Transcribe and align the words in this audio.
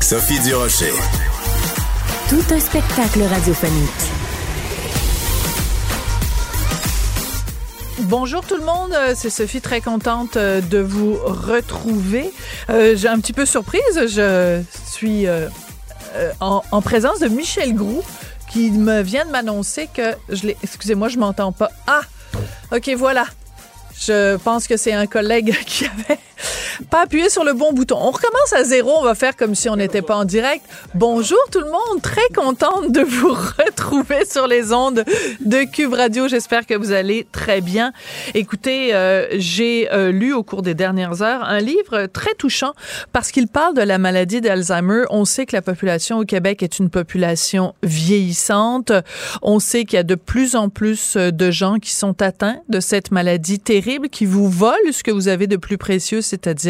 Sophie 0.00 0.38
Durocher. 0.40 0.92
Tout 2.28 2.42
un 2.54 2.60
spectacle 2.60 3.22
radiophonique. 3.22 3.90
Bonjour 8.02 8.44
tout 8.46 8.56
le 8.56 8.64
monde, 8.64 8.92
euh, 8.94 9.14
c'est 9.16 9.30
Sophie, 9.30 9.60
très 9.60 9.80
contente 9.80 10.36
euh, 10.36 10.60
de 10.60 10.78
vous 10.78 11.14
retrouver. 11.16 12.32
Euh, 12.70 12.94
J'ai 12.96 13.08
un 13.08 13.18
petit 13.18 13.32
peu 13.32 13.44
surprise, 13.46 13.82
je 13.94 14.62
suis 14.92 15.26
euh, 15.26 15.48
en, 16.40 16.62
en 16.70 16.82
présence 16.82 17.18
de 17.18 17.28
Michel 17.28 17.74
Groux 17.74 18.02
qui 18.50 18.70
me 18.70 19.00
vient 19.02 19.24
de 19.26 19.30
m'annoncer 19.30 19.88
que 19.92 20.14
je 20.28 20.46
l'ai... 20.46 20.56
Excusez-moi, 20.62 21.08
je 21.08 21.18
m'entends 21.18 21.50
pas. 21.52 21.70
Ah, 21.88 22.02
ok, 22.72 22.90
voilà. 22.96 23.24
Je 23.98 24.36
pense 24.36 24.68
que 24.68 24.76
c'est 24.76 24.92
un 24.92 25.06
collègue 25.06 25.56
qui 25.66 25.86
avait 25.86 26.20
pas 26.90 27.02
appuyé 27.02 27.28
sur 27.28 27.44
le 27.44 27.52
bon 27.52 27.72
bouton. 27.72 27.96
On 28.00 28.10
recommence 28.10 28.52
à 28.52 28.64
zéro, 28.64 28.92
on 28.98 29.02
va 29.02 29.14
faire 29.14 29.36
comme 29.36 29.54
si 29.54 29.68
on 29.68 29.76
n'était 29.76 30.02
pas 30.02 30.16
en 30.16 30.24
direct. 30.24 30.64
Bonjour 30.94 31.38
tout 31.50 31.60
le 31.60 31.66
monde, 31.70 32.02
très 32.02 32.28
contente 32.34 32.92
de 32.92 33.00
vous 33.00 33.34
retrouver 33.58 34.24
sur 34.24 34.46
les 34.46 34.72
ondes 34.72 35.04
de 35.40 35.64
Cube 35.70 35.94
Radio. 35.94 36.28
J'espère 36.28 36.66
que 36.66 36.74
vous 36.74 36.92
allez 36.92 37.26
très 37.32 37.60
bien. 37.60 37.92
Écoutez, 38.34 38.94
euh, 38.94 39.26
j'ai 39.32 39.92
euh, 39.92 40.10
lu 40.12 40.32
au 40.32 40.42
cours 40.42 40.62
des 40.62 40.74
dernières 40.74 41.22
heures 41.22 41.44
un 41.44 41.60
livre 41.60 42.06
très 42.06 42.34
touchant 42.34 42.72
parce 43.12 43.30
qu'il 43.30 43.48
parle 43.48 43.74
de 43.74 43.82
la 43.82 43.98
maladie 43.98 44.40
d'Alzheimer. 44.40 45.04
On 45.10 45.24
sait 45.24 45.46
que 45.46 45.56
la 45.56 45.62
population 45.62 46.18
au 46.18 46.24
Québec 46.24 46.62
est 46.62 46.78
une 46.78 46.90
population 46.90 47.74
vieillissante. 47.82 48.92
On 49.42 49.58
sait 49.58 49.84
qu'il 49.84 49.96
y 49.96 50.00
a 50.00 50.02
de 50.02 50.14
plus 50.14 50.56
en 50.56 50.68
plus 50.68 51.16
de 51.16 51.50
gens 51.50 51.78
qui 51.78 51.92
sont 51.92 52.20
atteints 52.22 52.60
de 52.68 52.80
cette 52.80 53.10
maladie 53.10 53.58
terrible 53.58 54.08
qui 54.08 54.26
vous 54.26 54.48
vole 54.48 54.74
ce 54.92 55.02
que 55.02 55.10
vous 55.10 55.28
avez 55.28 55.46
de 55.46 55.56
plus 55.56 55.78
précieux, 55.78 56.20
c'est-à-dire 56.20 56.65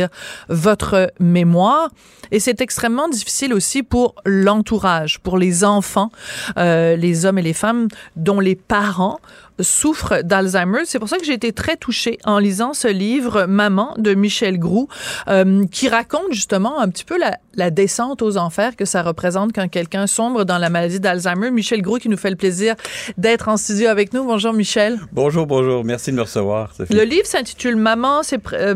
votre 0.48 1.12
mémoire. 1.20 1.91
Et 2.30 2.41
c'est 2.41 2.61
extrêmement 2.61 3.08
difficile 3.08 3.55
aussi 3.55 3.83
pour 3.83 4.14
l'entourage, 4.25 5.20
pour 5.20 5.39
les 5.39 5.64
enfants, 5.64 6.11
euh, 6.58 6.97
les 6.97 7.25
hommes 7.25 7.39
et 7.39 7.42
les 7.42 7.52
femmes 7.52 7.89
dont 8.17 8.41
les 8.41 8.56
parents 8.56 9.19
souffrent 9.61 10.22
d'Alzheimer. 10.22 10.80
C'est 10.84 10.98
pour 10.98 11.08
ça 11.08 11.19
que 11.19 11.24
j'ai 11.24 11.33
été 11.33 11.52
très 11.52 11.77
touchée 11.77 12.19
en 12.24 12.39
lisant 12.39 12.74
ce 12.74 12.89
livre 12.89 13.47
Maman 13.47 13.94
de 13.97 14.14
Michel 14.14 14.58
Groux, 14.58 14.89
euh, 15.28 15.64
qui 15.70 15.89
raconte 15.89 16.33
justement 16.33 16.80
un 16.80 16.89
petit 16.89 17.05
peu 17.05 17.19
la, 17.19 17.39
la, 17.55 17.70
descente 17.70 18.22
aux 18.22 18.36
enfers 18.36 18.77
que 18.77 18.84
ça 18.84 19.02
représente 19.02 19.55
quand 19.55 19.69
quelqu'un 19.69 20.06
sombre 20.06 20.44
dans 20.44 20.58
la 20.58 20.69
maladie 20.69 21.00
d'Alzheimer. 21.00 21.50
Michel 21.50 21.83
Groux 21.83 21.98
qui 21.98 22.08
nous 22.08 22.17
fait 22.17 22.30
le 22.30 22.36
plaisir 22.36 22.74
d'être 23.17 23.48
en 23.48 23.56
studio 23.56 23.89
avec 23.89 24.12
nous. 24.12 24.24
Bonjour 24.24 24.52
Michel. 24.52 24.98
Bonjour, 25.12 25.47
bonjour. 25.47 25.84
Merci 25.84 26.11
de 26.11 26.17
me 26.17 26.22
recevoir. 26.22 26.74
Sophie. 26.74 26.92
Le 26.92 27.02
livre 27.05 27.27
s'intitule 27.27 27.77
Maman, 27.77 28.22
c'est 28.22 28.41
euh, 28.52 28.74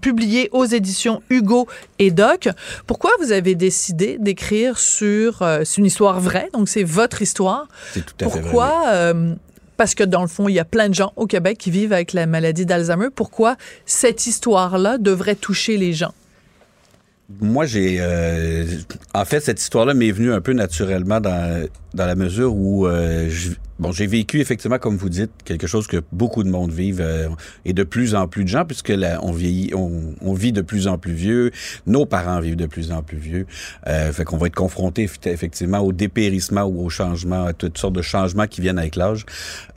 publié 0.00 0.48
aux 0.52 0.64
éditions 0.64 1.22
Hugo 1.30 1.66
et 1.98 2.10
Doc. 2.10 2.48
Pourquoi 2.86 3.10
vous 3.20 3.32
avez 3.32 3.54
décidé 3.54 4.16
d'écrire 4.18 4.78
sur 4.78 5.42
euh, 5.42 5.62
c'est 5.64 5.78
une 5.78 5.86
histoire 5.86 6.20
vraie, 6.20 6.48
donc 6.52 6.68
c'est 6.68 6.82
votre 6.84 7.22
histoire? 7.22 7.68
C'est 7.92 8.04
tout 8.04 8.14
à 8.20 8.24
Pourquoi, 8.24 8.66
fait 8.66 8.84
vrai. 8.84 8.94
euh, 8.94 9.34
parce 9.76 9.94
que 9.94 10.02
dans 10.02 10.22
le 10.22 10.28
fond, 10.28 10.48
il 10.48 10.54
y 10.54 10.58
a 10.58 10.64
plein 10.64 10.88
de 10.88 10.94
gens 10.94 11.12
au 11.16 11.26
Québec 11.26 11.56
qui 11.58 11.70
vivent 11.70 11.92
avec 11.92 12.12
la 12.12 12.26
maladie 12.26 12.66
d'Alzheimer. 12.66 13.08
Pourquoi 13.14 13.56
cette 13.86 14.26
histoire-là 14.26 14.98
devrait 14.98 15.36
toucher 15.36 15.76
les 15.76 15.92
gens? 15.92 16.12
Moi, 17.40 17.66
j'ai. 17.66 17.98
Euh, 18.00 18.64
en 19.14 19.24
fait, 19.24 19.40
cette 19.40 19.60
histoire-là 19.60 19.94
m'est 19.94 20.10
venue 20.10 20.32
un 20.32 20.40
peu 20.40 20.54
naturellement 20.54 21.20
dans, 21.20 21.68
dans 21.92 22.06
la 22.06 22.14
mesure 22.14 22.54
où 22.54 22.86
euh, 22.86 23.28
je, 23.28 23.50
bon, 23.78 23.92
j'ai 23.92 24.06
vécu 24.06 24.40
effectivement, 24.40 24.78
comme 24.78 24.96
vous 24.96 25.08
dites, 25.08 25.30
quelque 25.44 25.66
chose 25.66 25.86
que 25.86 25.98
beaucoup 26.12 26.42
de 26.42 26.48
monde 26.48 26.72
vivent 26.72 27.00
euh, 27.00 27.28
et 27.64 27.72
de 27.72 27.82
plus 27.82 28.14
en 28.14 28.28
plus 28.28 28.44
de 28.44 28.48
gens, 28.48 28.64
puisque 28.64 28.88
là, 28.88 29.20
on 29.22 29.32
vieillit, 29.32 29.72
on, 29.74 30.32
vit 30.34 30.52
de 30.52 30.62
plus 30.62 30.86
en 30.86 30.98
plus 30.98 31.12
vieux, 31.12 31.50
nos 31.86 32.06
parents 32.06 32.40
vivent 32.40 32.56
de 32.56 32.66
plus 32.66 32.92
en 32.92 33.02
plus 33.02 33.18
vieux, 33.18 33.46
euh, 33.86 34.12
fait 34.12 34.24
qu'on 34.24 34.36
va 34.36 34.46
être 34.46 34.54
confronté 34.54 35.08
effectivement 35.24 35.80
au 35.80 35.92
dépérissement 35.92 36.62
ou 36.62 36.84
au 36.84 36.88
changement, 36.88 37.44
à 37.44 37.52
toutes 37.52 37.78
sortes 37.78 37.94
de 37.94 38.02
changements 38.02 38.46
qui 38.46 38.60
viennent 38.60 38.78
avec 38.78 38.96
l'âge. 38.96 39.24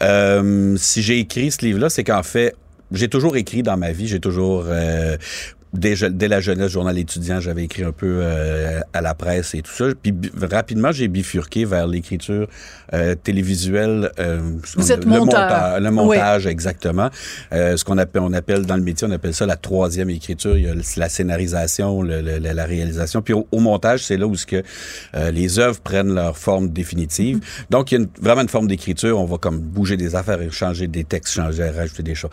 Euh, 0.03 0.75
si 0.78 1.01
j'ai 1.01 1.19
écrit 1.19 1.51
ce 1.51 1.66
livre-là, 1.66 1.89
c'est 1.89 2.03
qu'en 2.03 2.23
fait, 2.23 2.56
j'ai 2.91 3.07
toujours 3.07 3.38
écrit 3.38 3.63
dans 3.63 3.78
ma 3.78 3.91
vie, 3.91 4.07
j'ai 4.07 4.19
toujours 4.19 4.66
euh, 4.68 5.18
Dès, 5.74 5.96
dès, 6.09 6.28
la 6.28 6.42
jeunesse, 6.42 6.72
journal 6.72 6.98
étudiant, 6.98 7.40
j'avais 7.40 7.64
écrit 7.64 7.84
un 7.84 7.94
peu 7.94 8.20
euh, 8.22 8.82
à 8.92 9.00
la 9.00 9.14
presse 9.14 9.56
et 9.56 9.62
tout 9.62 9.72
ça. 9.72 9.86
Puis 10.02 10.14
rapidement, 10.42 10.92
j'ai 10.92 11.08
bifurqué 11.08 11.64
vers 11.64 11.88
l'écriture 11.88 12.48
euh, 12.94 13.16
télévisuelle. 13.16 14.12
Euh, 14.20 14.42
Vous 14.76 14.92
êtes 14.92 15.06
le 15.06 15.12
monteur. 15.12 15.40
montage, 15.42 15.81
le 15.81 15.92
montage, 15.92 16.46
oui. 16.46 16.52
exactement. 16.52 17.10
Euh, 17.54 17.78
ce 17.78 17.86
qu'on 17.86 17.98
appelle, 17.98 18.22
on 18.22 18.34
appelle 18.34 18.66
dans 18.66 18.76
le 18.76 18.84
métier, 18.84 19.08
on 19.08 19.12
appelle 19.12 19.34
ça 19.34 19.46
la 19.46 19.56
troisième 19.56 20.10
écriture. 20.10 20.58
Il 20.58 20.66
y 20.66 20.70
a 20.70 20.74
la 20.98 21.10
scénarisation, 21.10 22.02
le, 22.02 22.20
le, 22.22 22.40
la 22.40 22.66
réalisation. 22.66 23.22
Puis 23.22 23.34
au, 23.34 23.48
au 23.52 23.60
montage, 23.60 24.04
c'est 24.04 24.18
là 24.18 24.28
où 24.28 24.36
ce 24.36 24.46
que 24.46 24.64
euh, 25.16 25.31
les 25.31 25.58
œuvres 25.60 25.80
prennent 25.80 26.14
leur 26.14 26.38
forme 26.38 26.70
définitive. 26.70 27.40
Donc 27.70 27.92
il 27.92 27.96
y 27.96 27.98
a 27.98 28.02
une, 28.02 28.10
vraiment 28.22 28.42
une 28.42 28.50
forme 28.50 28.68
d'écriture. 28.68 29.18
On 29.18 29.26
va 29.26 29.38
comme 29.38 29.60
bouger 29.60 29.96
des 29.96 30.16
affaires, 30.16 30.40
changer 30.52 30.88
des 30.88 31.06
textes, 31.06 31.34
changer, 31.34 31.70
rajouter 31.70 32.04
des 32.04 32.16
choses. 32.16 32.31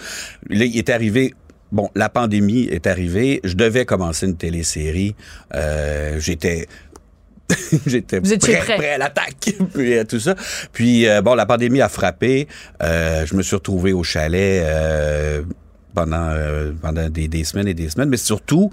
Là, 0.51 0.65
il 0.65 0.77
est 0.77 0.91
arrivé 0.91 1.35
Bon, 1.71 1.91
la 1.95 2.09
pandémie 2.09 2.65
est 2.65 2.87
arrivée. 2.87 3.41
Je 3.45 3.55
devais 3.55 3.85
commencer 3.85 4.27
une 4.27 4.37
télésérie. 4.37 5.15
Euh, 5.55 6.19
J'étais 6.19 6.67
J'étais 7.87 8.21
prêt, 8.21 8.39
prêt. 8.39 8.77
prêt, 8.77 8.91
à 8.91 8.99
l'attaque, 8.99 9.55
puis 9.75 9.97
euh, 9.97 10.05
tout 10.05 10.21
ça. 10.21 10.35
Puis 10.73 11.09
euh, 11.09 11.23
bon, 11.23 11.35
la 11.35 11.47
pandémie 11.47 11.81
a 11.81 11.89
frappé. 11.89 12.47
Euh, 12.83 13.25
je 13.25 13.35
me 13.35 13.43
suis 13.43 13.57
retrouvé 13.57 13.93
au 13.93 14.03
chalet 14.03 14.63
euh, 14.65 15.43
pendant 15.95 16.35
pendant 16.81 17.09
des, 17.09 17.29
des, 17.29 17.45
semaines 17.45 17.69
et 17.69 17.75
des 17.75 17.89
semaines, 17.89 18.11
mais 18.11 18.17
surtout. 18.19 18.71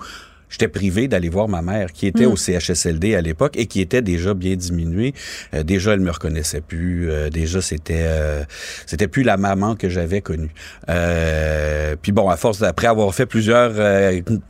J'étais 0.56 0.70
privé 0.70 1.10
d'aller 1.10 1.28
voir 1.28 1.50
ma 1.50 1.62
mère, 1.62 1.92
qui 1.92 2.08
était 2.08 2.26
mmh. 2.26 2.32
au 2.32 2.38
CHSLD 2.38 3.14
à 3.14 3.20
l'époque 3.20 3.58
et 3.58 3.66
qui 3.66 3.82
était 3.82 4.02
déjà 4.02 4.34
bien 4.34 4.56
diminuée. 4.56 5.14
Euh, 5.54 5.64
déjà, 5.64 5.92
elle 5.92 6.00
me 6.00 6.12
reconnaissait 6.12 6.62
plus. 6.62 7.12
Euh, 7.12 7.30
déjà, 7.30 7.60
c'était 7.60 8.06
euh, 8.06 8.46
c'était 8.86 9.10
plus 9.10 9.24
la 9.24 9.36
maman 9.36 9.76
que 9.76 9.90
j'avais 9.90 10.22
connue. 10.22 10.52
Euh, 10.88 11.98
puis 12.02 12.14
bon, 12.14 12.30
à 12.30 12.38
force 12.38 12.60
d'après 12.60 12.88
avoir 12.88 13.14
fait 13.14 13.26
plusieurs 13.26 13.74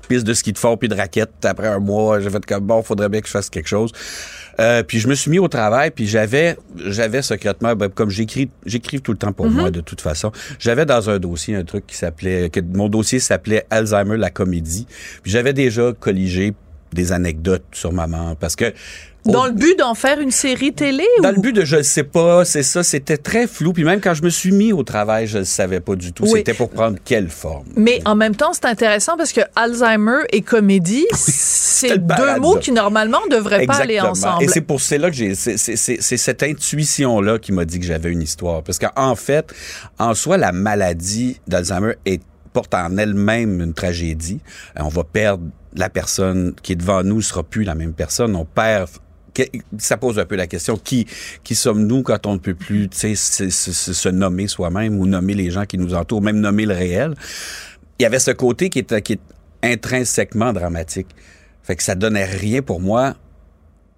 pistes 0.07 0.27
de 0.27 0.35
ski 0.35 0.53
de 0.53 0.59
fond 0.59 0.77
puis 0.77 0.89
de 0.89 0.95
raquettes, 0.95 1.43
après 1.43 1.69
un 1.69 1.79
mois, 1.79 2.19
j'ai 2.19 2.29
fait 2.29 2.45
comme 2.45 2.67
bon, 2.67 2.83
faudrait 2.83 3.09
bien 3.09 3.21
que 3.21 3.27
je 3.27 3.31
fasse 3.31 3.49
quelque 3.49 3.69
chose. 3.69 3.91
Euh, 4.59 4.83
puis 4.83 4.99
je 4.99 5.07
me 5.07 5.15
suis 5.15 5.29
mis 5.31 5.39
au 5.39 5.47
travail, 5.47 5.91
puis 5.91 6.07
j'avais 6.07 6.57
j'avais 6.77 7.21
secrètement, 7.21 7.75
ben, 7.75 7.89
comme 7.89 8.09
j'écris 8.09 8.49
j'écris 8.65 9.01
tout 9.01 9.11
le 9.11 9.17
temps 9.17 9.33
pour 9.33 9.47
mm 9.47 9.49
-hmm. 9.49 9.59
moi 9.61 9.71
de 9.71 9.81
toute 9.81 10.01
façon, 10.01 10.31
j'avais 10.59 10.85
dans 10.85 11.09
un 11.09 11.19
dossier 11.19 11.55
un 11.55 11.63
truc 11.63 11.85
qui 11.87 11.97
s'appelait, 11.97 12.49
que 12.49 12.59
mon 12.61 12.89
dossier 12.89 13.19
s'appelait 13.19 13.65
Alzheimer 13.69 14.17
la 14.17 14.29
comédie. 14.29 14.87
Puis 15.21 15.31
j'avais 15.31 15.53
déjà 15.53 15.93
colligé 15.99 16.53
des 16.95 17.11
anecdotes 17.11 17.65
sur 17.73 17.93
maman 17.93 18.35
parce 18.39 18.55
que 18.55 18.73
dans 19.25 19.47
le 19.47 19.53
but 19.53 19.77
d'en 19.79 19.95
faire 19.95 20.19
une 20.19 20.29
série 20.29 20.71
télé 20.71 21.03
Dans 21.23 21.31
ou? 21.31 21.35
le 21.35 21.41
but 21.41 21.51
de 21.53 21.65
je 21.65 21.77
ne 21.77 21.81
sais 21.81 22.03
pas, 22.03 22.45
c'est 22.45 22.61
ça, 22.61 22.83
c'était 22.83 23.17
très 23.17 23.47
flou. 23.47 23.73
Puis 23.73 23.83
même 23.83 23.99
quand 23.99 24.13
je 24.13 24.21
me 24.21 24.29
suis 24.29 24.51
mis 24.51 24.71
au 24.71 24.83
travail, 24.83 25.25
je 25.25 25.39
ne 25.39 25.43
savais 25.43 25.79
pas 25.79 25.95
du 25.95 26.13
tout. 26.13 26.23
Oui. 26.25 26.31
C'était 26.35 26.53
pour 26.53 26.69
prendre 26.69 26.97
quelle 27.03 27.29
forme? 27.29 27.65
Mais 27.75 28.01
en 28.05 28.15
même 28.15 28.35
temps, 28.35 28.53
c'est 28.53 28.65
intéressant 28.65 29.17
parce 29.17 29.33
que 29.33 29.41
Alzheimer 29.55 30.19
et 30.31 30.41
comédie, 30.41 31.07
oui, 31.11 31.17
c'est 31.19 31.97
deux 31.97 32.39
mots 32.39 32.57
qui 32.57 32.71
normalement 32.71 33.19
ne 33.29 33.35
devraient 33.35 33.63
Exactement. 33.63 33.77
pas 33.77 33.83
aller 33.83 33.99
ensemble. 33.99 34.43
Et 34.43 34.47
c'est 34.47 34.61
pour 34.61 34.79
cela 34.79 35.09
que 35.09 35.15
j'ai. 35.15 35.33
C'est 35.33 35.57
cette 36.17 36.43
intuition-là 36.43 37.39
qui 37.39 37.51
m'a 37.51 37.65
dit 37.65 37.79
que 37.79 37.85
j'avais 37.85 38.11
une 38.11 38.21
histoire. 38.21 38.61
Parce 38.61 38.77
qu'en 38.77 39.15
fait, 39.15 39.51
en 39.97 40.13
soi, 40.13 40.37
la 40.37 40.51
maladie 40.51 41.39
d'Alzheimer 41.47 41.93
est 42.05 42.21
porte 42.53 42.73
en 42.73 42.95
elle-même 42.97 43.59
une 43.59 43.73
tragédie. 43.73 44.39
On 44.77 44.87
va 44.87 45.03
perdre 45.03 45.43
la 45.75 45.89
personne 45.89 46.53
qui 46.61 46.73
est 46.73 46.75
devant 46.75 47.03
nous 47.03 47.21
sera 47.21 47.43
plus 47.43 47.63
la 47.63 47.75
même 47.75 47.93
personne. 47.93 48.35
On 48.35 48.45
perd 48.45 48.89
ça 49.77 49.97
pose 49.97 50.17
un 50.17 50.25
peu 50.25 50.35
la 50.35 50.47
question 50.47 50.77
qui 50.77 51.05
qui 51.43 51.55
sommes-nous 51.55 52.03
quand 52.03 52.25
on 52.25 52.35
ne 52.35 52.39
peut 52.39 52.55
plus 52.55 52.87
se 52.93 54.09
nommer 54.09 54.47
soi-même 54.47 54.97
ou 54.97 55.05
nommer 55.05 55.33
les 55.33 55.51
gens 55.51 55.65
qui 55.65 55.77
nous 55.77 55.93
entourent, 55.93 56.21
même 56.21 56.39
nommer 56.39 56.65
le 56.65 56.73
réel? 56.73 57.15
Il 57.99 58.03
y 58.03 58.05
avait 58.05 58.19
ce 58.19 58.31
côté 58.31 58.69
qui 58.69 58.79
est, 58.79 59.01
qui 59.01 59.13
est 59.13 59.19
intrinsèquement 59.63 60.53
dramatique. 60.53 61.07
Fait 61.63 61.75
que 61.75 61.83
ça 61.83 61.95
donnait 61.95 62.25
rien 62.25 62.61
pour 62.61 62.79
moi 62.79 63.15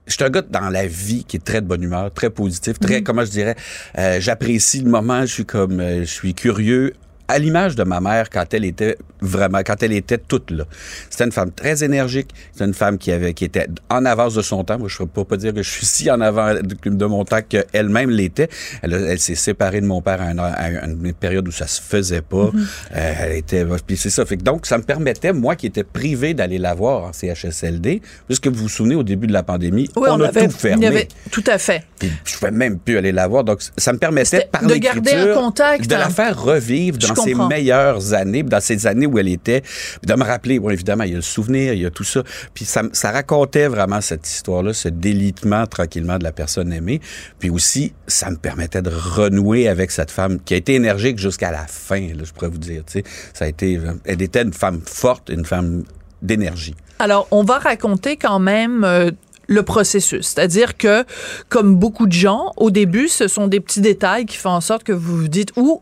je 0.08 0.14
suis 0.14 0.24
un 0.24 0.30
gars 0.30 0.42
dans 0.42 0.70
la 0.70 0.88
vie 0.88 1.26
qui 1.26 1.36
est 1.36 1.44
très 1.44 1.62
de 1.62 1.68
bonne 1.68 1.84
humeur, 1.84 2.14
très 2.14 2.30
positif, 2.30 2.80
très, 2.80 3.02
mmh. 3.02 3.04
comment 3.04 3.26
je 3.26 3.32
dirais, 3.32 3.56
euh, 3.98 4.22
j'apprécie 4.22 4.80
le 4.80 4.90
moment, 4.90 5.22
je 5.22 5.34
suis 5.34 5.46
comme, 5.46 5.82
euh, 5.82 6.00
je 6.00 6.10
suis 6.10 6.34
curieux 6.34 6.94
à 7.28 7.40
l'image 7.40 7.76
de 7.76 7.84
ma 7.84 8.00
mère 8.00 8.30
quand 8.30 8.54
elle 8.54 8.66
était 8.66 8.98
vraiment, 9.22 9.60
quand 9.60 9.82
elle 9.84 9.94
était 9.94 10.18
toute 10.18 10.52
là. 10.52 10.64
C'était 11.10 11.26
une 11.26 11.32
femme 11.32 11.52
très 11.52 11.84
énergique. 11.84 12.30
C'était 12.52 12.66
une 12.66 12.74
femme 12.74 12.98
qui 12.98 13.12
avait, 13.12 13.34
qui 13.34 13.46
était 13.46 13.68
en 13.90 14.06
avance 14.06 14.34
de 14.36 14.42
son 14.42 14.64
temps. 14.64 14.78
Moi, 14.78 14.88
je 14.90 15.02
ne 15.02 15.08
peux 15.08 15.24
pas 15.24 15.38
dire 15.38 15.54
que 15.54 15.64
je 15.64 15.70
suis 15.70 15.86
si 15.86 16.12
en 16.12 16.22
avant 16.22 16.54
de, 16.54 17.06
mon 17.06 17.26
temps 17.26 17.40
qu'elle-même 17.48 18.10
l'était. 18.10 18.50
Elle, 18.82 18.94
elle 18.94 19.20
s'est 19.20 19.36
séparée 19.36 19.82
de 19.82 19.86
mon 19.86 20.02
père 20.02 20.22
à, 20.22 20.30
une 20.32 21.14
période 21.14 21.48
où 21.48 21.52
ça 21.52 21.68
se 21.68 21.82
faisait 21.82 22.22
pas. 22.22 22.46
Mm-hmm. 22.46 22.68
Euh, 22.96 23.14
elle 23.22 23.36
était, 23.38 23.66
puis 23.86 23.98
c'est 23.98 24.10
ça. 24.10 24.26
Fait 24.26 24.38
que 24.38 24.44
donc, 24.44 24.66
ça 24.66 24.78
me 24.78 24.84
permettait, 24.84 25.34
moi 25.34 25.56
qui 25.56 25.68
étais 25.68 25.84
privé 25.84 26.34
d'aller 26.34 26.58
la 26.58 26.74
voir 26.74 27.04
en 27.06 27.14
CHSLD, 27.14 28.02
puisque 28.28 28.48
vous 28.48 28.64
vous 28.64 28.70
souvenez, 28.70 28.96
au 28.96 29.04
début 29.04 29.28
de 29.28 29.34
la 29.34 29.44
pandémie, 29.44 29.90
on, 29.96 30.22
a 30.22 30.30
tout 30.30 30.50
fermé. 30.50 30.88
avait, 30.88 31.08
tout 31.32 31.44
à 31.48 31.58
fait. 31.58 31.84
Puis, 32.00 32.12
je 32.26 32.38
pouvais 32.38 32.52
même 32.52 32.78
plus 32.78 32.98
aller 32.98 33.12
la 33.12 33.28
voir. 33.28 33.44
Donc, 33.44 33.62
ça 33.78 33.94
me 33.94 33.98
permettait, 33.98 34.48
par 34.52 34.64
de 34.64 34.76
garder 34.76 35.14
un 35.14 35.34
contact. 35.34 35.88
De 35.88 35.96
la 35.96 36.10
faire 36.10 36.42
revivre 36.42 36.98
dans 36.98 37.17
ses 37.24 37.36
meilleures 37.36 38.14
années, 38.14 38.44
dans 38.44 38.60
ces 38.60 38.88
années 38.88 39.06
où 39.06 39.18
elle 39.20 39.28
était, 39.28 39.64
de 40.06 40.14
me 40.14 40.24
rappeler, 40.24 40.60
bon, 40.60 40.70
évidemment, 40.70 41.04
il 41.04 41.12
y 41.12 41.14
a 41.14 41.18
le 41.18 41.22
souvenir, 41.22 41.74
il 41.74 41.82
y 41.82 41.86
a 41.86 41.92
tout 41.92 42.04
ça. 42.04 42.24
Puis 42.54 42.66
ça, 42.66 42.84
ça 42.94 43.12
racontait 43.12 43.68
vraiment 43.68 44.02
cette 44.02 44.28
histoire-là, 44.28 44.74
ce 44.74 44.90
délitement 44.90 45.66
tranquillement 45.68 46.18
de 46.18 46.24
la 46.24 46.32
personne 46.32 46.72
aimée. 46.74 47.02
Puis 47.40 47.50
aussi, 47.50 47.94
ça 48.08 48.30
me 48.30 48.38
permettait 48.38 48.82
de 48.82 48.92
renouer 48.92 49.68
avec 49.68 49.92
cette 49.92 50.12
femme 50.12 50.40
qui 50.40 50.54
a 50.54 50.58
été 50.58 50.76
énergique 50.76 51.20
jusqu'à 51.20 51.52
la 51.52 51.66
fin, 51.68 52.02
là, 52.02 52.24
je 52.24 52.32
pourrais 52.32 52.50
vous 52.50 52.58
dire. 52.58 52.84
Tu 52.86 53.00
sais, 53.00 53.04
ça 53.34 53.46
a 53.46 53.48
été, 53.48 53.80
elle 54.06 54.22
était 54.22 54.42
une 54.42 54.54
femme 54.54 54.82
forte, 54.86 55.30
une 55.30 55.46
femme 55.46 55.84
d'énergie. 56.22 56.76
Alors, 57.00 57.28
on 57.30 57.44
va 57.44 57.60
raconter 57.60 58.18
quand 58.18 58.40
même 58.40 58.84
euh, 58.84 59.12
le 59.48 59.64
processus. 59.64 60.28
C'est-à-dire 60.28 60.78
que, 60.78 61.04
comme 61.50 61.76
beaucoup 61.76 62.06
de 62.06 62.14
gens, 62.14 62.54
au 62.58 62.70
début, 62.70 63.08
ce 63.08 63.28
sont 63.28 63.48
des 63.48 63.60
petits 63.60 63.82
détails 63.82 64.26
qui 64.26 64.38
font 64.38 64.52
en 64.52 64.62
sorte 64.62 64.84
que 64.84 64.92
vous 64.92 65.18
vous 65.18 65.28
dites, 65.28 65.52
ou 65.56 65.82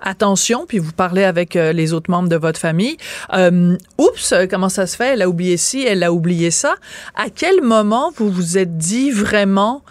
attention, 0.00 0.66
puis 0.66 0.78
vous 0.78 0.92
parlez 0.92 1.24
avec 1.24 1.56
euh, 1.56 1.72
les 1.72 1.92
autres 1.92 2.10
membres 2.10 2.28
de 2.28 2.36
votre 2.36 2.60
famille, 2.60 2.96
euh, 3.32 3.76
oups, 3.98 4.34
comment 4.50 4.68
ça 4.68 4.86
se 4.86 4.96
fait, 4.96 5.14
elle 5.14 5.22
a 5.22 5.28
oublié 5.28 5.56
ci, 5.56 5.82
elle 5.82 6.02
a 6.02 6.12
oublié 6.12 6.50
ça. 6.50 6.76
À 7.14 7.30
quel 7.34 7.62
moment 7.62 8.12
vous 8.16 8.30
vous 8.30 8.58
êtes 8.58 8.76
dit 8.76 9.10
vraiment, 9.10 9.82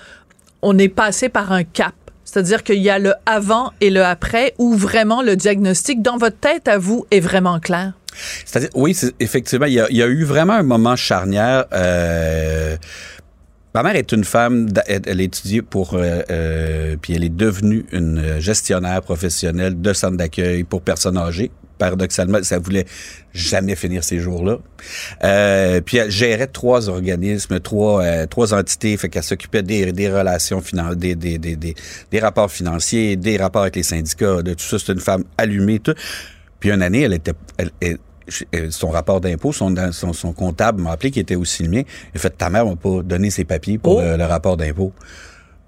on 0.61 0.77
est 0.77 0.89
passé 0.89 1.29
par 1.29 1.51
un 1.51 1.63
cap? 1.63 1.93
C'est-à-dire 2.23 2.63
qu'il 2.63 2.81
y 2.81 2.89
a 2.89 2.99
le 2.99 3.13
avant 3.25 3.71
et 3.81 3.89
le 3.89 4.03
après, 4.03 4.53
où 4.57 4.73
vraiment 4.73 5.21
le 5.21 5.35
diagnostic 5.35 6.01
dans 6.01 6.17
votre 6.17 6.37
tête 6.37 6.67
à 6.67 6.77
vous 6.77 7.05
est 7.11 7.19
vraiment 7.19 7.59
clair? 7.59 7.93
C'est-à-dire, 8.45 8.69
oui, 8.75 8.97
effectivement, 9.19 9.65
il 9.65 9.73
y, 9.73 9.79
a, 9.79 9.87
il 9.89 9.97
y, 9.97 10.03
a, 10.03 10.07
eu 10.07 10.23
vraiment 10.23 10.53
un 10.53 10.63
moment 10.63 10.95
charnière. 10.95 11.65
Euh, 11.73 12.77
Ma 13.75 13.83
mère 13.83 13.97
est 13.97 14.13
une 14.13 14.23
femme, 14.23 14.69
elle, 14.87 15.19
a 15.19 15.21
étudié 15.21 15.61
pour, 15.61 15.95
euh, 15.95 16.21
euh, 16.31 16.95
puis 17.01 17.13
elle 17.13 17.25
est 17.25 17.35
devenue 17.35 17.85
une 17.91 18.39
gestionnaire 18.39 19.01
professionnelle 19.01 19.81
de 19.81 19.91
centre 19.91 20.15
d'accueil 20.15 20.63
pour 20.63 20.81
personnes 20.81 21.17
âgées. 21.17 21.51
Paradoxalement, 21.77 22.41
ça 22.41 22.57
voulait 22.57 22.85
jamais 23.33 23.75
finir 23.75 24.01
ces 24.05 24.19
jours-là. 24.21 24.59
Euh, 25.25 25.81
puis 25.81 25.97
elle 25.97 26.09
gérait 26.09 26.47
trois 26.47 26.87
organismes, 26.87 27.59
trois, 27.59 28.01
euh, 28.01 28.25
trois 28.27 28.53
entités, 28.53 28.95
fait 28.95 29.09
qu'elle 29.09 29.23
s'occupait 29.23 29.61
des, 29.61 30.09
relations 30.09 30.61
financières, 30.61 30.95
des, 30.95 31.15
des, 31.15 31.37
des, 31.37 31.57
des, 31.57 32.19
rapports 32.21 32.49
financiers, 32.49 33.17
des 33.17 33.35
rapports 33.35 33.63
avec 33.63 33.75
les 33.75 33.83
syndicats, 33.83 34.41
de 34.41 34.53
tout 34.53 34.63
ça. 34.63 34.79
C'est 34.79 34.93
une 34.93 35.01
femme 35.01 35.25
allumée, 35.37 35.79
tout. 35.79 35.95
Puis 36.61 36.71
une 36.71 36.81
année, 36.81 37.01
elle 37.01 37.13
était, 37.13 37.33
elle, 37.57 37.71
euh, 37.83 37.97
son 38.69 38.89
rapport 38.89 39.21
d'impôt, 39.21 39.53
son, 39.53 39.73
son, 39.91 40.33
comptable 40.33 40.81
m'a 40.81 40.91
appelé, 40.91 41.11
qui 41.11 41.19
était 41.19 41.35
aussi 41.35 41.63
le 41.63 41.69
mien. 41.69 41.81
Il 42.13 42.17
a 42.17 42.19
fait, 42.19 42.31
ta 42.31 42.49
mère 42.49 42.65
m'a 42.65 42.75
pas 42.75 43.01
donné 43.03 43.29
ses 43.29 43.43
papiers 43.43 43.77
pour 43.77 43.97
oh. 43.97 44.01
le, 44.01 44.23
rapport 44.25 44.57
d'impôt. 44.57 44.91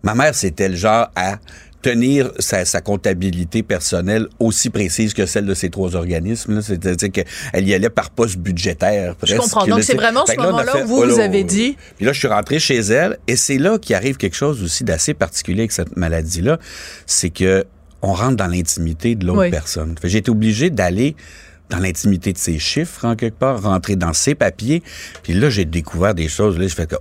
Ma 0.03 0.15
mère, 0.15 0.33
c'était 0.33 0.69
le 0.69 0.75
genre 0.75 1.09
à 1.15 1.37
tenir 1.81 2.31
sa, 2.39 2.81
comptabilité 2.81 3.63
personnelle 3.63 4.27
aussi 4.39 4.69
précise 4.69 5.13
que 5.13 5.25
celle 5.25 5.45
de 5.45 5.53
ces 5.53 5.69
trois 5.69 5.95
organismes. 5.95 6.61
C'est-à-dire 6.61 7.11
qu'elle 7.11 7.67
y 7.67 7.73
allait 7.73 7.89
par 7.89 8.09
poste 8.09 8.37
budgétaire. 8.37 9.15
Je 9.23 9.35
comprends. 9.35 9.65
Donc, 9.65 9.83
c'est 9.83 9.95
vraiment 9.95 10.25
ce 10.25 10.35
moment-là 10.35 10.83
où 10.83 10.87
vous, 10.87 11.03
vous 11.03 11.19
avez 11.19 11.43
dit... 11.43 11.77
Puis 11.97 12.05
là, 12.05 12.13
je 12.13 12.19
suis 12.19 12.27
rentré 12.27 12.59
chez 12.59 12.79
elle 12.79 13.17
et 13.27 13.35
c'est 13.35 13.57
là 13.57 13.77
qu'il 13.77 13.95
arrive 13.95 14.17
quelque 14.17 14.35
chose 14.35 14.63
aussi 14.63 14.83
d'assez 14.83 15.13
particulier 15.13 15.61
avec 15.61 15.71
cette 15.71 15.95
maladie-là. 15.95 16.57
C'est 17.05 17.29
que 17.29 17.65
on 18.01 18.13
rentre 18.13 18.35
dans 18.35 18.47
l'intimité 18.47 19.15
de 19.15 19.25
l'autre 19.25 19.49
personne. 19.49 19.95
J'ai 20.03 20.19
été 20.19 20.29
obligé 20.29 20.69
d'aller 20.69 21.15
dans 21.69 21.79
l'intimité 21.79 22.33
de 22.33 22.37
ses 22.37 22.59
chiffres, 22.59 23.05
en 23.05 23.15
quelque 23.15 23.37
part, 23.37 23.61
rentrer 23.61 23.95
dans 23.95 24.13
ses 24.13 24.35
papiers. 24.35 24.83
Puis 25.23 25.33
là, 25.33 25.49
j'ai 25.49 25.65
découvert 25.65 26.13
des 26.13 26.27
choses. 26.27 26.57
Là, 26.57 26.67
je 26.67 26.75
fais 26.75 26.87
que, 26.87 26.95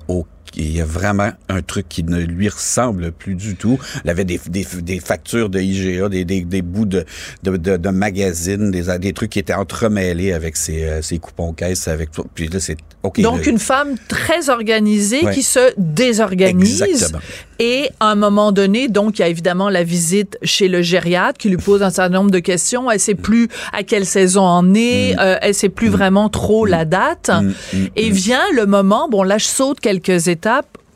il 0.54 0.76
y 0.76 0.80
a 0.80 0.84
vraiment 0.84 1.30
un 1.48 1.62
truc 1.62 1.88
qui 1.88 2.04
ne 2.04 2.20
lui 2.20 2.48
ressemble 2.48 3.12
plus 3.12 3.34
du 3.34 3.56
tout. 3.56 3.78
Elle 4.04 4.10
avait 4.10 4.24
des, 4.24 4.40
des, 4.48 4.66
des 4.82 5.00
factures 5.00 5.48
de 5.48 5.60
IGA, 5.60 6.08
des, 6.08 6.24
des, 6.24 6.42
des 6.42 6.62
bouts 6.62 6.86
de, 6.86 7.04
de, 7.42 7.56
de, 7.56 7.76
de 7.76 7.88
magazines, 7.88 8.70
des, 8.70 8.98
des 8.98 9.12
trucs 9.12 9.30
qui 9.30 9.38
étaient 9.38 9.54
entremêlés 9.54 10.32
avec 10.32 10.56
ses, 10.56 10.84
euh, 10.84 11.02
ses 11.02 11.18
coupons 11.18 11.52
caisses. 11.52 11.88
Avec, 11.88 12.10
puis 12.34 12.48
là, 12.48 12.60
c'est 12.60 12.76
OK. 13.02 13.20
Donc, 13.20 13.46
une 13.46 13.58
femme 13.58 13.96
très 14.08 14.50
organisée 14.50 15.22
qui 15.32 15.42
se 15.42 15.72
désorganise. 15.76 16.82
Exactement. 16.82 17.20
Et 17.58 17.88
à 18.00 18.10
un 18.10 18.16
moment 18.16 18.52
donné, 18.52 18.88
donc, 18.88 19.18
il 19.18 19.22
y 19.22 19.24
a 19.24 19.28
évidemment 19.28 19.70
la 19.70 19.82
visite 19.82 20.38
chez 20.42 20.68
le 20.68 20.82
gériatre 20.82 21.38
qui 21.38 21.48
lui 21.48 21.56
pose 21.56 21.82
un 21.82 21.90
certain 21.90 22.14
nombre 22.18 22.30
de 22.30 22.38
questions. 22.38 22.90
Elle 22.90 23.00
sait 23.00 23.14
plus 23.14 23.48
à 23.72 23.82
quelle 23.82 24.04
saison 24.04 24.42
en 24.42 24.74
est. 24.74 25.14
Mm. 25.14 25.18
Euh, 25.20 25.38
elle 25.40 25.54
sait 25.54 25.70
plus 25.70 25.88
mm. 25.88 25.92
vraiment 25.92 26.28
trop 26.28 26.66
la 26.66 26.84
date. 26.84 27.30
Mm. 27.30 27.86
Et 27.96 28.10
vient 28.10 28.44
le 28.54 28.66
moment, 28.66 29.08
bon, 29.08 29.22
là, 29.22 29.38
je 29.38 29.46
saute 29.46 29.80
quelques 29.80 30.28
étapes 30.28 30.35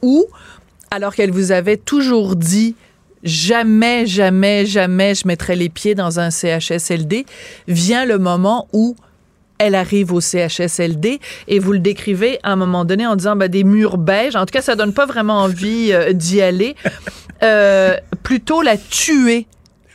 où, 0.02 0.26
alors 0.90 1.14
qu'elle 1.14 1.30
vous 1.30 1.52
avait 1.52 1.76
toujours 1.76 2.36
dit 2.36 2.74
jamais, 3.22 4.06
jamais, 4.06 4.66
jamais 4.66 5.14
je 5.14 5.26
mettrai 5.26 5.56
les 5.56 5.68
pieds 5.68 5.94
dans 5.94 6.20
un 6.20 6.30
CHSLD, 6.30 7.26
vient 7.68 8.04
le 8.04 8.18
moment 8.18 8.68
où 8.72 8.96
elle 9.58 9.74
arrive 9.74 10.12
au 10.14 10.20
CHSLD 10.22 11.20
et 11.46 11.58
vous 11.58 11.72
le 11.72 11.80
décrivez 11.80 12.38
à 12.42 12.52
un 12.52 12.56
moment 12.56 12.86
donné 12.86 13.06
en 13.06 13.14
disant 13.14 13.36
ben, 13.36 13.48
des 13.48 13.62
murs 13.62 13.98
beiges. 13.98 14.34
En 14.34 14.46
tout 14.46 14.52
cas, 14.52 14.62
ça 14.62 14.74
donne 14.74 14.94
pas 14.94 15.04
vraiment 15.04 15.42
envie 15.42 15.92
euh, 15.92 16.14
d'y 16.14 16.40
aller. 16.40 16.74
Euh, 17.42 17.96
plutôt 18.22 18.62
la 18.62 18.76
tuer. 18.76 19.46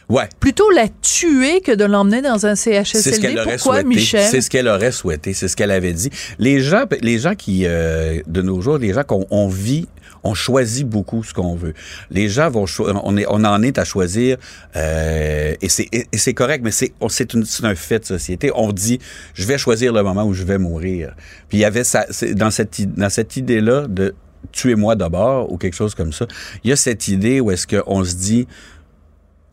Ouais. 0.09 0.29
Plutôt 0.39 0.69
la 0.69 0.87
tuer 1.01 1.61
que 1.61 1.71
de 1.71 1.83
l'emmener 1.83 2.21
dans 2.21 2.45
un 2.45 2.55
CHSLD. 2.55 2.85
C'est 2.85 3.13
ce 3.13 3.19
qu'elle 3.19 3.39
aurait 3.39 3.55
Pourquoi, 3.55 3.73
souhaité? 3.81 3.87
Michel? 3.87 4.27
C'est 4.29 4.41
ce 4.41 4.49
qu'elle 4.49 4.67
aurait 4.67 4.91
souhaité. 4.91 5.33
C'est 5.33 5.47
ce 5.47 5.55
qu'elle 5.55 5.71
avait 5.71 5.93
dit. 5.93 6.09
Les 6.37 6.61
gens, 6.61 6.83
les 7.01 7.17
gens 7.17 7.35
qui, 7.35 7.65
euh, 7.65 8.21
de 8.27 8.41
nos 8.41 8.61
jours, 8.61 8.77
les 8.77 8.93
gens 8.93 9.03
qu'on 9.03 9.47
vit 9.47 9.87
on 10.25 10.33
choisit 10.33 10.87
beaucoup 10.87 11.23
ce 11.23 11.33
qu'on 11.33 11.55
veut. 11.55 11.73
Les 12.09 12.27
gens 12.29 12.49
vont 12.49 12.65
on 12.79 13.15
est 13.15 13.25
on 13.29 13.43
en 13.45 13.61
est 13.61 13.77
à 13.77 13.85
choisir 13.85 14.37
euh, 14.75 15.53
et 15.61 15.69
c'est 15.69 15.87
et, 15.91 16.07
c'est 16.17 16.33
correct, 16.33 16.61
mais 16.63 16.71
c'est 16.71 16.93
c'est 17.09 17.35
un 17.63 17.75
fait 17.75 17.99
de 17.99 18.05
société. 18.05 18.51
On 18.55 18.71
dit 18.71 18.99
je 19.35 19.45
vais 19.45 19.59
choisir 19.59 19.93
le 19.93 20.01
moment 20.01 20.25
où 20.25 20.33
je 20.33 20.43
vais 20.43 20.57
mourir. 20.57 21.13
Puis 21.47 21.59
il 21.59 21.61
y 21.61 21.65
avait 21.65 21.83
ça 21.83 22.05
dans 22.33 22.49
cette 22.49 22.81
dans 22.95 23.09
cette 23.11 23.37
idée 23.37 23.61
là 23.61 23.87
de 23.87 24.15
tuez-moi 24.51 24.95
d'abord 24.95 25.51
ou 25.51 25.57
quelque 25.57 25.75
chose 25.75 25.93
comme 25.93 26.11
ça. 26.11 26.25
Il 26.63 26.71
y 26.71 26.73
a 26.73 26.75
cette 26.75 27.07
idée 27.07 27.39
où 27.39 27.51
est-ce 27.51 27.67
qu'on 27.67 28.03
se 28.03 28.15
dit 28.15 28.47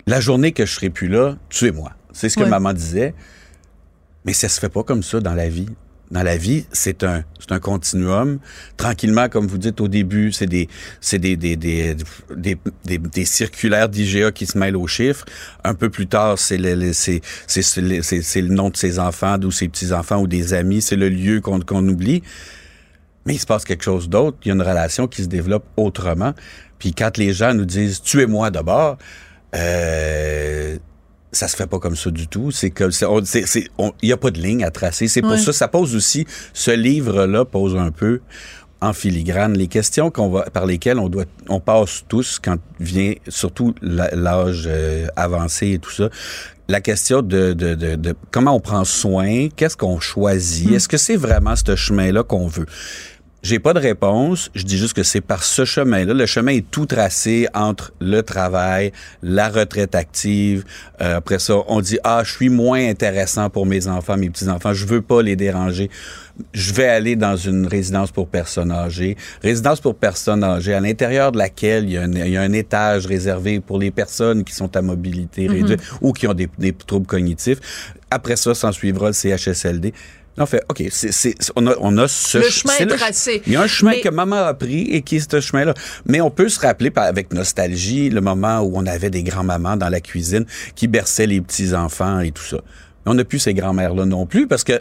la 0.07 0.21
journée 0.21 0.53
que 0.53 0.67
je 0.67 0.75
serai 0.75 0.91
plus 0.91 1.09
là, 1.09 1.37
tuez-moi. 1.49 1.93
C'est 2.13 2.29
ce 2.29 2.37
que 2.37 2.45
maman 2.45 2.73
disait. 2.73 3.15
Mais 4.25 4.33
ça 4.33 4.49
se 4.49 4.61
fait 4.61 4.69
pas 4.69 4.85
comme 4.85 5.03
ça 5.03 5.21
dans 5.21 5.35
la 5.35 5.49
vie 5.49 5.69
dans 6.13 6.23
la 6.23 6.37
vie, 6.37 6.67
c'est 6.73 7.05
un, 7.05 7.25
c'est 7.41 7.53
un 7.53 7.59
continuum. 7.59 8.39
Tranquillement, 8.77 9.31
comme 9.31 9.47
vous 9.47 9.57
dites 9.57 9.81
au 9.81 9.89
début, 9.89 10.31
c'est 10.31 10.47
des, 10.47 10.69
c'est 11.01 11.19
des, 11.19 11.37
des, 11.37 11.57
des, 11.57 11.97
des, 12.87 13.25
circulaires 13.25 13.89
d'IGA 13.89 14.31
qui 14.31 14.45
se 14.45 14.59
mêlent 14.59 14.77
aux 14.77 14.87
chiffres. 14.87 15.25
Un 15.65 15.75
peu 15.75 15.89
plus 15.89 16.07
tard, 16.07 16.39
c'est 16.39 16.59
le, 16.59 16.93
c'est, 16.93 17.23
c'est, 17.47 17.63
c'est, 17.63 18.41
le 18.43 18.49
nom 18.49 18.69
de 18.69 18.77
ses 18.77 18.99
enfants, 18.99 19.41
ou 19.41 19.51
ses 19.51 19.69
petits-enfants 19.69 20.21
ou 20.21 20.27
des 20.27 20.53
amis. 20.53 20.83
C'est 20.83 20.97
le 20.97 21.09
lieu 21.09 21.41
qu'on, 21.41 21.61
qu'on 21.61 21.87
oublie. 21.89 22.23
Mais 23.25 23.35
il 23.35 23.39
se 23.39 23.47
passe 23.47 23.65
quelque 23.65 23.85
chose 23.85 24.11
d'autre. 24.11 24.37
Il 24.45 24.49
y 24.49 24.51
a 24.51 24.55
une 24.55 24.63
relation 24.63 25.09
qui 25.09 25.23
se 25.23 25.29
développe 25.29 25.65
autrement. 25.79 26.35
Puis 26.79 26.93
quand 26.93 27.17
les 27.17 27.33
gens 27.33 27.55
nous 27.55 27.65
disent 27.65 28.03
tuez-moi 28.03 28.51
d'abord, 28.51 28.99
euh, 29.55 30.77
ça 31.33 31.49
se 31.49 31.57
fait 31.57 31.67
pas 31.67 31.79
comme 31.79 31.97
ça 31.97 32.11
du 32.11 32.29
tout. 32.29 32.51
C'est 32.51 32.71
que 32.71 32.91
il 34.03 34.09
y 34.09 34.13
a 34.13 34.17
pas 34.17 34.31
de 34.31 34.41
ligne 34.41 34.65
à 34.65 34.71
tracer. 34.71 35.09
C'est 35.09 35.23
pour 35.23 35.39
ça 35.39 35.53
ça 35.53 35.69
pose 35.69 35.95
aussi 35.95 36.27
ce 36.53 36.71
livre 36.71 37.27
là 37.27 37.45
pose 37.45 37.77
un 37.77 37.91
peu 37.91 38.21
en 38.81 38.93
filigrane 38.93 39.57
les 39.57 39.69
questions 39.69 40.11
qu'on 40.11 40.29
va 40.29 40.43
par 40.51 40.67
lesquelles 40.67 40.99
on 40.99 41.09
doit 41.09 41.25
on 41.49 41.61
passe 41.61 42.05
tous 42.09 42.41
quand 42.43 42.57
vient 42.81 43.15
surtout 43.29 43.75
l'âge 43.81 44.65
euh, 44.67 45.07
avancé 45.17 45.73
et 45.73 45.79
tout 45.79 45.91
ça. 45.91 46.11
La 46.69 46.81
question 46.81 47.23
de, 47.23 47.53
de, 47.53 47.75
de, 47.75 48.15
comment 48.31 48.55
on 48.55 48.61
prend 48.61 48.85
soin, 48.85 49.49
qu'est-ce 49.55 49.77
qu'on 49.77 50.01
choisit, 50.01 50.71
hmm. 50.71 50.75
est-ce 50.75 50.89
que 50.89 50.97
c'est 50.97 51.17
vraiment 51.17 51.55
ce 51.55 51.77
chemin-là 51.77 52.23
qu'on 52.23 52.47
veut? 52.47 52.67
J'ai 53.43 53.59
pas 53.59 53.75
de 53.75 53.81
réponse. 53.81 54.51
Je 54.55 54.63
dis 54.63 54.79
juste 54.79 54.95
que 54.95 55.03
c'est 55.03 55.21
par 55.21 55.43
ce 55.43 55.65
chemin-là. 55.65 56.15
Le 56.15 56.27
chemin 56.27 56.53
est 56.53 56.71
tout 56.71 56.87
tracé 56.87 57.49
entre 57.55 57.93
le 58.01 58.23
travail, 58.23 58.93
la 59.21 59.49
retraite 59.49 59.97
active. 59.97 60.65
Euh, 61.01 61.17
après 61.17 61.41
ça, 61.41 61.55
on 61.67 61.81
dit 61.81 61.99
ah, 62.05 62.23
je 62.25 62.31
suis 62.31 62.51
moins 62.51 62.89
intéressant 62.89 63.51
pour 63.51 63.67
mes 63.67 63.89
enfants, 63.89 64.17
mes 64.17 64.31
petits 64.31 64.49
enfants. 64.49 64.73
Je 64.73 64.87
veux 64.87 65.03
pas 65.03 65.23
les 65.23 65.35
déranger. 65.35 65.91
je 66.55 66.73
vais 66.73 66.87
aller 66.87 67.17
dans 67.17 67.35
une 67.37 67.67
résidence 67.67 68.13
pour 68.13 68.29
personnes 68.29 68.71
âgées. 68.71 69.17
Résidence 69.43 69.81
pour 69.81 69.97
personnes 69.97 70.45
âgées, 70.45 70.75
à 70.75 70.81
l'intérieur 70.81 71.33
de 71.33 71.39
laquelle 71.39 71.85
il 71.85 71.93
y, 71.93 71.99
a 71.99 72.03
un, 72.03 72.13
il 72.13 72.29
y, 72.29 72.37
a 72.37 72.43
un, 72.43 72.53
étage 72.53 73.07
réservé 73.07 73.59
pour 73.59 73.81
les 73.81 73.91
personnes 73.91 74.45
qui 74.45 74.55
sont 74.55 74.77
à 74.77 74.83
mobilité 74.83 75.49
réduite 75.49 75.81
ou 76.01 76.13
qui 76.13 76.29
ont 76.29 76.35
des, 76.35 76.49
des 76.59 76.73
troubles 76.73 77.07
cognitifs. 77.07 77.59
Après 78.09 78.37
ça, 78.37 78.55
s'en 78.55 78.71
suivra 78.71 79.09
le 79.09 79.15
CHSLD. 79.15 79.93
En 80.39 80.47
fait, 80.47 80.63
OK, 80.71 80.83
c'est, 80.91 81.13
c'est, 81.13 81.35
on, 81.57 81.67
a, 81.67 81.75
on 81.81 81.99
a 81.99 82.09
ce 82.09 82.39
le 82.39 82.45
chemin 82.45 82.73
est 82.79 82.87
tracé. 82.87 83.43
il 83.47 83.53
y 83.53 83.57
a 83.57 83.61
un 83.63 83.67
chemin 83.67 83.91
Mais- 83.93 84.01
que 84.01 84.09
maman 84.09 84.37
a 84.47 84.55
pris 84.55 84.83
et 84.91 85.03
qui 85.03 85.17
est 85.17 85.31
ce 85.31 85.41
chemin-là. 85.41 85.75
Mais 86.07 86.23
on 86.23 86.31
peut 86.31 86.49
se 86.49 86.59
rappeler 86.59 86.91
par- 86.91 87.05
avec 87.05 87.35
nostalgie 87.35 88.09
le 88.09 88.21
moment 88.23 88.61
où 88.61 88.73
on 88.75 88.87
avait 88.87 89.11
des 89.11 89.23
grands-mamans 89.23 89.77
dans 89.77 89.91
la 89.91 90.01
cuisine 90.01 90.47
qui 90.75 90.89
berçaient 90.89 91.27
les 91.27 91.41
petits-enfants 91.43 92.21
et 92.21 92.31
tout 92.33 92.43
ça. 92.45 92.57
Mais 93.05 93.13
on 93.13 93.15
n'a 93.15 93.25
plus 93.25 93.41
ces 93.41 93.53
grands-mères-là 93.53 94.07
non 94.07 94.25
plus 94.25 94.47
parce 94.47 94.65
que 94.65 94.81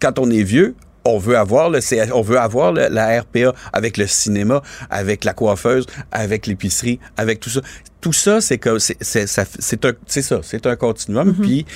quand 0.00 0.18
on 0.18 0.30
est 0.30 0.42
vieux, 0.42 0.74
on 1.04 1.18
veut 1.18 1.36
avoir 1.36 1.70
le 1.70 1.80
CH 1.80 2.10
on 2.12 2.22
veut 2.22 2.38
avoir 2.38 2.72
le- 2.72 2.88
la 2.88 3.20
RPA 3.20 3.54
avec 3.74 3.96
le 3.98 4.06
cinéma, 4.06 4.62
avec 4.90 5.24
la 5.24 5.34
coiffeuse, 5.34 5.86
avec 6.12 6.46
l'épicerie, 6.46 6.98
avec 7.18 7.40
tout 7.40 7.50
ça. 7.50 7.60
Tout 8.00 8.12
ça, 8.14 8.40
c'est 8.40 8.58
que 8.58 8.78
c'est 8.78 8.96
c'est 9.02 9.26
ça- 9.26 9.44
c'est 9.58 9.84
un 9.84 9.92
c'est 10.06 10.22
ça, 10.22 10.40
c'est 10.42 10.66
un 10.66 10.76
continuum. 10.76 11.34
Puis 11.34 11.66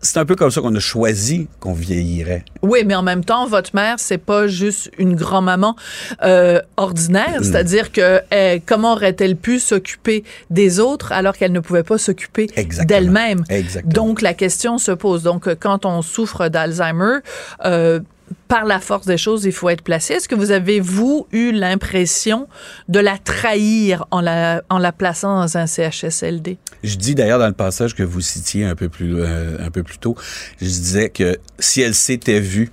c'est 0.00 0.18
un 0.18 0.24
peu 0.24 0.36
comme 0.36 0.50
ça 0.50 0.60
qu'on 0.60 0.74
a 0.74 0.80
choisi 0.80 1.48
qu'on 1.60 1.72
vieillirait. 1.72 2.44
Oui, 2.62 2.80
mais 2.84 2.94
en 2.94 3.02
même 3.02 3.24
temps, 3.24 3.46
votre 3.46 3.74
mère, 3.74 3.96
c'est 3.98 4.18
pas 4.18 4.46
juste 4.46 4.90
une 4.98 5.14
grand-maman 5.14 5.76
euh, 6.22 6.60
ordinaire. 6.76 7.40
C'est-à-dire 7.42 7.92
que 7.92 8.20
euh, 8.32 8.58
comment 8.64 8.92
aurait-elle 8.92 9.36
pu 9.36 9.58
s'occuper 9.58 10.24
des 10.50 10.80
autres 10.80 11.12
alors 11.12 11.36
qu'elle 11.36 11.52
ne 11.52 11.60
pouvait 11.60 11.82
pas 11.82 11.98
s'occuper 11.98 12.46
d'elle-même? 12.86 13.44
Exactement. 13.48 13.92
Donc, 13.92 14.22
la 14.22 14.34
question 14.34 14.78
se 14.78 14.92
pose. 14.92 15.22
Donc, 15.22 15.48
quand 15.60 15.84
on 15.84 16.02
souffre 16.02 16.48
d'Alzheimer, 16.48 17.18
euh, 17.64 18.00
par 18.48 18.64
la 18.64 18.80
force 18.80 19.06
des 19.06 19.18
choses, 19.18 19.44
il 19.44 19.52
faut 19.52 19.68
être 19.68 19.82
placé. 19.82 20.14
Est-ce 20.14 20.28
que 20.28 20.34
vous 20.34 20.50
avez, 20.50 20.80
vous, 20.80 21.26
eu 21.32 21.52
l'impression 21.52 22.48
de 22.88 22.98
la 22.98 23.18
trahir 23.18 24.06
en 24.10 24.20
la, 24.20 24.62
en 24.70 24.78
la 24.78 24.92
plaçant 24.92 25.40
dans 25.40 25.56
un 25.56 25.66
CHSLD? 25.66 26.58
Je 26.82 26.96
dis 26.96 27.14
d'ailleurs 27.14 27.38
dans 27.38 27.46
le 27.46 27.52
passage 27.52 27.94
que 27.94 28.02
vous 28.02 28.20
citiez 28.20 28.64
un 28.64 28.74
peu 28.74 28.88
plus 28.88 29.20
euh, 29.20 29.56
un 29.58 29.70
peu 29.70 29.82
plus 29.82 29.98
tôt, 29.98 30.16
je 30.60 30.66
disais 30.66 31.10
que 31.10 31.38
si 31.58 31.80
elle 31.80 31.94
s'était 31.94 32.40
vue 32.40 32.70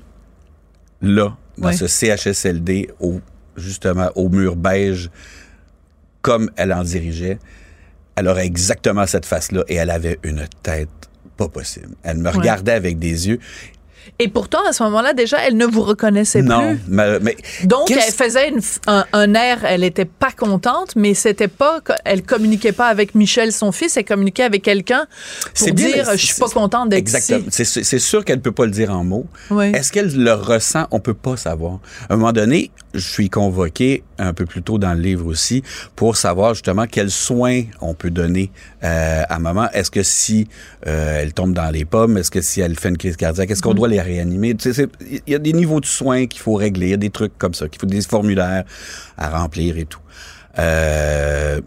là 1.02 1.36
dans 1.58 1.72
ce 1.72 1.88
CHSLD 1.88 2.90
au 3.00 3.22
justement 3.56 4.10
au 4.16 4.30
mur 4.30 4.56
beige 4.56 5.10
comme 6.22 6.50
elle 6.56 6.74
en 6.74 6.84
dirigeait, 6.84 7.40
elle 8.16 8.28
aurait 8.28 8.46
exactement 8.46 9.06
cette 9.06 9.26
face-là 9.26 9.64
et 9.68 9.76
elle 9.76 9.90
avait 9.90 10.20
une 10.24 10.48
tête 10.64 10.90
pas 11.38 11.50
possible. 11.50 11.96
Elle 12.04 12.18
me 12.18 12.30
regardait 12.30 12.72
avec 12.72 12.98
des 12.98 13.28
yeux. 13.28 13.40
Et 14.20 14.28
pourtant, 14.28 14.60
à 14.70 14.74
ce 14.74 14.84
moment-là, 14.84 15.14
déjà, 15.14 15.38
elle 15.46 15.58
ne 15.58 15.66
vous 15.66 15.82
reconnaissait 15.82 16.42
non, 16.42 16.60
plus. 16.76 16.80
mais, 16.88 17.20
mais 17.20 17.38
Donc, 17.64 17.90
elle 17.92 18.00
faisait 18.14 18.50
une 18.50 18.62
un, 18.88 19.06
un 19.14 19.34
air, 19.34 19.66
elle 19.66 19.84
était 19.84 20.06
pas 20.06 20.32
contente, 20.32 20.96
mais 20.96 21.14
c'était 21.14 21.48
pas, 21.48 21.80
elle 22.06 22.24
communiquait 22.24 22.72
pas 22.72 22.88
avec 22.88 23.16
Michel, 23.16 23.52
son 23.52 23.72
fils, 23.72 23.98
elle 23.98 24.06
communiquait 24.06 24.44
avec 24.44 24.64
quelqu'un 24.64 25.06
pour 25.58 25.72
dire, 25.74 26.08
je 26.12 26.26
suis 26.26 26.40
pas 26.40 26.50
contente 26.50 26.90
d'être 26.90 27.00
Exactement. 27.00 27.48
ici. 27.48 27.66
C'est- 27.66 28.00
sûr 28.00 28.24
qu'elle 28.24 28.42
peut 28.42 28.52
pas 28.52 28.66
le 28.66 28.72
dire 28.72 28.92
en 28.92 29.04
mots. 29.04 29.26
Oui. 29.50 29.72
Est-ce 29.74 29.92
qu'elle 29.92 30.14
le 30.16 30.34
ressent? 30.34 30.86
On 30.92 31.00
peut 31.00 31.14
pas 31.14 31.38
savoir. 31.38 31.80
À 32.10 32.14
un 32.14 32.18
moment 32.18 32.32
donné, 32.34 32.72
je 32.98 33.08
suis 33.08 33.30
convoqué 33.30 34.04
un 34.18 34.34
peu 34.34 34.46
plus 34.46 34.62
tôt 34.64 34.78
dans 34.78 34.94
le 34.94 35.00
livre 35.02 35.26
aussi 35.28 35.64
pour 35.96 36.18
savoir 36.18 36.54
justement 36.54 36.88
quels 36.88 37.12
soins 37.12 37.64
on 37.82 37.94
peut 37.94 38.10
donner 38.12 38.52
euh, 38.84 39.24
à 39.30 39.40
maman. 39.40 39.70
Est-ce 39.72 39.92
que 39.92 40.04
si 40.04 40.48
euh, 40.88 41.22
elle 41.22 41.34
tombe 41.34 41.54
dans 41.54 41.70
les 41.72 41.86
pommes, 41.86 42.18
est-ce 42.18 42.32
que 42.32 42.42
si 42.42 42.62
elle 42.62 42.78
fait 42.78 42.90
une 42.90 42.98
crise 42.98 43.18
cardiaque, 43.18 43.52
est-ce 43.52 43.62
qu'on 43.62 43.74
Mm-hmm. 43.74 43.76
doit 43.78 43.88
les 43.90 44.02
réanimer? 44.02 44.56
Il 44.66 45.22
y 45.28 45.36
a 45.36 45.40
des 45.40 45.54
niveaux 45.54 45.80
de 45.80 45.86
soins 45.86 46.26
qu'il 46.28 46.42
faut 46.42 46.56
régler, 46.56 46.88
il 46.88 46.92
y 46.92 46.94
a 46.94 46.98
des 46.98 47.10
trucs 47.10 47.38
comme 47.38 47.54
ça, 47.54 47.68
qu'il 47.68 47.80
faut 47.80 47.88
des 47.88 48.02
formulaires 48.02 48.64
à 49.18 49.30
remplir 49.40 49.78
et 49.78 49.86
tout. 49.86 50.00
Euh, 50.60 51.62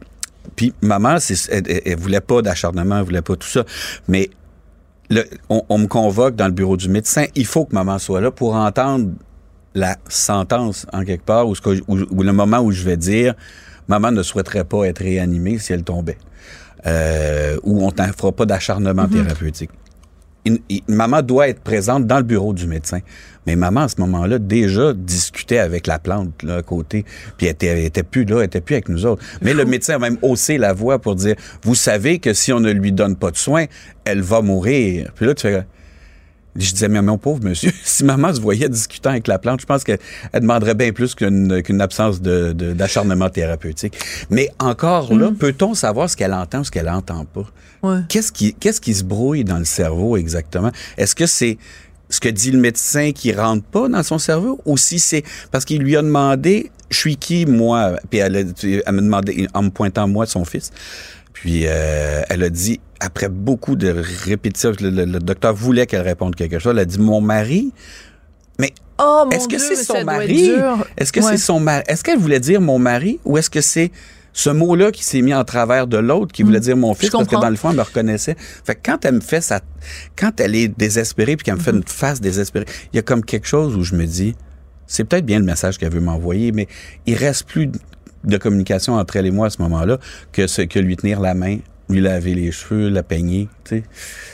puis 0.56 0.72
maman, 0.80 1.16
elle, 1.50 1.62
elle- 1.68 1.82
elle 1.84 1.98
voulait 1.98 2.20
pas 2.20 2.42
d'acharnement, 2.42 2.98
elle 2.98 3.04
voulait 3.04 3.22
pas 3.22 3.36
tout 3.36 3.48
ça. 3.48 3.64
Mais 4.08 4.30
le- 5.10 5.24
on, 5.48 5.62
on 5.68 5.78
me 5.78 5.86
convoque 5.86 6.36
dans 6.36 6.46
le 6.46 6.52
bureau 6.52 6.76
du 6.76 6.88
médecin. 6.88 7.26
Il 7.34 7.46
faut 7.46 7.64
que 7.64 7.74
maman 7.74 7.98
soit 7.98 8.20
là 8.20 8.30
pour 8.30 8.54
entendre 8.54 9.10
la 9.78 9.96
sentence 10.08 10.86
en 10.92 11.04
quelque 11.04 11.24
part, 11.24 11.48
ou, 11.48 11.54
ce 11.54 11.60
que- 11.60 11.80
ou- 11.88 12.06
ou 12.10 12.22
le 12.22 12.32
moment 12.32 12.58
où 12.60 12.70
je 12.72 12.82
vais 12.84 12.96
dire 12.96 13.34
maman 13.88 14.10
ne 14.10 14.22
souhaiterait 14.22 14.64
pas 14.64 14.84
être 14.84 14.98
réanimée 14.98 15.58
si 15.58 15.72
elle 15.72 15.82
tombait, 15.82 16.18
euh, 16.86 17.56
ou 17.62 17.84
on 17.86 17.90
t'en 17.90 18.06
fera 18.12 18.32
pas 18.32 18.46
d'acharnement 18.46 19.06
thérapeutique. 19.08 19.70
Une- 20.44 20.58
une- 20.70 20.80
maman 20.94 21.20
doit 21.22 21.48
être 21.48 21.60
présente 21.60 22.06
dans 22.06 22.18
le 22.18 22.22
bureau 22.22 22.52
du 22.54 22.66
médecin. 22.66 23.00
Mais 23.46 23.56
maman, 23.56 23.82
à 23.82 23.88
ce 23.88 23.96
moment-là, 24.00 24.38
déjà 24.38 24.92
discutait 24.94 25.58
avec 25.58 25.86
la 25.86 25.98
plante 25.98 26.42
là, 26.42 26.56
à 26.56 26.62
côté. 26.62 27.04
Puis 27.36 27.46
elle 27.46 27.52
était, 27.52 27.66
elle 27.68 27.78
était 27.84 28.02
plus 28.02 28.24
là, 28.24 28.38
elle 28.40 28.44
était 28.46 28.60
plus 28.60 28.74
avec 28.74 28.88
nous 28.88 29.04
autres. 29.06 29.22
Mais 29.42 29.54
le 29.54 29.64
médecin 29.64 29.94
a 29.94 29.98
même 29.98 30.18
haussé 30.22 30.58
la 30.58 30.72
voix 30.74 30.98
pour 30.98 31.14
dire, 31.16 31.34
vous 31.62 31.74
savez 31.74 32.18
que 32.18 32.32
si 32.34 32.52
on 32.52 32.60
ne 32.60 32.70
lui 32.70 32.92
donne 32.92 33.16
pas 33.16 33.30
de 33.30 33.36
soins, 33.36 33.64
elle 34.04 34.20
va 34.20 34.42
mourir. 34.42 35.10
Puis 35.14 35.26
là, 35.26 35.34
tu 35.34 35.42
fais, 35.42 35.64
je 36.66 36.72
disais, 36.72 36.88
mais 36.88 37.00
mon 37.02 37.18
pauvre 37.18 37.42
monsieur, 37.44 37.72
si 37.84 38.04
maman 38.04 38.34
se 38.34 38.40
voyait 38.40 38.68
discutant 38.68 39.10
avec 39.10 39.26
la 39.28 39.38
plante, 39.38 39.60
je 39.60 39.66
pense 39.66 39.84
qu'elle 39.84 39.98
elle 40.32 40.40
demanderait 40.40 40.74
bien 40.74 40.92
plus 40.92 41.14
qu'une 41.14 41.62
qu'une 41.62 41.80
absence 41.80 42.20
de- 42.20 42.52
de- 42.52 42.72
d'acharnement 42.72 43.28
thérapeutique. 43.30 43.98
Mais 44.30 44.50
encore 44.58 45.14
là, 45.14 45.30
peut-on 45.38 45.74
savoir 45.74 46.10
ce 46.10 46.16
qu'elle 46.16 46.34
entend 46.34 46.60
ou 46.60 46.64
ce 46.64 46.70
qu'elle 46.70 46.86
n'entend 46.86 47.24
pas? 47.24 47.44
Ouais. 47.82 48.00
Qu'est-ce 48.08 48.32
qui, 48.32 48.54
qu'est-ce 48.54 48.80
qui 48.80 48.94
se 48.94 49.04
brouille 49.04 49.44
dans 49.44 49.58
le 49.58 49.64
cerveau 49.64 50.16
exactement? 50.16 50.72
Est-ce 50.96 51.14
que 51.14 51.26
c'est 51.26 51.58
ce 52.10 52.20
que 52.20 52.28
dit 52.30 52.50
le 52.50 52.58
médecin 52.58 53.12
qui 53.12 53.32
rentre 53.32 53.64
pas 53.64 53.88
dans 53.88 54.02
son 54.02 54.18
cerveau 54.18 54.60
ou 54.64 54.76
si 54.78 54.98
c'est 54.98 55.22
parce 55.50 55.64
qu'il 55.64 55.82
lui 55.82 55.94
a 55.96 56.00
demandé, 56.02 56.70
je 56.90 56.96
suis 56.96 57.16
qui, 57.18 57.44
moi? 57.44 57.92
Puis 58.10 58.18
elle, 58.20 58.34
a, 58.36 58.40
elle 58.40 58.94
me 58.94 59.02
demandé, 59.02 59.46
en 59.52 59.62
me 59.62 59.68
pointant 59.70 60.08
moi, 60.08 60.24
son 60.26 60.44
fils. 60.46 60.70
Puis 61.40 61.62
euh, 61.66 62.22
elle 62.28 62.42
a 62.42 62.50
dit, 62.50 62.80
après 63.00 63.28
beaucoup 63.28 63.76
de 63.76 63.94
répétitions, 64.24 64.72
le, 64.80 64.90
le- 64.90 65.04
le 65.04 65.18
docteur 65.20 65.54
voulait 65.54 65.86
qu'elle 65.86 66.02
réponde 66.02 66.34
quelque 66.34 66.58
chose. 66.58 66.72
Elle 66.72 66.80
a 66.80 66.84
dit, 66.84 66.98
mon 66.98 67.20
mari. 67.20 67.72
Mais 68.58 68.72
Oh 69.00 69.28
est-ce 69.30 69.46
que 69.46 69.58
c'est 69.58 69.76
son 69.76 70.02
mari? 70.04 70.50
Est-ce 70.96 71.12
que 71.12 71.20
Ouais. 71.20 71.26
c'est 71.30 71.36
son 71.36 71.60
mari? 71.60 71.84
Est-ce 71.86 72.02
qu'elle 72.02 72.18
voulait 72.18 72.40
dire 72.40 72.60
mon 72.60 72.78
mari 72.80 73.20
ou 73.24 73.38
est-ce 73.38 73.48
que 73.50 73.60
c'est 73.60 73.92
ce 74.32 74.50
mot-là 74.50 74.90
qui 74.90 75.04
s'est 75.04 75.20
mis 75.22 75.32
en 75.34 75.44
travers 75.44 75.86
de 75.86 75.96
l'autre 75.98 76.32
qui 76.32 76.42
voulait 76.42 76.58
dire 76.60 76.76
mon 76.76 76.94
fils 76.94 77.08
Mm. 77.10 77.12
Parce 77.18 77.28
que 77.28 77.36
dans 77.36 77.48
le 77.50 77.56
fond, 77.56 77.70
elle 77.70 77.76
me 77.76 77.82
reconnaissait. 77.82 78.36
Fait 78.64 78.74
que 78.74 78.80
quand 78.84 79.04
elle 79.04 79.14
me 79.14 79.20
fait 79.20 79.40
ça, 79.40 79.60
quand 80.16 80.40
elle 80.40 80.56
est 80.56 80.68
désespérée 80.68 81.36
puis 81.36 81.44
qu'elle 81.44 81.54
me 81.54 81.60
fait 81.60 81.70
Mm-hmm. 81.70 81.76
une 81.76 81.84
face 81.86 82.20
désespérée, 82.20 82.66
il 82.92 82.96
y 82.96 82.98
a 82.98 83.02
comme 83.02 83.24
quelque 83.24 83.46
chose 83.46 83.76
où 83.76 83.84
je 83.84 83.94
me 83.94 84.04
dis, 84.06 84.34
c'est 84.88 85.04
peut-être 85.04 85.26
bien 85.26 85.38
le 85.38 85.44
message 85.44 85.78
qu'elle 85.78 85.92
veut 85.92 86.00
m'envoyer, 86.00 86.50
mais 86.50 86.66
il 87.06 87.14
reste 87.14 87.46
plus 87.46 87.70
de 88.28 88.36
communication 88.36 88.94
entre 88.94 89.16
elle 89.16 89.26
et 89.26 89.30
moi 89.30 89.46
à 89.46 89.50
ce 89.50 89.60
moment-là 89.62 89.98
que 90.32 90.46
ce, 90.46 90.62
que 90.62 90.78
lui 90.78 90.96
tenir 90.96 91.20
la 91.20 91.34
main, 91.34 91.58
lui 91.88 92.00
laver 92.00 92.34
les 92.34 92.52
cheveux, 92.52 92.88
la 92.90 93.02
peigner, 93.02 93.48
tu 93.64 93.82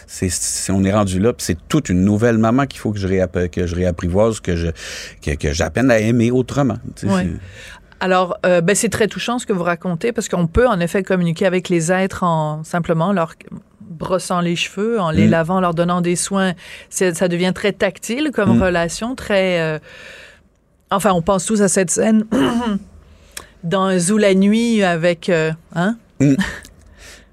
sais. 0.08 0.28
C'est, 0.30 0.72
on 0.72 0.82
est 0.84 0.92
rendu 0.92 1.18
là, 1.20 1.32
puis 1.32 1.44
c'est 1.44 1.58
toute 1.68 1.88
une 1.88 2.04
nouvelle 2.04 2.36
maman 2.38 2.66
qu'il 2.66 2.80
faut 2.80 2.92
que 2.92 2.98
je, 2.98 3.06
réapp- 3.08 3.48
que 3.48 3.66
je 3.66 3.74
réapprivoise, 3.74 4.40
que 4.40 4.56
je, 4.56 4.68
que, 5.22 5.34
que 5.36 5.52
j'apprenne 5.52 5.90
à 5.90 5.98
aimer 5.98 6.30
autrement. 6.30 6.76
tu 6.96 7.06
sais. 7.08 7.12
Ouais. 7.14 7.22
C'est- 7.22 7.40
Alors, 8.00 8.36
euh, 8.44 8.60
ben, 8.60 8.74
c'est 8.74 8.88
très 8.90 9.06
touchant 9.08 9.38
ce 9.38 9.46
que 9.46 9.52
vous 9.52 9.62
racontez 9.62 10.12
parce 10.12 10.28
qu'on 10.28 10.46
peut 10.48 10.66
en 10.68 10.78
effet 10.80 11.02
communiquer 11.02 11.46
avec 11.46 11.68
les 11.68 11.90
êtres 11.92 12.22
en 12.24 12.64
simplement 12.64 13.12
leur 13.12 13.34
brossant 13.80 14.40
les 14.40 14.56
cheveux, 14.56 14.98
en 15.00 15.10
les 15.10 15.26
Mm. 15.28 15.30
lavant, 15.30 15.60
leur 15.60 15.74
donnant 15.74 16.00
des 16.00 16.16
soins. 16.16 16.52
Ça 16.90 17.28
devient 17.28 17.52
très 17.54 17.72
tactile 17.72 18.30
comme 18.34 18.58
Mm. 18.58 18.62
relation, 18.62 19.14
très. 19.14 19.60
euh, 19.60 19.78
Enfin, 20.90 21.12
on 21.12 21.22
pense 21.22 21.44
tous 21.46 21.62
à 21.62 21.68
cette 21.68 21.90
scène 21.90 22.24
dans 23.64 23.98
Zoo 23.98 24.18
la 24.18 24.34
nuit 24.34 24.82
avec. 24.82 25.28
euh, 25.28 25.50
Hein? 25.74 25.96
Mm. 26.20 26.34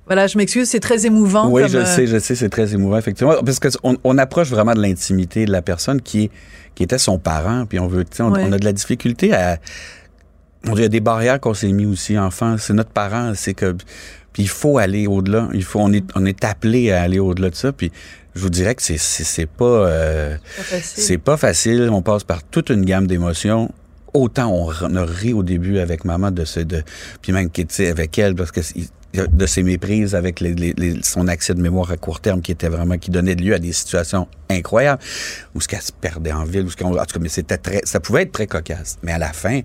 Voilà, 0.07 0.27
je 0.27 0.38
m'excuse, 0.38 0.67
c'est 0.67 0.81
très 0.81 1.05
émouvant. 1.05 1.47
Oui, 1.50 1.61
comme, 1.61 1.71
je 1.71 1.77
euh, 1.77 1.85
sais, 1.85 2.05
je 2.05 2.17
sais, 2.19 2.35
c'est 2.35 2.50
très 2.50 2.73
émouvant, 2.73 2.97
effectivement. 2.97 3.35
Parce 3.45 3.59
qu'on 3.59 3.95
on 4.03 4.17
approche 4.17 4.50
vraiment 4.50 4.73
de 4.73 4.81
l'intimité 4.81 5.45
de 5.45 5.51
la 5.53 5.61
personne 5.61 6.01
qui, 6.01 6.23
est- 6.23 6.31
qui 6.75 6.83
était 6.83 6.97
son 6.97 7.17
parent, 7.17 7.65
puis 7.65 7.79
on 7.79 7.88
veut, 7.88 8.03
on, 8.19 8.31
Ouais. 8.33 8.43
on 8.45 8.51
a 8.51 8.57
de 8.57 8.65
la 8.65 8.73
difficulté 8.73 9.33
à. 9.33 9.57
On 10.67 10.75
il 10.75 10.81
y 10.81 10.85
a 10.85 10.89
des 10.89 11.00
barrières 11.00 11.39
qu'on 11.39 11.53
s'est 11.53 11.71
mis 11.71 11.85
aussi, 11.85 12.19
enfant. 12.19 12.57
C'est 12.57 12.73
notre 12.73 12.89
parent, 12.89 13.31
c'est 13.35 13.53
que. 13.53 13.73
Puis 14.33 14.43
il 14.43 14.50
faut 14.50 14.79
aller 14.79 15.07
au-delà. 15.07 15.47
Il 15.53 15.63
faut, 15.63 15.79
on 15.79 15.93
est, 15.93 16.03
on 16.15 16.25
est 16.25 16.43
appelé 16.43 16.91
à 16.91 17.03
aller 17.03 17.19
au-delà 17.19 17.50
de 17.50 17.55
ça. 17.55 17.71
Puis 17.71 17.89
je 18.35 18.41
vous 18.41 18.50
dirais 18.50 18.75
que 18.75 18.81
c'est, 18.81 18.97
c'est, 18.97 19.45
pas, 19.45 19.63
euh, 19.65 20.35
pas 20.69 20.75
c'est 20.83 21.19
pas 21.19 21.38
facile. 21.38 21.89
On 21.91 22.01
passe 22.01 22.25
par 22.25 22.43
toute 22.43 22.69
une 22.69 22.83
gamme 22.83 23.07
d'émotions. 23.07 23.71
Autant 24.13 24.51
on, 24.53 24.95
a 24.95 25.05
ri 25.05 25.33
au 25.33 25.41
début 25.43 25.79
avec 25.79 26.03
maman 26.05 26.31
de 26.31 26.43
ce, 26.45 26.59
de, 26.59 26.83
puis 27.21 27.31
même 27.31 27.49
qui 27.49 27.61
était 27.61 27.87
avec 27.87 28.17
elle 28.19 28.35
parce 28.35 28.51
que 28.51 28.61
c'est- 28.61 28.91
de 29.13 29.45
ses 29.45 29.61
méprises 29.63 30.15
avec 30.15 30.39
les, 30.39 30.53
les- 30.53 30.73
les- 30.77 31.03
son 31.03 31.27
accès 31.27 31.53
de 31.53 31.61
mémoire 31.61 31.91
à 31.91 31.97
court 31.97 32.21
terme 32.21 32.41
qui 32.41 32.51
était 32.53 32.69
vraiment 32.69 32.97
qui 32.97 33.11
donnait 33.11 33.35
lieu 33.35 33.53
à 33.53 33.59
des 33.59 33.73
situations 33.73 34.27
incroyables 34.49 35.01
où 35.53 35.59
ce 35.59 35.67
qu'elle 35.67 35.81
se 35.81 35.91
perdait 35.91 36.31
en 36.31 36.45
ville, 36.45 36.63
où 36.63 36.69
ce 36.69 36.77
qu'on, 36.77 36.97
en 36.97 37.05
tout 37.05 37.13
cas, 37.15 37.19
mais 37.19 37.27
c'était 37.29 37.57
très, 37.57 37.81
ça 37.83 37.99
pouvait 37.99 38.21
être 38.23 38.31
très 38.31 38.47
cocasse. 38.47 38.97
Mais 39.03 39.11
à 39.11 39.17
la 39.17 39.33
fin, 39.33 39.61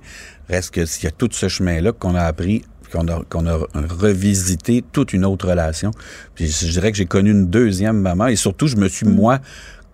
reste 0.48 0.72
que 0.72 0.84
s'il 0.84 1.04
y 1.04 1.06
a 1.06 1.12
tout 1.12 1.28
ce 1.30 1.48
chemin-là 1.48 1.92
qu'on 1.92 2.16
a 2.16 2.22
appris, 2.22 2.64
qu'on 2.90 3.06
a, 3.08 3.22
qu'on 3.28 3.46
a 3.46 3.56
revisité 3.88 4.82
toute 4.92 5.12
une 5.12 5.24
autre 5.24 5.48
relation. 5.48 5.90
Puis 6.34 6.48
je 6.48 6.66
dirais 6.72 6.90
que 6.90 6.96
j'ai 6.98 7.06
connu 7.06 7.30
une 7.30 7.46
deuxième 7.46 8.00
maman 8.00 8.26
et 8.26 8.36
surtout 8.36 8.66
je 8.66 8.76
me 8.76 8.88
suis 8.88 9.06
moi 9.06 9.38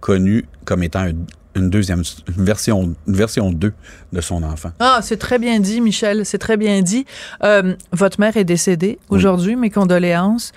connu 0.01 0.47
comme 0.65 0.83
étant 0.83 1.01
un, 1.01 1.13
une 1.55 1.71
deuxième 1.71 2.03
une 2.37 2.45
version 2.45 2.95
une 3.07 3.15
version 3.15 3.51
2 3.51 3.73
de 4.13 4.21
son 4.21 4.43
enfant. 4.43 4.71
Ah, 4.81 5.01
c'est 5.03 5.17
très 5.17 5.39
bien 5.39 5.61
dit, 5.61 5.81
Michel. 5.81 6.25
C'est 6.25 6.39
très 6.39 6.57
bien 6.57 6.83
dit. 6.83 7.05
Euh, 7.45 7.75
votre 7.93 8.21
mère 8.21 8.37
est 8.37 8.45
décédée 8.45 8.99
aujourd'hui. 9.09 9.57
Mes 9.57 9.71
condoléances. 9.71 10.53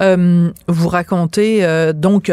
Euh, 0.00 0.50
vous 0.66 0.88
racontez 0.88 1.64
euh, 1.64 1.92
donc 1.92 2.32